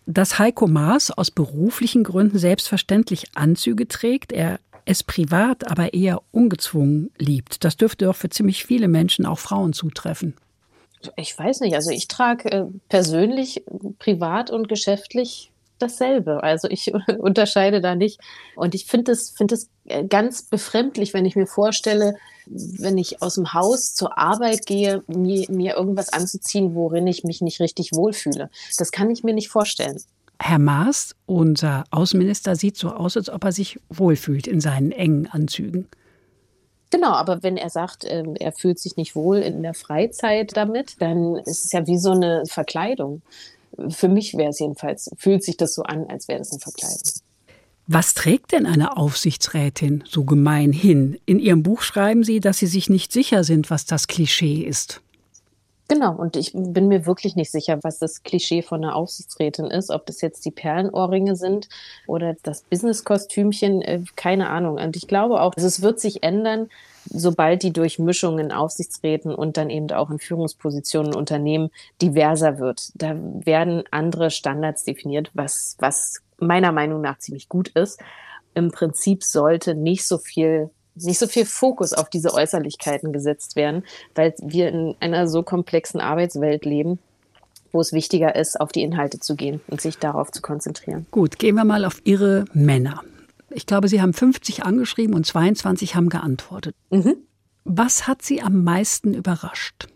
Dass 0.06 0.38
Heiko 0.38 0.66
Maas 0.66 1.10
aus 1.10 1.30
beruflichen 1.30 2.04
Gründen 2.04 2.38
selbstverständlich 2.38 3.28
Anzüge 3.34 3.86
trägt, 3.86 4.32
er 4.32 4.58
es 4.84 5.04
privat 5.04 5.70
aber 5.70 5.94
eher 5.94 6.22
ungezwungen 6.32 7.10
liebt. 7.16 7.64
Das 7.64 7.76
dürfte 7.76 8.06
doch 8.06 8.16
für 8.16 8.30
ziemlich 8.30 8.64
viele 8.64 8.88
Menschen, 8.88 9.24
auch 9.26 9.38
Frauen, 9.38 9.72
zutreffen. 9.72 10.34
Ich 11.16 11.36
weiß 11.38 11.60
nicht, 11.60 11.74
also 11.74 11.90
ich 11.90 12.08
trage 12.08 12.50
äh, 12.50 12.64
persönlich, 12.88 13.64
privat 13.98 14.50
und 14.50 14.68
geschäftlich 14.68 15.50
dasselbe. 15.80 16.42
Also 16.42 16.68
ich 16.68 16.92
unterscheide 17.18 17.80
da 17.80 17.94
nicht. 17.94 18.20
Und 18.54 18.74
ich 18.74 18.86
finde 18.86 19.12
es 19.12 19.30
find 19.30 19.52
äh, 19.86 20.04
ganz 20.04 20.42
befremdlich, 20.42 21.14
wenn 21.14 21.24
ich 21.24 21.36
mir 21.36 21.46
vorstelle, 21.46 22.14
wenn 22.46 22.98
ich 22.98 23.22
aus 23.22 23.34
dem 23.34 23.52
Haus 23.52 23.94
zur 23.94 24.18
Arbeit 24.18 24.66
gehe, 24.66 25.02
mir, 25.06 25.46
mir 25.50 25.76
irgendwas 25.76 26.12
anzuziehen, 26.12 26.74
worin 26.74 27.06
ich 27.06 27.24
mich 27.24 27.40
nicht 27.40 27.60
richtig 27.60 27.90
wohlfühle. 27.92 28.50
Das 28.78 28.90
kann 28.92 29.10
ich 29.10 29.24
mir 29.24 29.34
nicht 29.34 29.48
vorstellen. 29.48 30.00
Herr 30.42 30.58
Maas, 30.58 31.14
unser 31.26 31.84
Außenminister, 31.90 32.56
sieht 32.56 32.76
so 32.76 32.90
aus, 32.90 33.16
als 33.16 33.28
ob 33.28 33.44
er 33.44 33.52
sich 33.52 33.78
wohlfühlt 33.90 34.46
in 34.46 34.60
seinen 34.60 34.90
engen 34.90 35.26
Anzügen. 35.26 35.86
Genau, 36.90 37.12
aber 37.12 37.42
wenn 37.42 37.56
er 37.56 37.70
sagt, 37.70 38.04
ähm, 38.06 38.34
er 38.38 38.52
fühlt 38.52 38.80
sich 38.80 38.96
nicht 38.96 39.14
wohl 39.14 39.38
in 39.38 39.62
der 39.62 39.74
Freizeit 39.74 40.56
damit, 40.56 40.96
dann 41.00 41.36
ist 41.36 41.64
es 41.64 41.72
ja 41.72 41.86
wie 41.86 41.98
so 41.98 42.10
eine 42.10 42.44
Verkleidung. 42.46 43.22
Für 43.88 44.08
mich 44.08 44.36
wäre 44.36 44.50
es 44.50 44.58
jedenfalls, 44.58 45.08
fühlt 45.16 45.44
sich 45.44 45.56
das 45.56 45.74
so 45.74 45.84
an, 45.84 46.06
als 46.08 46.26
wäre 46.26 46.40
das 46.40 46.50
eine 46.50 46.60
Verkleidung. 46.60 47.00
Was 47.86 48.14
trägt 48.14 48.52
denn 48.52 48.66
eine 48.66 48.96
Aufsichtsrätin 48.96 50.04
so 50.06 50.24
gemein 50.24 50.72
hin? 50.72 51.18
In 51.26 51.38
Ihrem 51.38 51.62
Buch 51.62 51.82
schreiben 51.82 52.24
Sie, 52.24 52.40
dass 52.40 52.58
Sie 52.58 52.66
sich 52.66 52.88
nicht 52.88 53.12
sicher 53.12 53.42
sind, 53.44 53.70
was 53.70 53.84
das 53.84 54.06
Klischee 54.06 54.62
ist. 54.62 55.00
Genau, 55.90 56.14
und 56.14 56.36
ich 56.36 56.52
bin 56.54 56.86
mir 56.86 57.04
wirklich 57.04 57.34
nicht 57.34 57.50
sicher, 57.50 57.80
was 57.82 57.98
das 57.98 58.22
Klischee 58.22 58.62
von 58.62 58.84
einer 58.84 58.94
Aufsichtsrätin 58.94 59.66
ist, 59.66 59.90
ob 59.90 60.06
das 60.06 60.20
jetzt 60.20 60.44
die 60.44 60.52
Perlenohrringe 60.52 61.34
sind 61.34 61.68
oder 62.06 62.36
das 62.44 62.62
Businesskostümchen, 62.62 63.82
äh, 63.82 64.00
keine 64.14 64.50
Ahnung. 64.50 64.76
Und 64.76 64.94
ich 64.94 65.08
glaube 65.08 65.40
auch, 65.40 65.52
es 65.56 65.82
wird 65.82 65.98
sich 65.98 66.22
ändern, 66.22 66.68
sobald 67.06 67.64
die 67.64 67.72
Durchmischung 67.72 68.38
in 68.38 68.52
Aufsichtsräten 68.52 69.34
und 69.34 69.56
dann 69.56 69.68
eben 69.68 69.90
auch 69.90 70.10
in 70.10 70.20
Führungspositionen 70.20 71.12
Unternehmen 71.12 71.70
diverser 72.00 72.60
wird. 72.60 72.92
Da 72.94 73.16
werden 73.16 73.82
andere 73.90 74.30
Standards 74.30 74.84
definiert, 74.84 75.32
was, 75.34 75.74
was 75.80 76.20
meiner 76.38 76.70
Meinung 76.70 77.00
nach 77.00 77.18
ziemlich 77.18 77.48
gut 77.48 77.66
ist. 77.70 78.00
Im 78.54 78.70
Prinzip 78.70 79.24
sollte 79.24 79.74
nicht 79.74 80.06
so 80.06 80.18
viel 80.18 80.70
nicht 80.94 81.18
so 81.18 81.26
viel 81.26 81.46
Fokus 81.46 81.92
auf 81.92 82.10
diese 82.10 82.34
Äußerlichkeiten 82.34 83.12
gesetzt 83.12 83.56
werden, 83.56 83.84
weil 84.14 84.34
wir 84.38 84.68
in 84.68 84.96
einer 85.00 85.28
so 85.28 85.42
komplexen 85.42 86.00
Arbeitswelt 86.00 86.64
leben, 86.64 86.98
wo 87.72 87.80
es 87.80 87.92
wichtiger 87.92 88.34
ist, 88.34 88.60
auf 88.60 88.72
die 88.72 88.82
Inhalte 88.82 89.20
zu 89.20 89.36
gehen 89.36 89.60
und 89.68 89.80
sich 89.80 89.98
darauf 89.98 90.30
zu 90.30 90.42
konzentrieren. 90.42 91.06
Gut, 91.10 91.38
gehen 91.38 91.54
wir 91.54 91.64
mal 91.64 91.84
auf 91.84 92.00
Ihre 92.04 92.44
Männer. 92.52 93.02
Ich 93.50 93.66
glaube, 93.66 93.88
Sie 93.88 94.00
haben 94.00 94.12
50 94.12 94.64
angeschrieben 94.64 95.14
und 95.14 95.26
22 95.26 95.94
haben 95.94 96.08
geantwortet. 96.08 96.74
Mhm. 96.90 97.16
Was 97.64 98.06
hat 98.06 98.22
Sie 98.22 98.42
am 98.42 98.64
meisten 98.64 99.14
überrascht? 99.14 99.88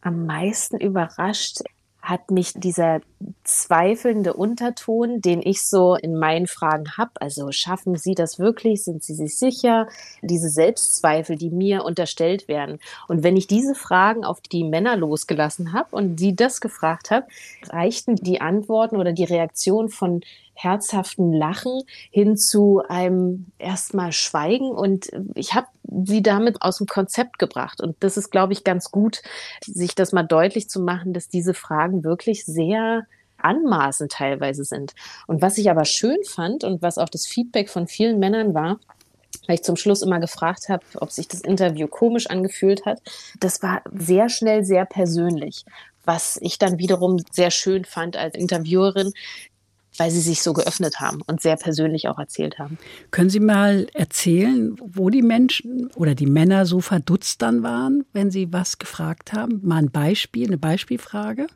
Am 0.00 0.26
meisten 0.26 0.78
überrascht 0.78 1.62
hat 2.02 2.32
mich 2.32 2.52
dieser 2.54 3.00
zweifelnde 3.44 4.34
Unterton, 4.34 5.20
den 5.20 5.40
ich 5.40 5.64
so 5.64 5.94
in 5.94 6.18
meinen 6.18 6.48
Fragen 6.48 6.96
habe. 6.96 7.12
Also 7.20 7.52
schaffen 7.52 7.96
Sie 7.96 8.16
das 8.16 8.40
wirklich? 8.40 8.82
Sind 8.82 9.04
Sie 9.04 9.14
sich 9.14 9.38
sicher? 9.38 9.86
Diese 10.20 10.50
Selbstzweifel, 10.50 11.36
die 11.36 11.50
mir 11.50 11.84
unterstellt 11.84 12.48
werden. 12.48 12.80
Und 13.06 13.22
wenn 13.22 13.36
ich 13.36 13.46
diese 13.46 13.76
Fragen 13.76 14.24
auf 14.24 14.40
die 14.40 14.64
Männer 14.64 14.96
losgelassen 14.96 15.72
habe 15.72 15.88
und 15.92 16.18
sie 16.18 16.34
das 16.34 16.60
gefragt 16.60 17.12
habe, 17.12 17.26
reichten 17.68 18.16
die 18.16 18.40
Antworten 18.40 18.96
oder 18.96 19.12
die 19.12 19.24
Reaktion 19.24 19.88
von 19.88 20.22
herzhaften 20.54 21.32
Lachen 21.32 21.82
hin 22.10 22.36
zu 22.36 22.82
einem 22.88 23.46
erstmal 23.58 24.12
Schweigen. 24.12 24.70
Und 24.70 25.08
ich 25.34 25.54
habe 25.54 25.68
sie 26.04 26.22
damit 26.22 26.62
aus 26.62 26.78
dem 26.78 26.86
Konzept 26.86 27.38
gebracht. 27.38 27.80
Und 27.80 27.96
das 28.00 28.16
ist, 28.16 28.30
glaube 28.30 28.52
ich, 28.52 28.64
ganz 28.64 28.90
gut, 28.90 29.22
sich 29.64 29.94
das 29.94 30.12
mal 30.12 30.22
deutlich 30.22 30.68
zu 30.68 30.80
machen, 30.80 31.12
dass 31.12 31.28
diese 31.28 31.54
Fragen 31.54 32.04
wirklich 32.04 32.44
sehr 32.44 33.06
anmaßend 33.38 34.12
teilweise 34.12 34.64
sind. 34.64 34.94
Und 35.26 35.42
was 35.42 35.58
ich 35.58 35.70
aber 35.70 35.84
schön 35.84 36.22
fand 36.24 36.64
und 36.64 36.82
was 36.82 36.98
auch 36.98 37.08
das 37.08 37.26
Feedback 37.26 37.68
von 37.68 37.86
vielen 37.86 38.18
Männern 38.18 38.54
war, 38.54 38.78
weil 39.46 39.56
ich 39.56 39.64
zum 39.64 39.76
Schluss 39.76 40.02
immer 40.02 40.20
gefragt 40.20 40.68
habe, 40.68 40.84
ob 40.96 41.10
sich 41.10 41.28
das 41.28 41.40
Interview 41.40 41.88
komisch 41.88 42.28
angefühlt 42.28 42.86
hat. 42.86 43.00
Das 43.40 43.62
war 43.62 43.82
sehr 43.92 44.28
schnell 44.28 44.64
sehr 44.64 44.84
persönlich, 44.84 45.64
was 46.04 46.38
ich 46.40 46.58
dann 46.58 46.78
wiederum 46.78 47.18
sehr 47.30 47.50
schön 47.50 47.84
fand 47.84 48.16
als 48.16 48.34
Interviewerin, 48.34 49.12
weil 49.98 50.10
sie 50.10 50.20
sich 50.20 50.42
so 50.42 50.52
geöffnet 50.52 51.00
haben 51.00 51.20
und 51.26 51.40
sehr 51.40 51.56
persönlich 51.56 52.08
auch 52.08 52.18
erzählt 52.18 52.58
haben. 52.58 52.78
Können 53.10 53.30
Sie 53.30 53.40
mal 53.40 53.86
erzählen, 53.94 54.76
wo 54.80 55.10
die 55.10 55.22
Menschen 55.22 55.90
oder 55.94 56.14
die 56.14 56.26
Männer 56.26 56.66
so 56.66 56.80
verdutzt 56.80 57.42
dann 57.42 57.62
waren, 57.62 58.04
wenn 58.12 58.30
sie 58.30 58.52
was 58.52 58.78
gefragt 58.78 59.32
haben? 59.32 59.60
Mal 59.62 59.78
ein 59.78 59.90
Beispiel, 59.90 60.46
eine 60.46 60.58
Beispielfrage? 60.58 61.46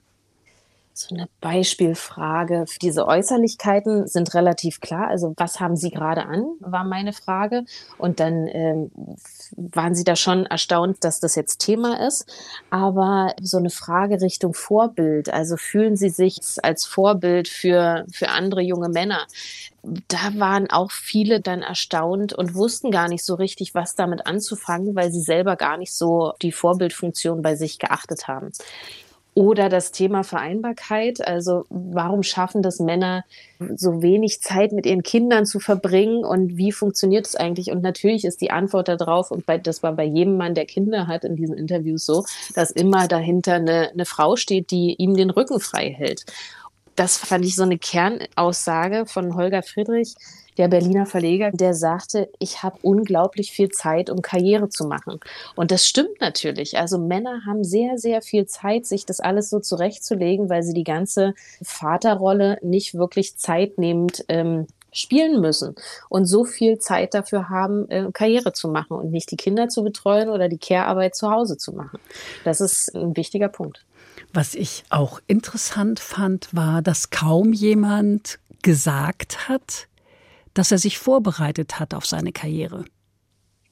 So 0.98 1.14
eine 1.14 1.28
Beispielfrage. 1.42 2.64
Diese 2.80 3.06
Äußerlichkeiten 3.06 4.06
sind 4.06 4.32
relativ 4.34 4.80
klar. 4.80 5.08
Also 5.08 5.34
was 5.36 5.60
haben 5.60 5.76
Sie 5.76 5.90
gerade 5.90 6.24
an, 6.24 6.46
war 6.60 6.84
meine 6.84 7.12
Frage. 7.12 7.64
Und 7.98 8.18
dann 8.18 8.48
ähm, 8.48 8.90
waren 9.56 9.94
Sie 9.94 10.04
da 10.04 10.16
schon 10.16 10.46
erstaunt, 10.46 11.04
dass 11.04 11.20
das 11.20 11.34
jetzt 11.34 11.58
Thema 11.58 12.06
ist. 12.06 12.26
Aber 12.70 13.34
so 13.42 13.58
eine 13.58 13.70
Frage 13.70 14.22
Richtung 14.22 14.54
Vorbild. 14.54 15.28
Also 15.28 15.58
fühlen 15.58 15.96
Sie 15.96 16.08
sich 16.08 16.40
als 16.62 16.86
Vorbild 16.86 17.48
für, 17.48 18.06
für 18.10 18.30
andere 18.30 18.62
junge 18.62 18.88
Männer? 18.88 19.26
da 20.08 20.32
waren 20.34 20.68
auch 20.68 20.90
viele 20.90 21.40
dann 21.40 21.62
erstaunt 21.62 22.32
und 22.32 22.54
wussten 22.54 22.90
gar 22.90 23.08
nicht 23.08 23.24
so 23.24 23.34
richtig, 23.34 23.74
was 23.74 23.94
damit 23.94 24.26
anzufangen, 24.26 24.96
weil 24.96 25.12
sie 25.12 25.20
selber 25.20 25.54
gar 25.54 25.76
nicht 25.76 25.94
so 25.94 26.32
die 26.42 26.50
Vorbildfunktion 26.50 27.40
bei 27.40 27.54
sich 27.54 27.78
geachtet 27.78 28.26
haben. 28.26 28.50
Oder 29.36 29.68
das 29.68 29.92
Thema 29.92 30.24
Vereinbarkeit. 30.24 31.20
Also 31.28 31.66
warum 31.68 32.22
schaffen 32.22 32.62
das 32.62 32.80
Männer, 32.80 33.22
so 33.76 34.00
wenig 34.00 34.40
Zeit 34.40 34.72
mit 34.72 34.86
ihren 34.86 35.02
Kindern 35.02 35.44
zu 35.44 35.60
verbringen 35.60 36.24
und 36.24 36.56
wie 36.56 36.72
funktioniert 36.72 37.26
es 37.26 37.36
eigentlich? 37.36 37.70
Und 37.70 37.82
natürlich 37.82 38.24
ist 38.24 38.40
die 38.40 38.50
Antwort 38.50 38.88
darauf, 38.88 39.30
und 39.30 39.44
bei, 39.44 39.58
das 39.58 39.82
war 39.82 39.92
bei 39.92 40.04
jedem 40.04 40.38
Mann, 40.38 40.54
der 40.54 40.64
Kinder 40.64 41.06
hat 41.06 41.22
in 41.24 41.36
diesen 41.36 41.54
Interviews 41.54 42.06
so, 42.06 42.24
dass 42.54 42.70
immer 42.70 43.08
dahinter 43.08 43.56
eine, 43.56 43.90
eine 43.90 44.06
Frau 44.06 44.36
steht, 44.36 44.70
die 44.70 44.94
ihm 44.94 45.14
den 45.14 45.28
Rücken 45.28 45.60
frei 45.60 45.90
hält. 45.90 46.24
Das 46.94 47.18
fand 47.18 47.44
ich 47.44 47.56
so 47.56 47.62
eine 47.62 47.76
Kernaussage 47.76 49.04
von 49.04 49.34
Holger 49.36 49.62
Friedrich, 49.62 50.14
der 50.58 50.68
Berliner 50.68 51.06
Verleger, 51.06 51.50
der 51.52 51.74
sagte, 51.74 52.28
ich 52.38 52.62
habe 52.62 52.78
unglaublich 52.82 53.52
viel 53.52 53.68
Zeit, 53.68 54.10
um 54.10 54.22
Karriere 54.22 54.68
zu 54.68 54.86
machen. 54.86 55.20
Und 55.54 55.70
das 55.70 55.86
stimmt 55.86 56.20
natürlich. 56.20 56.78
Also 56.78 56.98
Männer 56.98 57.42
haben 57.46 57.64
sehr, 57.64 57.98
sehr 57.98 58.22
viel 58.22 58.46
Zeit, 58.46 58.86
sich 58.86 59.06
das 59.06 59.20
alles 59.20 59.50
so 59.50 59.60
zurechtzulegen, 59.60 60.48
weil 60.48 60.62
sie 60.62 60.74
die 60.74 60.84
ganze 60.84 61.34
Vaterrolle 61.62 62.58
nicht 62.62 62.94
wirklich 62.94 63.36
zeitnehmend 63.36 64.24
ähm, 64.28 64.66
spielen 64.92 65.40
müssen 65.40 65.74
und 66.08 66.26
so 66.26 66.44
viel 66.44 66.78
Zeit 66.78 67.14
dafür 67.14 67.48
haben, 67.48 67.88
äh, 67.90 68.10
Karriere 68.12 68.52
zu 68.52 68.68
machen 68.68 68.96
und 68.96 69.10
nicht 69.10 69.30
die 69.30 69.36
Kinder 69.36 69.68
zu 69.68 69.84
betreuen 69.84 70.28
oder 70.30 70.48
die 70.48 70.58
Care-Arbeit 70.58 71.14
zu 71.14 71.30
Hause 71.30 71.58
zu 71.58 71.72
machen. 71.72 72.00
Das 72.44 72.60
ist 72.60 72.94
ein 72.94 73.16
wichtiger 73.16 73.48
Punkt. 73.48 73.84
Was 74.32 74.54
ich 74.54 74.84
auch 74.90 75.20
interessant 75.26 76.00
fand, 76.00 76.54
war, 76.54 76.82
dass 76.82 77.10
kaum 77.10 77.52
jemand 77.52 78.38
gesagt 78.62 79.48
hat, 79.48 79.86
dass 80.56 80.72
er 80.72 80.78
sich 80.78 80.98
vorbereitet 80.98 81.78
hat 81.78 81.94
auf 81.94 82.06
seine 82.06 82.32
Karriere. 82.32 82.84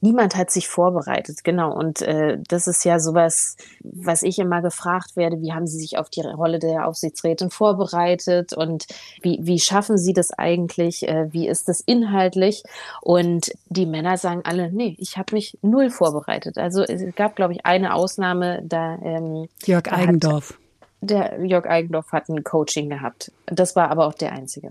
Niemand 0.01 0.35
hat 0.35 0.51
sich 0.51 0.67
vorbereitet, 0.67 1.43
genau. 1.43 1.73
Und 1.73 2.03
äh, 2.03 2.37
das 2.47 2.67
ist 2.67 2.85
ja 2.85 2.99
sowas, 2.99 3.55
was 3.81 4.21
ich 4.21 4.37
immer 4.37 4.61
gefragt 4.61 5.15
werde, 5.15 5.41
wie 5.41 5.51
haben 5.51 5.65
Sie 5.65 5.79
sich 5.79 5.97
auf 5.97 6.11
die 6.11 6.21
Rolle 6.21 6.59
der 6.59 6.87
Aufsichtsrätin 6.87 7.49
vorbereitet 7.49 8.53
und 8.53 8.85
wie, 9.23 9.39
wie 9.41 9.57
schaffen 9.57 9.97
Sie 9.97 10.13
das 10.13 10.31
eigentlich, 10.31 11.07
äh, 11.07 11.33
wie 11.33 11.47
ist 11.47 11.69
das 11.69 11.81
inhaltlich? 11.81 12.61
Und 13.01 13.51
die 13.67 13.87
Männer 13.87 14.17
sagen 14.17 14.41
alle, 14.43 14.71
nee, 14.71 14.95
ich 14.99 15.17
habe 15.17 15.33
mich 15.33 15.57
null 15.63 15.89
vorbereitet. 15.89 16.59
Also 16.59 16.83
es 16.83 17.15
gab, 17.15 17.35
glaube 17.35 17.53
ich, 17.53 17.65
eine 17.65 17.95
Ausnahme, 17.95 18.61
da 18.63 18.99
ähm, 19.01 19.47
Jörg 19.65 19.91
Eigendorf. 19.91 20.59
der 21.01 21.43
Jörg 21.43 21.65
Eigendorf 21.65 22.11
hat 22.11 22.29
ein 22.29 22.43
Coaching 22.43 22.89
gehabt. 22.89 23.31
Das 23.47 23.75
war 23.75 23.89
aber 23.89 24.05
auch 24.05 24.13
der 24.13 24.33
einzige. 24.33 24.69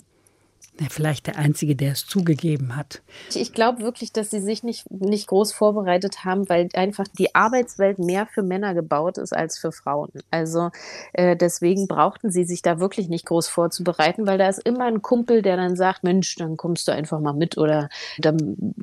Ja, 0.80 0.88
vielleicht 0.90 1.28
der 1.28 1.38
Einzige, 1.38 1.76
der 1.76 1.92
es 1.92 2.04
zugegeben 2.04 2.74
hat. 2.74 3.00
Ich 3.32 3.52
glaube 3.52 3.82
wirklich, 3.82 4.12
dass 4.12 4.30
sie 4.30 4.40
sich 4.40 4.64
nicht, 4.64 4.90
nicht 4.90 5.28
groß 5.28 5.52
vorbereitet 5.52 6.24
haben, 6.24 6.48
weil 6.48 6.68
einfach 6.74 7.06
die 7.16 7.32
Arbeitswelt 7.32 8.00
mehr 8.00 8.26
für 8.26 8.42
Männer 8.42 8.74
gebaut 8.74 9.18
ist 9.18 9.32
als 9.32 9.56
für 9.56 9.70
Frauen. 9.70 10.10
Also 10.32 10.70
äh, 11.12 11.36
deswegen 11.36 11.86
brauchten 11.86 12.32
sie 12.32 12.44
sich 12.44 12.60
da 12.60 12.80
wirklich 12.80 13.08
nicht 13.08 13.24
groß 13.26 13.46
vorzubereiten, 13.46 14.26
weil 14.26 14.36
da 14.36 14.48
ist 14.48 14.58
immer 14.64 14.86
ein 14.86 15.00
Kumpel, 15.00 15.42
der 15.42 15.56
dann 15.56 15.76
sagt, 15.76 16.02
Mensch, 16.02 16.34
dann 16.34 16.56
kommst 16.56 16.88
du 16.88 16.92
einfach 16.92 17.20
mal 17.20 17.34
mit 17.34 17.56
oder 17.56 17.88
dann 18.18 18.74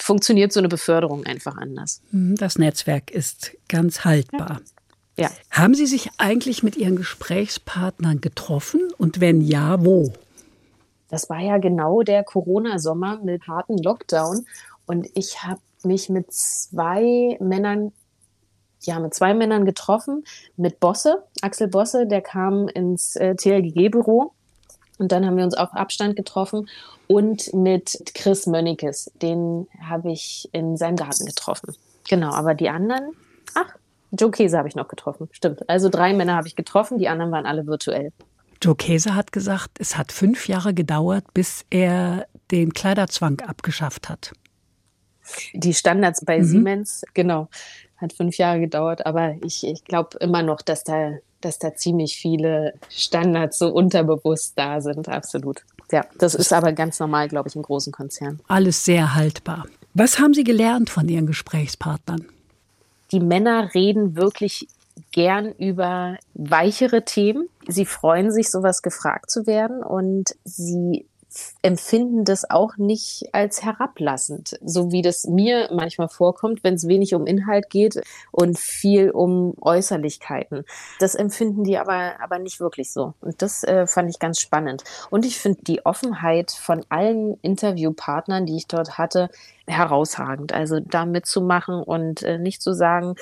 funktioniert 0.00 0.52
so 0.52 0.58
eine 0.58 0.68
Beförderung 0.68 1.24
einfach 1.26 1.56
anders. 1.58 2.02
Mhm, 2.10 2.34
das 2.34 2.58
Netzwerk 2.58 3.12
ist 3.12 3.56
ganz 3.68 4.04
haltbar. 4.04 4.60
Ja. 5.16 5.30
Haben 5.50 5.74
Sie 5.74 5.86
sich 5.86 6.10
eigentlich 6.18 6.64
mit 6.64 6.76
Ihren 6.76 6.96
Gesprächspartnern 6.96 8.20
getroffen 8.20 8.80
und 8.98 9.20
wenn 9.20 9.40
ja, 9.42 9.84
wo? 9.84 10.12
Das 11.12 11.28
war 11.28 11.40
ja 11.40 11.58
genau 11.58 12.00
der 12.00 12.24
Corona-Sommer 12.24 13.20
mit 13.22 13.46
harten 13.46 13.76
Lockdown. 13.76 14.46
Und 14.86 15.06
ich 15.12 15.42
habe 15.42 15.60
mich 15.84 16.08
mit 16.08 16.32
zwei 16.32 17.36
Männern, 17.38 17.92
ja, 18.80 18.98
mit 18.98 19.12
zwei 19.12 19.34
Männern 19.34 19.66
getroffen, 19.66 20.24
mit 20.56 20.80
Bosse, 20.80 21.22
Axel 21.42 21.68
Bosse, 21.68 22.06
der 22.06 22.22
kam 22.22 22.66
ins 22.66 23.16
äh, 23.16 23.34
TLGG-Büro. 23.34 24.32
Und 24.98 25.12
dann 25.12 25.26
haben 25.26 25.36
wir 25.36 25.44
uns 25.44 25.54
auf 25.54 25.74
Abstand 25.74 26.16
getroffen 26.16 26.70
und 27.08 27.52
mit 27.52 28.10
Chris 28.14 28.46
Mönnekes, 28.46 29.10
den 29.20 29.68
habe 29.86 30.12
ich 30.12 30.48
in 30.52 30.78
seinem 30.78 30.96
Garten 30.96 31.26
getroffen. 31.26 31.74
Genau, 32.08 32.32
aber 32.32 32.54
die 32.54 32.70
anderen, 32.70 33.12
ach, 33.54 33.76
Joe 34.12 34.30
Käse 34.30 34.56
habe 34.56 34.68
ich 34.68 34.76
noch 34.76 34.88
getroffen, 34.88 35.28
stimmt. 35.32 35.68
Also 35.68 35.90
drei 35.90 36.14
Männer 36.14 36.36
habe 36.36 36.48
ich 36.48 36.56
getroffen, 36.56 36.96
die 36.96 37.08
anderen 37.08 37.32
waren 37.32 37.44
alle 37.44 37.66
virtuell. 37.66 38.12
Joe 38.62 38.76
Käse 38.76 39.14
hat 39.14 39.32
gesagt, 39.32 39.72
es 39.78 39.96
hat 39.96 40.12
fünf 40.12 40.46
Jahre 40.46 40.72
gedauert, 40.72 41.24
bis 41.34 41.64
er 41.70 42.26
den 42.50 42.72
Kleiderzwang 42.72 43.40
abgeschafft 43.40 44.08
hat. 44.08 44.32
Die 45.52 45.74
Standards 45.74 46.24
bei 46.24 46.38
mhm. 46.38 46.44
Siemens, 46.44 47.02
genau, 47.14 47.48
hat 47.96 48.12
fünf 48.12 48.38
Jahre 48.38 48.60
gedauert, 48.60 49.04
aber 49.04 49.34
ich, 49.42 49.64
ich 49.64 49.84
glaube 49.84 50.16
immer 50.18 50.42
noch, 50.42 50.62
dass 50.62 50.84
da, 50.84 51.12
dass 51.40 51.58
da 51.58 51.74
ziemlich 51.74 52.16
viele 52.16 52.74
Standards 52.88 53.58
so 53.58 53.68
unterbewusst 53.68 54.52
da 54.56 54.80
sind, 54.80 55.08
absolut. 55.08 55.62
Ja, 55.90 56.04
das 56.18 56.34
ist 56.34 56.52
aber 56.52 56.72
ganz 56.72 57.00
normal, 57.00 57.28
glaube 57.28 57.48
ich, 57.48 57.56
im 57.56 57.62
großen 57.62 57.92
Konzern. 57.92 58.40
Alles 58.48 58.84
sehr 58.84 59.14
haltbar. 59.14 59.66
Was 59.94 60.18
haben 60.18 60.34
Sie 60.34 60.44
gelernt 60.44 60.88
von 60.88 61.08
Ihren 61.08 61.26
Gesprächspartnern? 61.26 62.26
Die 63.10 63.20
Männer 63.20 63.74
reden 63.74 64.16
wirklich 64.16 64.68
gern 65.12 65.52
über 65.52 66.16
weichere 66.34 67.04
Themen. 67.04 67.48
Sie 67.68 67.86
freuen 67.86 68.30
sich, 68.32 68.50
sowas 68.50 68.82
gefragt 68.82 69.30
zu 69.30 69.46
werden 69.46 69.82
und 69.82 70.34
sie 70.44 71.06
empfinden 71.62 72.24
das 72.24 72.48
auch 72.50 72.76
nicht 72.76 73.28
als 73.32 73.62
herablassend, 73.62 74.58
so 74.64 74.90
wie 74.90 75.00
das 75.02 75.26
mir 75.26 75.68
manchmal 75.72 76.08
vorkommt, 76.08 76.64
wenn 76.64 76.74
es 76.74 76.88
wenig 76.88 77.14
um 77.14 77.26
Inhalt 77.26 77.70
geht 77.70 78.00
und 78.32 78.58
viel 78.58 79.10
um 79.10 79.54
Äußerlichkeiten. 79.60 80.64
Das 80.98 81.14
empfinden 81.14 81.62
die 81.62 81.78
aber, 81.78 82.20
aber 82.20 82.40
nicht 82.40 82.58
wirklich 82.58 82.92
so. 82.92 83.14
Und 83.20 83.40
das 83.42 83.62
äh, 83.62 83.86
fand 83.86 84.10
ich 84.10 84.18
ganz 84.18 84.40
spannend. 84.40 84.82
Und 85.10 85.24
ich 85.24 85.38
finde 85.38 85.60
die 85.62 85.86
Offenheit 85.86 86.50
von 86.50 86.84
allen 86.88 87.38
Interviewpartnern, 87.42 88.44
die 88.44 88.56
ich 88.56 88.66
dort 88.66 88.98
hatte, 88.98 89.30
herausragend. 89.66 90.52
Also 90.52 90.80
da 90.80 91.06
mitzumachen 91.06 91.82
und 91.82 92.22
äh, 92.22 92.38
nicht 92.38 92.60
zu 92.60 92.74
sagen, 92.74 93.14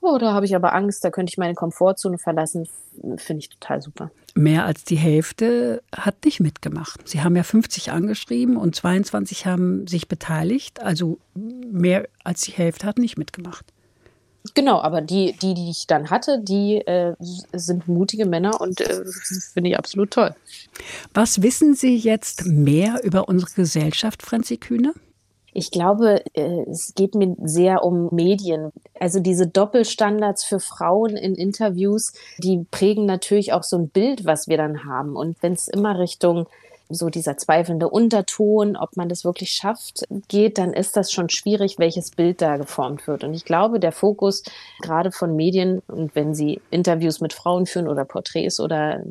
oh, 0.00 0.18
da 0.18 0.32
habe 0.32 0.46
ich 0.46 0.56
aber 0.56 0.74
Angst, 0.74 1.04
da 1.04 1.10
könnte 1.10 1.30
ich 1.30 1.38
meine 1.38 1.54
Komfortzone 1.54 2.18
verlassen, 2.18 2.68
finde 3.16 3.40
ich 3.40 3.48
total 3.48 3.80
super. 3.80 4.10
Mehr 4.34 4.64
als 4.64 4.84
die 4.84 4.96
Hälfte 4.96 5.82
hat 5.94 6.24
nicht 6.24 6.40
mitgemacht. 6.40 7.06
Sie 7.08 7.22
haben 7.22 7.36
ja 7.36 7.42
50 7.42 7.81
angeschrieben 7.90 8.56
und 8.56 8.74
22 8.74 9.46
haben 9.46 9.86
sich 9.86 10.08
beteiligt. 10.08 10.82
Also 10.82 11.18
mehr 11.34 12.08
als 12.24 12.42
die 12.42 12.52
Hälfte 12.52 12.86
hat 12.86 12.98
nicht 12.98 13.18
mitgemacht. 13.18 13.66
Genau, 14.54 14.80
aber 14.80 15.00
die, 15.00 15.36
die, 15.40 15.54
die 15.54 15.70
ich 15.70 15.86
dann 15.86 16.10
hatte, 16.10 16.40
die 16.42 16.78
äh, 16.78 17.14
sind 17.52 17.86
mutige 17.86 18.26
Männer 18.26 18.60
und 18.60 18.80
äh, 18.80 19.04
finde 19.52 19.70
ich 19.70 19.78
absolut 19.78 20.10
toll. 20.10 20.34
Was 21.14 21.42
wissen 21.42 21.74
Sie 21.74 21.96
jetzt 21.96 22.44
mehr 22.46 23.04
über 23.04 23.28
unsere 23.28 23.52
Gesellschaft, 23.52 24.22
Franzi 24.22 24.56
Kühne? 24.56 24.94
Ich 25.54 25.70
glaube, 25.70 26.24
äh, 26.34 26.64
es 26.68 26.94
geht 26.94 27.14
mir 27.14 27.36
sehr 27.44 27.84
um 27.84 28.08
Medien. 28.10 28.72
Also 28.98 29.20
diese 29.20 29.46
Doppelstandards 29.46 30.44
für 30.44 30.60
Frauen 30.60 31.16
in 31.16 31.34
Interviews, 31.34 32.12
die 32.38 32.64
prägen 32.70 33.06
natürlich 33.06 33.52
auch 33.52 33.62
so 33.62 33.76
ein 33.76 33.90
Bild, 33.90 34.24
was 34.24 34.48
wir 34.48 34.56
dann 34.56 34.84
haben. 34.84 35.14
Und 35.14 35.42
wenn 35.42 35.52
es 35.52 35.68
immer 35.68 35.98
Richtung 35.98 36.46
so 36.94 37.08
dieser 37.08 37.36
zweifelnde 37.36 37.88
Unterton, 37.88 38.76
ob 38.76 38.96
man 38.96 39.08
das 39.08 39.24
wirklich 39.24 39.50
schafft, 39.50 40.04
geht, 40.28 40.58
dann 40.58 40.72
ist 40.72 40.96
das 40.96 41.12
schon 41.12 41.28
schwierig, 41.28 41.78
welches 41.78 42.10
Bild 42.10 42.40
da 42.40 42.56
geformt 42.56 43.06
wird. 43.06 43.24
Und 43.24 43.34
ich 43.34 43.44
glaube, 43.44 43.80
der 43.80 43.92
Fokus 43.92 44.42
gerade 44.80 45.12
von 45.12 45.34
Medien 45.36 45.82
und 45.88 46.14
wenn 46.14 46.34
sie 46.34 46.60
Interviews 46.70 47.20
mit 47.20 47.32
Frauen 47.32 47.66
führen 47.66 47.88
oder 47.88 48.04
Porträts 48.04 48.60
oder 48.60 49.02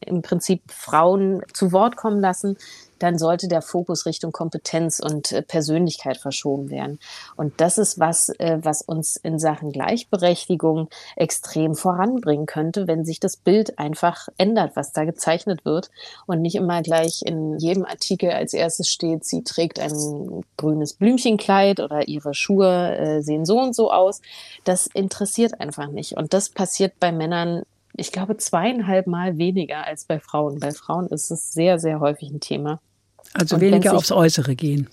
im 0.00 0.22
Prinzip 0.22 0.62
Frauen 0.68 1.42
zu 1.52 1.72
Wort 1.72 1.96
kommen 1.96 2.20
lassen, 2.20 2.56
dann 2.98 3.18
sollte 3.18 3.48
der 3.48 3.62
Fokus 3.62 4.06
Richtung 4.06 4.32
Kompetenz 4.32 5.00
und 5.00 5.32
äh, 5.32 5.42
Persönlichkeit 5.42 6.16
verschoben 6.16 6.70
werden. 6.70 6.98
Und 7.36 7.60
das 7.60 7.78
ist 7.78 7.98
was, 7.98 8.28
äh, 8.38 8.58
was 8.62 8.82
uns 8.82 9.16
in 9.16 9.38
Sachen 9.38 9.72
Gleichberechtigung 9.72 10.88
extrem 11.16 11.74
voranbringen 11.74 12.46
könnte, 12.46 12.86
wenn 12.86 13.04
sich 13.04 13.20
das 13.20 13.36
Bild 13.36 13.78
einfach 13.78 14.28
ändert, 14.38 14.76
was 14.76 14.92
da 14.92 15.04
gezeichnet 15.04 15.64
wird 15.64 15.90
und 16.26 16.40
nicht 16.40 16.54
immer 16.54 16.82
gleich 16.82 17.22
in 17.24 17.58
jedem 17.58 17.84
Artikel 17.84 18.30
als 18.30 18.52
erstes 18.52 18.88
steht, 18.88 19.24
sie 19.24 19.42
trägt 19.42 19.78
ein 19.78 20.44
grünes 20.56 20.94
Blümchenkleid 20.94 21.80
oder 21.80 22.08
ihre 22.08 22.34
Schuhe 22.34 22.96
äh, 22.96 23.22
sehen 23.22 23.44
so 23.44 23.60
und 23.60 23.74
so 23.74 23.92
aus. 23.92 24.20
Das 24.64 24.86
interessiert 24.86 25.60
einfach 25.60 25.88
nicht. 25.88 26.16
Und 26.16 26.32
das 26.32 26.48
passiert 26.48 26.98
bei 27.00 27.12
Männern 27.12 27.62
ich 27.96 28.12
glaube, 28.12 28.36
zweieinhalb 28.36 29.06
Mal 29.06 29.38
weniger 29.38 29.86
als 29.86 30.04
bei 30.04 30.20
Frauen. 30.20 30.60
Bei 30.60 30.72
Frauen 30.72 31.06
ist 31.08 31.30
es 31.30 31.52
sehr, 31.52 31.78
sehr 31.78 32.00
häufig 32.00 32.30
ein 32.30 32.40
Thema. 32.40 32.80
Also 33.32 33.56
Und 33.56 33.62
weniger 33.62 33.96
aufs 33.96 34.12
Äußere 34.12 34.54
gehen. 34.54 34.88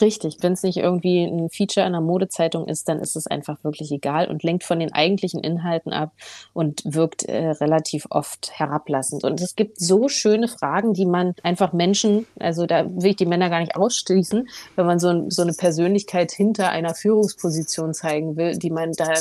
Richtig, 0.00 0.36
wenn 0.42 0.52
es 0.52 0.62
nicht 0.62 0.76
irgendwie 0.76 1.24
ein 1.24 1.48
Feature 1.48 1.86
in 1.86 1.94
einer 1.94 2.04
Modezeitung 2.04 2.68
ist, 2.68 2.88
dann 2.88 3.00
ist 3.00 3.16
es 3.16 3.26
einfach 3.26 3.64
wirklich 3.64 3.90
egal 3.90 4.28
und 4.28 4.42
lenkt 4.42 4.64
von 4.64 4.78
den 4.78 4.92
eigentlichen 4.92 5.40
Inhalten 5.40 5.92
ab 5.92 6.12
und 6.52 6.82
wirkt 6.84 7.24
äh, 7.24 7.48
relativ 7.52 8.06
oft 8.10 8.50
herablassend. 8.52 9.24
Und 9.24 9.40
es 9.40 9.56
gibt 9.56 9.80
so 9.80 10.08
schöne 10.08 10.46
Fragen, 10.46 10.92
die 10.92 11.06
man 11.06 11.34
einfach 11.42 11.72
Menschen, 11.72 12.26
also 12.38 12.66
da 12.66 12.84
will 12.84 13.10
ich 13.10 13.16
die 13.16 13.26
Männer 13.26 13.48
gar 13.48 13.60
nicht 13.60 13.76
ausschließen, 13.76 14.48
wenn 14.76 14.86
man 14.86 14.98
so, 14.98 15.30
so 15.30 15.42
eine 15.42 15.54
Persönlichkeit 15.54 16.32
hinter 16.32 16.68
einer 16.68 16.94
Führungsposition 16.94 17.94
zeigen 17.94 18.36
will, 18.36 18.58
die 18.58 18.70
man 18.70 18.92
da 18.92 19.14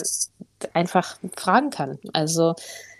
einfach 0.73 1.17
fragen 1.35 1.69
kann. 1.69 1.97
Also 2.13 2.55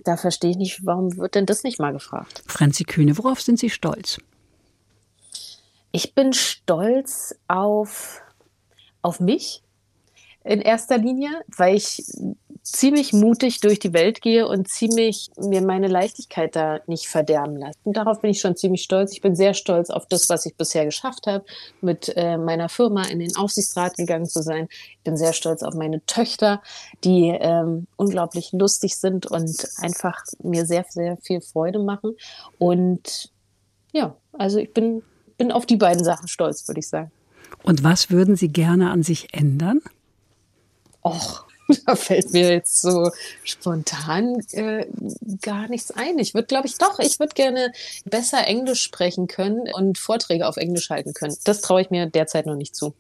da 0.08 0.18
verstehe 0.18 0.52
ich 0.52 0.58
nicht, 0.58 0.86
warum 0.86 1.18
wird 1.18 1.36
denn 1.36 1.46
das 1.46 1.64
nicht 1.64 1.80
mal 1.80 1.92
gefragt? 1.92 2.44
Franzi 2.48 2.84
Kühne, 2.84 3.18
worauf 3.18 3.42
sind 3.42 3.60
Sie 3.60 3.70
stolz? 3.70 4.20
Ich 5.92 6.14
bin 6.14 6.34
stolz 6.34 7.36
auf, 7.48 8.22
auf 9.02 9.20
mich 9.20 9.64
in 10.44 10.62
erster 10.62 10.98
Linie, 10.98 11.30
weil 11.56 11.76
ich 11.76 12.04
ziemlich 12.72 13.14
mutig 13.14 13.62
durch 13.62 13.80
die 13.80 13.94
Welt 13.94 14.22
gehe 14.22 14.48
und 14.48 14.68
ziemlich 14.68 15.30
mir 15.38 15.62
meine 15.62 15.88
Leichtigkeit 15.88 16.56
da 16.56 16.80
nicht 16.88 17.08
verderben 17.08 17.56
lasse. 17.58 17.78
Und 17.84 17.98
darauf 17.98 18.22
bin 18.22 18.32
ich 18.32 18.40
schon 18.40 18.56
ziemlich 18.56 18.84
stolz. 18.84 19.14
Ich 19.14 19.22
bin 19.22 19.36
sehr 19.36 19.54
stolz 19.54 19.90
auf 19.90 20.06
das, 20.08 20.30
was 20.30 20.46
ich 20.46 20.56
bisher 20.56 20.86
geschafft 20.86 21.28
habe, 21.28 21.46
mit 21.82 22.14
äh, 22.16 22.38
meiner 22.38 22.70
Firma 22.70 23.04
in 23.04 23.20
den 23.20 23.36
Aufsichtsrat 23.36 23.96
gegangen 23.96 24.26
zu 24.26 24.42
sein. 24.42 24.68
Ich 24.72 25.00
bin 25.04 25.18
sehr 25.18 25.34
stolz 25.34 25.64
auf 25.64 25.76
meine 25.76 26.06
Töchter, 26.06 26.62
die 27.04 27.30
ähm, 27.30 27.88
unglaublich 27.96 28.52
lustig 28.52 28.98
sind 28.98 29.26
und 29.26 29.68
einfach 29.78 30.24
mir 30.44 30.66
sehr, 30.66 30.86
sehr 30.90 31.18
viel 31.18 31.42
Freude 31.42 31.80
machen. 31.80 32.16
Und 32.58 33.32
ja, 33.94 34.16
also 34.34 34.60
ich 34.60 34.74
bin, 34.74 35.04
bin 35.38 35.52
auf 35.52 35.66
die 35.66 35.78
beiden 35.78 36.04
Sachen 36.04 36.28
stolz, 36.28 36.68
würde 36.68 36.80
ich 36.80 36.88
sagen. 36.90 37.12
Und 37.64 37.84
was 37.84 38.12
würden 38.12 38.36
Sie 38.36 38.50
gerne 38.50 38.92
an 38.92 39.04
sich 39.04 39.34
ändern? 39.34 39.82
Och, 41.04 41.47
da 41.86 41.96
fällt 41.96 42.34
mir 42.34 42.52
jetzt 42.52 42.82
so 42.82 43.12
spontan 43.44 44.40
äh, 44.52 44.86
gar 45.42 45.68
nichts 45.68 45.92
ein. 45.92 46.18
Ich 46.20 46.34
würde, 46.34 46.48
glaube 46.48 46.68
ich, 46.68 46.78
doch, 46.78 47.00
ich 47.00 47.20
würde 47.20 47.34
gerne 47.34 47.72
besser 48.06 48.46
Englisch 48.46 48.82
sprechen 48.82 49.28
können 49.28 49.72
und 49.74 49.98
Vorträge 49.98 50.48
auf 50.48 50.58
Englisch 50.58 50.90
halten 50.90 51.14
können. 51.14 51.36
Das 51.44 51.62
traue 51.62 51.82
ich 51.82 51.90
mir 51.90 52.06
derzeit 52.08 52.46
noch 52.46 52.56
nicht 52.56 52.76
zu. 52.76 52.94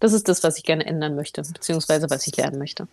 Das 0.00 0.12
ist 0.12 0.28
das, 0.28 0.42
was 0.42 0.58
ich 0.58 0.64
gerne 0.64 0.86
ändern 0.86 1.14
möchte, 1.14 1.42
beziehungsweise 1.42 2.10
was 2.10 2.26
ich 2.26 2.36
lernen 2.36 2.58
möchte. 2.58 2.88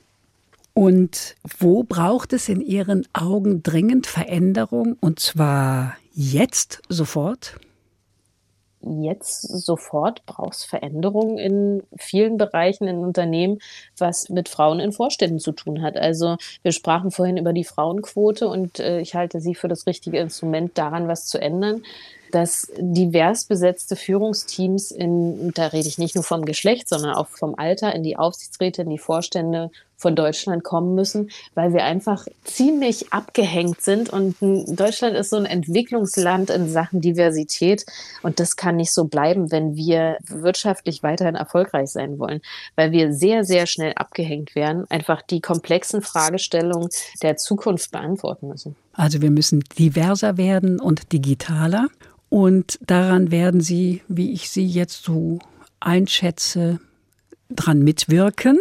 Und 0.74 1.36
wo 1.60 1.84
braucht 1.84 2.34
es 2.34 2.50
in 2.50 2.62
Ihren 2.62 3.08
Augen 3.14 3.64
dringend 3.64 4.08
Veränderung? 4.08 4.98
Und 5.00 5.20
zwar 5.20 5.96
jetzt, 6.14 6.82
sofort? 6.90 7.56
Jetzt 8.86 9.42
sofort 9.42 10.26
braucht 10.26 10.56
es 10.56 10.64
Veränderungen 10.64 11.38
in 11.38 11.84
vielen 11.98 12.38
Bereichen 12.38 12.88
in 12.88 13.00
Unternehmen, 13.00 13.60
was 13.98 14.30
mit 14.30 14.50
Frauen 14.50 14.80
in 14.80 14.92
Vorständen 14.92 15.40
zu 15.40 15.52
tun 15.52 15.82
hat. 15.82 15.98
Also 15.98 16.38
wir 16.62 16.72
sprachen 16.72 17.12
vorhin 17.12 17.38
über 17.38 17.54
die 17.54 17.64
Frauenquote 17.64 18.48
und 18.48 18.80
äh, 18.80 19.00
ich 19.00 19.16
halte 19.16 19.42
sie 19.42 19.56
für 19.56 19.68
das 19.68 19.88
richtige 19.88 20.20
Instrument, 20.20 20.78
daran 20.78 21.08
was 21.08 21.26
zu 21.26 21.40
ändern 21.40 21.84
dass 22.32 22.68
divers 22.78 23.46
besetzte 23.46 23.96
Führungsteams 23.96 24.92
in, 24.92 25.54
da 25.54 25.68
rede 25.68 25.88
ich 25.88 25.98
nicht 25.98 26.16
nur 26.16 26.24
vom 26.26 26.44
Geschlecht, 26.44 26.90
sondern 26.90 27.14
auch 27.14 27.28
vom 27.28 27.56
Alter, 27.56 27.96
in 27.96 28.04
die 28.04 28.18
Aufsichtsräte, 28.18 28.82
in 28.82 28.90
die 28.90 28.98
Vorstände 28.98 29.72
von 30.06 30.16
Deutschland 30.16 30.64
kommen 30.64 30.94
müssen, 30.94 31.32
weil 31.56 31.74
wir 31.74 31.84
einfach 31.84 32.28
ziemlich 32.44 33.12
abgehängt 33.12 33.82
sind. 33.82 34.12
Und 34.12 34.36
Deutschland 34.40 35.16
ist 35.16 35.32
so 35.32 35.38
ein 35.38 35.48
Entwicklungsland 35.48 36.52
in 36.52 36.70
Sachen 36.70 37.02
Diversität. 37.02 37.88
Und 38.22 38.40
das 38.40 38.56
kann 38.56 38.76
nicht 38.76 38.94
so 38.94 39.06
bleiben, 39.06 39.52
wenn 39.52 39.76
wir 39.76 40.18
wirtschaftlich 40.28 41.02
weiterhin 41.02 41.34
erfolgreich 41.34 41.90
sein 41.90 42.20
wollen, 42.20 42.42
weil 42.76 42.92
wir 42.92 43.14
sehr, 43.14 43.44
sehr 43.44 43.66
schnell 43.66 43.94
abgehängt 43.96 44.54
werden, 44.54 44.86
einfach 44.92 45.24
die 45.24 45.42
komplexen 45.42 46.04
Fragestellungen 46.04 46.90
der 47.24 47.38
Zukunft 47.38 47.90
beantworten 47.90 48.50
müssen. 48.50 48.76
Also 48.94 49.24
wir 49.24 49.32
müssen 49.32 49.64
diverser 49.80 50.38
werden 50.38 50.80
und 50.80 51.14
digitaler. 51.14 51.88
Und 52.30 52.78
daran 52.86 53.32
werden 53.32 53.60
Sie, 53.60 54.04
wie 54.08 54.34
ich 54.34 54.52
Sie 54.52 54.68
jetzt 54.68 55.04
so 55.04 55.40
einschätze, 55.80 56.80
dran 57.50 57.80
mitwirken. 57.80 58.60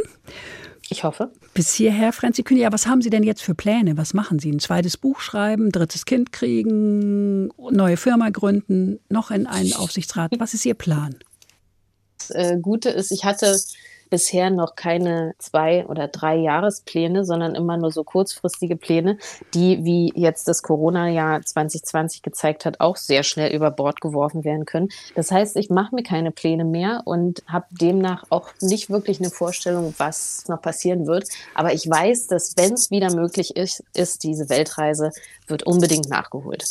Ich 0.91 1.03
hoffe. 1.03 1.32
Bis 1.55 1.72
hierher, 1.72 2.12
Franzi 2.12 2.43
Kühne, 2.43 2.61
ja, 2.61 2.72
was 2.72 2.87
haben 2.87 3.01
Sie 3.01 3.11
denn 3.11 3.22
jetzt 3.22 3.43
für 3.43 3.55
Pläne? 3.55 3.97
Was 3.97 4.12
machen 4.12 4.39
Sie? 4.39 4.51
Ein 4.51 4.61
zweites 4.61 4.97
Buch 4.97 5.20
schreiben, 5.20 5.72
drittes 5.72 6.05
Kind 6.05 6.32
kriegen, 6.32 7.49
neue 7.70 7.97
Firma 7.97 8.30
gründen, 8.30 9.01
noch 9.09 9.30
in 9.30 9.47
einen 9.47 9.72
Aufsichtsrat? 9.72 10.32
Was 10.39 10.55
ist 10.55 10.66
Ihr 10.66 10.74
Plan? 10.74 11.16
Das 12.18 12.30
äh, 12.30 12.59
Gute 12.61 12.91
ist, 12.91 13.11
ich 13.12 13.24
hatte 13.24 13.59
bisher 14.11 14.50
noch 14.50 14.76
keine 14.76 15.34
zwei 15.38 15.86
oder 15.86 16.09
drei 16.09 16.36
Jahrespläne, 16.36 17.24
sondern 17.24 17.55
immer 17.55 17.76
nur 17.76 17.90
so 17.90 18.05
kurzfristige 18.05 18.76
Pläne, 18.76 19.18
die, 19.55 19.84
wie 19.84 20.12
jetzt 20.14 20.48
das 20.48 20.62
Corona-Jahr 20.62 21.42
2020 21.42 22.22
gezeigt 22.22 22.64
hat, 22.64 22.80
auch 22.80 22.96
sehr 22.96 23.22
schnell 23.22 23.55
über 23.55 23.70
Bord 23.70 24.00
geworfen 24.00 24.44
werden 24.44 24.66
können. 24.66 24.88
Das 25.14 25.30
heißt, 25.30 25.57
ich 25.57 25.70
mache 25.70 25.94
mir 25.94 26.02
keine 26.02 26.30
Pläne 26.30 26.64
mehr 26.64 27.02
und 27.05 27.42
habe 27.46 27.66
demnach 27.70 28.24
auch 28.30 28.50
nicht 28.61 28.90
wirklich 28.90 29.20
eine 29.20 29.30
Vorstellung, 29.30 29.94
was 29.98 30.44
noch 30.48 30.61
passieren 30.61 31.07
wird. 31.07 31.28
Aber 31.55 31.72
ich 31.72 31.88
weiß, 31.88 32.26
dass 32.26 32.57
wenn 32.57 32.74
es 32.74 32.90
wieder 32.90 33.14
möglich 33.14 33.57
ist, 33.57 33.82
ist 33.94 34.22
diese 34.22 34.48
Weltreise 34.48 35.11
wird 35.46 35.64
unbedingt 35.64 36.09
nachgeholt. 36.09 36.64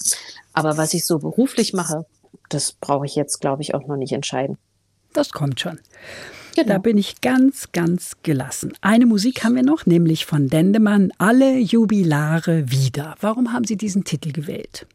Aber 0.54 0.78
was 0.78 0.94
ich 0.94 1.06
so 1.06 1.20
beruflich 1.20 1.74
mache, 1.74 2.06
das 2.50 2.74
brauche 2.74 3.06
ich 3.06 3.16
jetzt, 3.16 3.42
glaube 3.42 3.62
ich, 3.62 3.74
auch 3.74 3.88
noch 3.88 3.98
nicht 3.98 4.14
entscheiden. 4.14 4.58
Das 5.14 5.32
kommt 5.32 5.60
schon. 5.60 5.80
Genau. 6.56 6.68
Da 6.68 6.78
bin 6.78 6.98
ich 6.98 7.22
ganz, 7.22 7.72
ganz 7.72 8.18
gelassen. 8.22 8.74
Eine 8.82 9.06
Musik 9.06 9.44
haben 9.44 9.56
wir 9.56 9.64
noch, 9.64 9.86
nämlich 9.86 10.26
von 10.26 10.50
Dendemann, 10.50 11.12
Alle 11.18 11.58
Jubilare 11.58 12.70
wieder. 12.70 13.16
Warum 13.22 13.54
haben 13.54 13.66
Sie 13.66 13.76
diesen 13.76 14.04
Titel 14.04 14.32
gewählt? 14.32 14.86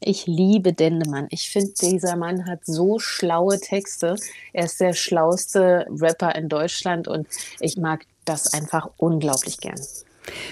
Ich 0.00 0.26
liebe 0.26 0.72
Dendemann. 0.72 1.28
Ich 1.30 1.50
finde, 1.50 1.72
dieser 1.80 2.16
Mann 2.16 2.46
hat 2.46 2.64
so 2.64 2.98
schlaue 2.98 3.60
Texte. 3.60 4.16
Er 4.52 4.64
ist 4.64 4.80
der 4.80 4.94
schlauste 4.94 5.86
Rapper 5.90 6.34
in 6.34 6.48
Deutschland 6.48 7.06
und 7.06 7.28
ich 7.60 7.76
mag 7.76 8.04
das 8.24 8.52
einfach 8.52 8.88
unglaublich 8.96 9.58
gern. 9.58 9.80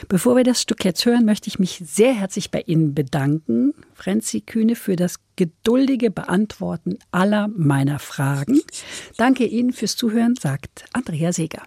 Bevor 0.08 0.36
wir 0.36 0.44
das 0.44 0.60
Stück 0.60 0.84
jetzt 0.84 1.04
hören, 1.06 1.24
möchte 1.24 1.48
ich 1.48 1.58
mich 1.58 1.82
sehr 1.84 2.12
herzlich 2.12 2.50
bei 2.50 2.62
Ihnen 2.62 2.94
bedanken, 2.94 3.74
Frenzi 3.94 4.40
Kühne, 4.40 4.76
für 4.76 4.96
das 4.96 5.16
geduldige 5.36 6.10
Beantworten 6.10 6.98
aller 7.10 7.48
meiner 7.48 7.98
Fragen. 7.98 8.60
Danke 9.16 9.44
Ihnen 9.44 9.72
fürs 9.72 9.96
Zuhören, 9.96 10.34
sagt 10.36 10.84
Andrea 10.92 11.32
Seeger. 11.32 11.62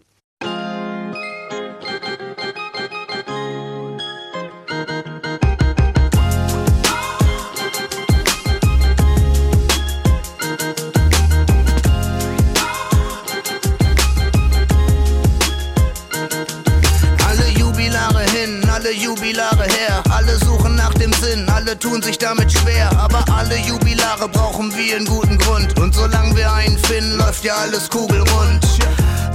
Jubilare 18.91 19.63
her. 19.63 20.03
Alle 20.09 20.37
suchen 20.37 20.75
nach 20.75 20.93
dem 20.93 21.13
Sinn, 21.13 21.47
alle 21.49 21.77
tun 21.77 22.01
sich 22.01 22.17
damit 22.17 22.51
schwer. 22.51 22.91
Aber 22.97 23.23
alle 23.33 23.57
Jubilare 23.57 24.27
brauchen 24.29 24.75
wir 24.75 24.95
einen 24.95 25.05
guten 25.05 25.37
Grund. 25.37 25.79
Und 25.79 25.95
solange 25.95 26.35
wir 26.35 26.51
einen 26.51 26.77
finden, 26.77 27.17
läuft 27.17 27.43
ja 27.43 27.55
alles 27.55 27.89
kugelrund. 27.89 28.63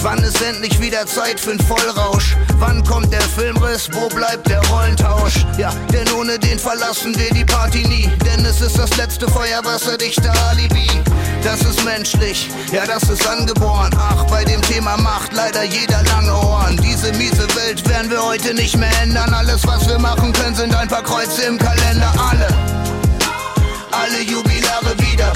Wann 0.00 0.22
ist 0.22 0.40
endlich 0.40 0.80
wieder 0.80 1.06
Zeit 1.06 1.40
für 1.40 1.50
einen 1.50 1.60
Vollrausch? 1.60 2.36
Wann 2.58 2.84
kommt 2.84 3.12
der 3.12 3.20
Filmriss? 3.20 3.88
Wo 3.92 4.08
bleibt 4.08 4.48
der 4.48 4.60
Rollentausch? 4.68 5.44
Ja, 5.58 5.72
denn 5.92 6.10
ohne 6.12 6.38
den 6.38 6.58
verlassen 6.58 7.18
wir 7.18 7.30
die 7.30 7.44
Party 7.44 7.86
nie. 7.88 8.08
Denn 8.24 8.44
es 8.44 8.60
ist 8.60 8.78
das 8.78 8.96
letzte 8.96 9.28
feuerwasserdichte 9.28 10.30
Alibi. 10.48 10.88
Das 11.42 11.62
ist 11.62 11.84
menschlich, 11.84 12.48
ja, 12.72 12.86
das 12.86 13.02
ist 13.04 13.26
angeboren. 13.26 13.90
Ach, 13.98 14.24
bei 14.26 14.44
dem 14.44 14.62
Thema 14.62 14.96
macht 14.96 15.32
leider 15.32 15.64
jeder 15.64 16.02
lange 16.04 16.32
Ohren. 16.32 16.76
Diese 16.76 17.12
miese 17.14 17.46
Welt 17.56 17.86
werden 17.88 18.10
wir 18.10 18.24
heute 18.24 18.54
nicht 18.54 18.76
mehr 18.76 18.92
ändern. 19.02 19.34
Alles, 19.34 19.66
was 19.66 19.88
wir 19.88 19.98
machen 19.98 20.32
können, 20.32 20.54
sind 20.54 20.74
ein 20.74 20.88
paar 20.88 21.02
Kreuze 21.02 21.42
im 21.42 21.58
Kalender. 21.58 22.12
Alle, 22.30 22.46
alle 23.90 24.22
Jubilare 24.22 24.96
wieder. 24.98 25.32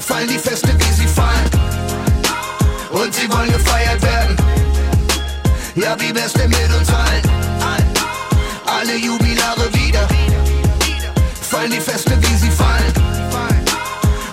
Fallen 0.00 0.28
die 0.28 0.38
Feste, 0.38 0.68
wie 0.76 0.92
sie 0.94 1.06
fallen 1.06 1.59
und 2.90 3.14
sie 3.14 3.30
wollen 3.30 3.52
gefeiert 3.52 4.02
werden. 4.02 4.36
Ja, 5.74 5.96
wie 6.00 6.14
wär's 6.14 6.32
denn 6.32 6.50
mit 6.50 6.74
uns 6.78 6.88
allen? 6.90 7.22
Alle 8.66 8.96
Jubilare 8.96 9.72
wieder. 9.72 10.06
Fallen 11.40 11.70
die 11.70 11.80
Feste, 11.80 12.12
wie 12.20 12.36
sie 12.36 12.50
fallen. 12.50 12.92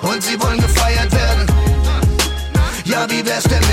Und 0.01 0.23
sie 0.23 0.39
wollen 0.41 0.59
gefeiert 0.59 1.11
werden. 1.11 1.47
Ja, 2.85 3.09
wie 3.09 3.25
wär's 3.25 3.43
denn 3.43 3.66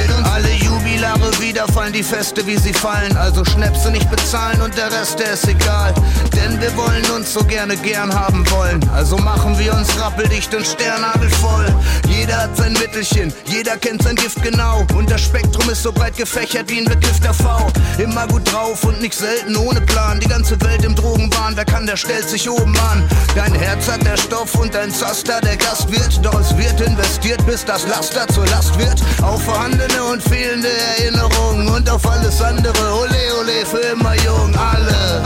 die 1.95 2.03
Feste, 2.03 2.45
wie 2.47 2.57
sie 2.57 2.73
fallen. 2.73 3.17
Also 3.17 3.45
Schnäpse 3.45 3.91
nicht 3.91 4.11
bezahlen 4.11 4.61
und 4.61 4.77
der 4.77 4.91
Rest, 4.93 5.21
der 5.21 5.33
ist 5.33 5.47
egal. 5.47 5.95
Denn 6.35 6.61
wir 6.61 6.77
wollen 6.77 7.05
uns 7.17 7.33
so 7.33 7.45
gerne 7.45 7.77
gern 7.77 8.13
haben 8.13 8.45
wollen. 8.51 8.81
Also 8.93 9.17
machen 9.17 9.57
wir 9.59 9.73
uns 9.73 9.89
rappeldicht 10.01 10.53
und 10.55 10.67
sternnagelvoll. 10.67 11.67
Jeder 12.09 12.37
hat 12.43 12.57
sein 12.57 12.73
Mittelchen, 12.73 13.33
jeder 13.47 13.77
kennt 13.77 14.03
sein 14.03 14.17
Gift 14.17 14.43
genau. 14.43 14.85
Und 14.95 15.09
das 15.11 15.21
Spektrum 15.21 15.71
ist 15.71 15.85
so 15.85 15.93
breit 15.93 16.17
gefächert 16.17 16.69
wie 16.69 16.81
ein 16.81 16.85
bekiffter 16.85 17.33
V. 17.33 17.71
Immer 17.99 18.27
gut 18.27 18.53
drauf 18.53 18.83
und 18.85 19.01
nicht 19.01 19.15
selten 19.15 19.57
ohne 19.57 19.81
Plan. 19.81 20.19
Die 20.19 20.29
ganze 20.29 20.61
Welt 20.63 20.85
im 20.85 20.97
Drogenwahn, 20.97 21.57
wer 21.57 21.65
kann, 21.65 21.87
der 21.87 21.97
stellt 21.97 22.29
sich 22.29 22.51
oben 22.51 22.77
an. 22.91 23.05
Dein 23.37 23.55
Herz 23.55 23.89
hat 23.89 24.05
der 24.05 24.17
Stoff 24.17 24.55
und 24.57 24.75
dein 24.75 24.91
Zaster 24.91 25.41
der 25.41 25.57
Gast 25.57 25.91
wird. 25.93 26.25
Doch 26.25 26.41
es 26.41 26.57
wird 26.57 26.81
investiert, 26.81 27.45
bis 27.47 27.65
das 27.65 27.87
Laster 27.87 28.27
zur 28.29 28.47
Last 28.47 28.77
wird. 28.79 29.01
Auf 29.23 29.45
vorhandene 29.45 30.03
und 30.05 30.23
fehlende 30.23 30.69
Erinnerungen 30.99 31.69
und 31.69 31.84
auf 31.91 32.07
alles 32.07 32.41
andere. 32.41 32.95
Ole, 32.95 33.23
ole, 33.41 33.67
für 33.67 33.79
immer 33.93 34.15
jung. 34.17 34.55
Alle, 34.57 35.23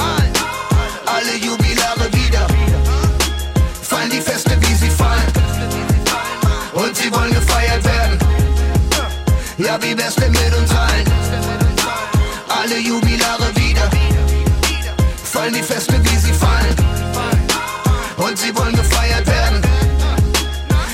alle 1.07 1.37
Jubilare 1.37 2.13
wieder. 2.13 2.47
Fallen 3.83 4.11
die 4.11 4.21
Feste, 4.21 4.51
wie 4.61 4.75
sie 4.75 4.91
fallen. 4.91 5.33
Und 6.73 6.97
sie 6.97 7.13
wollen 7.13 7.33
gefeiert 7.33 7.85
werden. 7.85 8.19
Ja, 9.59 9.81
wie 9.83 9.97
wär's 9.97 10.15
denn 10.15 10.33
mit 10.33 10.55
uns 10.57 10.71
allen? 10.71 11.07
Alle 12.49 12.79
Jubilare 12.79 13.55
wieder. 13.57 13.89
Fallen 15.25 15.55
die 15.55 15.63
Feste, 15.63 15.95
wie 16.05 16.17
sie 16.17 16.33
fallen. 16.33 16.77
Und 18.17 18.39
sie 18.39 18.55
wollen 18.57 18.75
gefeiert 18.75 19.27
werden. 19.27 19.63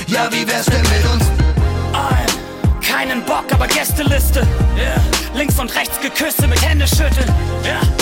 Ja, 0.07 0.31
wie 0.31 0.47
wär's 0.47 0.65
denn 0.65 0.81
mit 0.81 1.05
uns? 1.13 1.25
keinen 3.05 3.23
Bock, 3.25 3.45
aber 3.51 3.67
Gästeliste. 3.67 4.47
Yeah. 4.77 5.14
Links 5.35 5.59
und 5.59 5.75
rechts 5.75 5.99
Geküsse 5.99 6.47
mit 6.47 6.61
Hände 6.61 6.87
schütteln. 6.87 7.27
Yeah. 7.65 7.94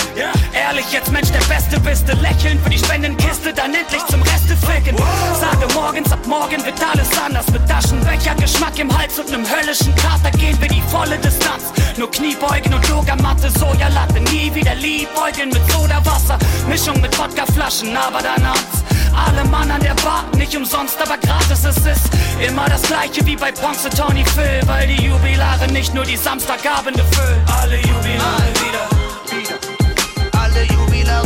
Ehrlich, 0.66 0.90
jetzt 0.92 1.12
Mensch, 1.12 1.30
der 1.30 1.44
Beste 1.44 1.78
bist 1.80 2.08
du. 2.08 2.14
Lächeln 2.16 2.58
für 2.62 2.70
die 2.70 2.78
Spendenkiste, 2.78 3.52
dann 3.52 3.74
endlich 3.74 4.04
zum 4.06 4.22
Reste 4.22 4.56
ficken. 4.56 4.96
Sage 5.38 5.66
morgens, 5.74 6.10
ab 6.10 6.26
morgen 6.26 6.64
wird 6.64 6.80
alles 6.80 7.08
anders. 7.22 7.46
Mit 7.52 7.68
Taschenbecher, 7.68 8.34
Geschmack 8.36 8.78
im 8.78 8.96
Hals 8.96 9.18
und 9.18 9.30
nem 9.30 9.44
höllischen 9.44 9.94
Kater 9.94 10.30
gehen 10.38 10.58
wir 10.60 10.68
die 10.68 10.80
volle 10.90 11.18
Distanz. 11.18 11.64
Nur 11.98 12.10
Kniebeugen 12.10 12.72
und 12.72 12.88
Yogamatte, 12.88 13.50
Sojalatte. 13.50 14.20
Nie 14.32 14.54
wieder 14.54 14.74
Liebäugeln 14.74 15.50
mit 15.50 15.70
Sodawasser. 15.70 16.38
Mischung 16.66 16.98
mit 17.02 17.16
Wodkaflaschen, 17.18 17.94
aber 17.94 18.22
dann 18.22 18.48
hat's 18.48 18.82
alle 19.14 19.44
Mann 19.48 19.70
an 19.70 19.82
der 19.82 19.94
Bar, 20.02 20.24
nicht 20.36 20.56
umsonst, 20.56 20.96
aber 21.00 21.18
gratis. 21.18 21.62
Es 21.64 21.76
ist 21.76 22.10
immer 22.40 22.66
das 22.70 22.82
gleiche 22.82 23.24
wie 23.26 23.36
bei 23.36 23.52
Ponce 23.52 23.90
Tony 23.90 24.24
Phil, 24.24 24.60
weil 24.66 24.88
die 24.88 25.04
Jubilare 25.04 25.70
nicht 25.70 25.92
nur 25.92 26.04
die 26.04 26.16
Samstagabende 26.16 27.04
füllen. 27.12 27.42
Alle 27.60 27.76
Jubilare 27.76 28.48
wieder. 28.64 28.93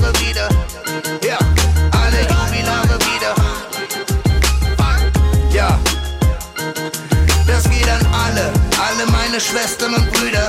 Jubilare 0.08 0.28
wieder. 0.28 0.48
Ja, 1.26 1.38
alle 1.92 2.20
Jubilare 2.22 2.98
wieder. 2.98 3.34
Ja, 5.52 5.78
das 7.46 7.64
geht 7.64 7.88
an 7.88 8.06
alle, 8.12 8.52
alle 8.78 9.10
meine 9.10 9.40
Schwestern 9.40 9.94
und 9.94 10.12
Brüder. 10.12 10.48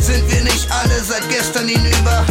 Sind 0.00 0.30
wir 0.30 0.42
nicht 0.42 0.70
alle 0.70 1.02
seit 1.02 1.28
gestern 1.28 1.68
hinüber? 1.68 2.24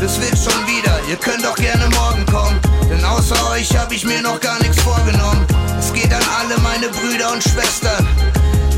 Das 0.00 0.20
wird 0.20 0.36
schon 0.36 0.66
wieder, 0.66 1.00
ihr 1.08 1.16
könnt 1.16 1.44
doch 1.44 1.56
gerne 1.56 1.88
morgen 1.94 2.26
kommen. 2.26 2.60
Denn 2.88 3.04
außer 3.04 3.50
euch 3.50 3.76
hab 3.76 3.90
ich 3.92 4.04
mir 4.04 4.20
noch 4.20 4.40
gar 4.40 4.58
nichts 4.60 4.80
vorgenommen. 4.82 5.46
Es 5.78 5.92
geht 5.92 6.12
an 6.12 6.22
alle 6.38 6.58
meine 6.60 6.88
Brüder 6.88 7.32
und 7.32 7.42
Schwestern. 7.42 8.06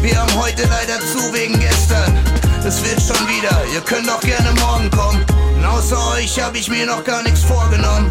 Wir 0.00 0.18
haben 0.18 0.34
heute 0.38 0.62
leider 0.68 1.00
zu 1.00 1.32
wegen 1.32 1.58
gestern. 1.58 2.16
Es 2.64 2.82
wird 2.82 3.00
schon 3.00 3.28
wieder, 3.28 3.62
ihr 3.74 3.80
könnt 3.80 4.08
doch 4.08 4.20
gerne 4.20 4.52
morgen 4.60 4.90
kommen. 4.90 5.24
Außer 5.66 5.98
euch 6.14 6.40
hab 6.40 6.54
ich 6.54 6.68
mir 6.70 6.86
noch 6.86 7.04
gar 7.04 7.22
nichts 7.22 7.42
vorgenommen. 7.42 8.10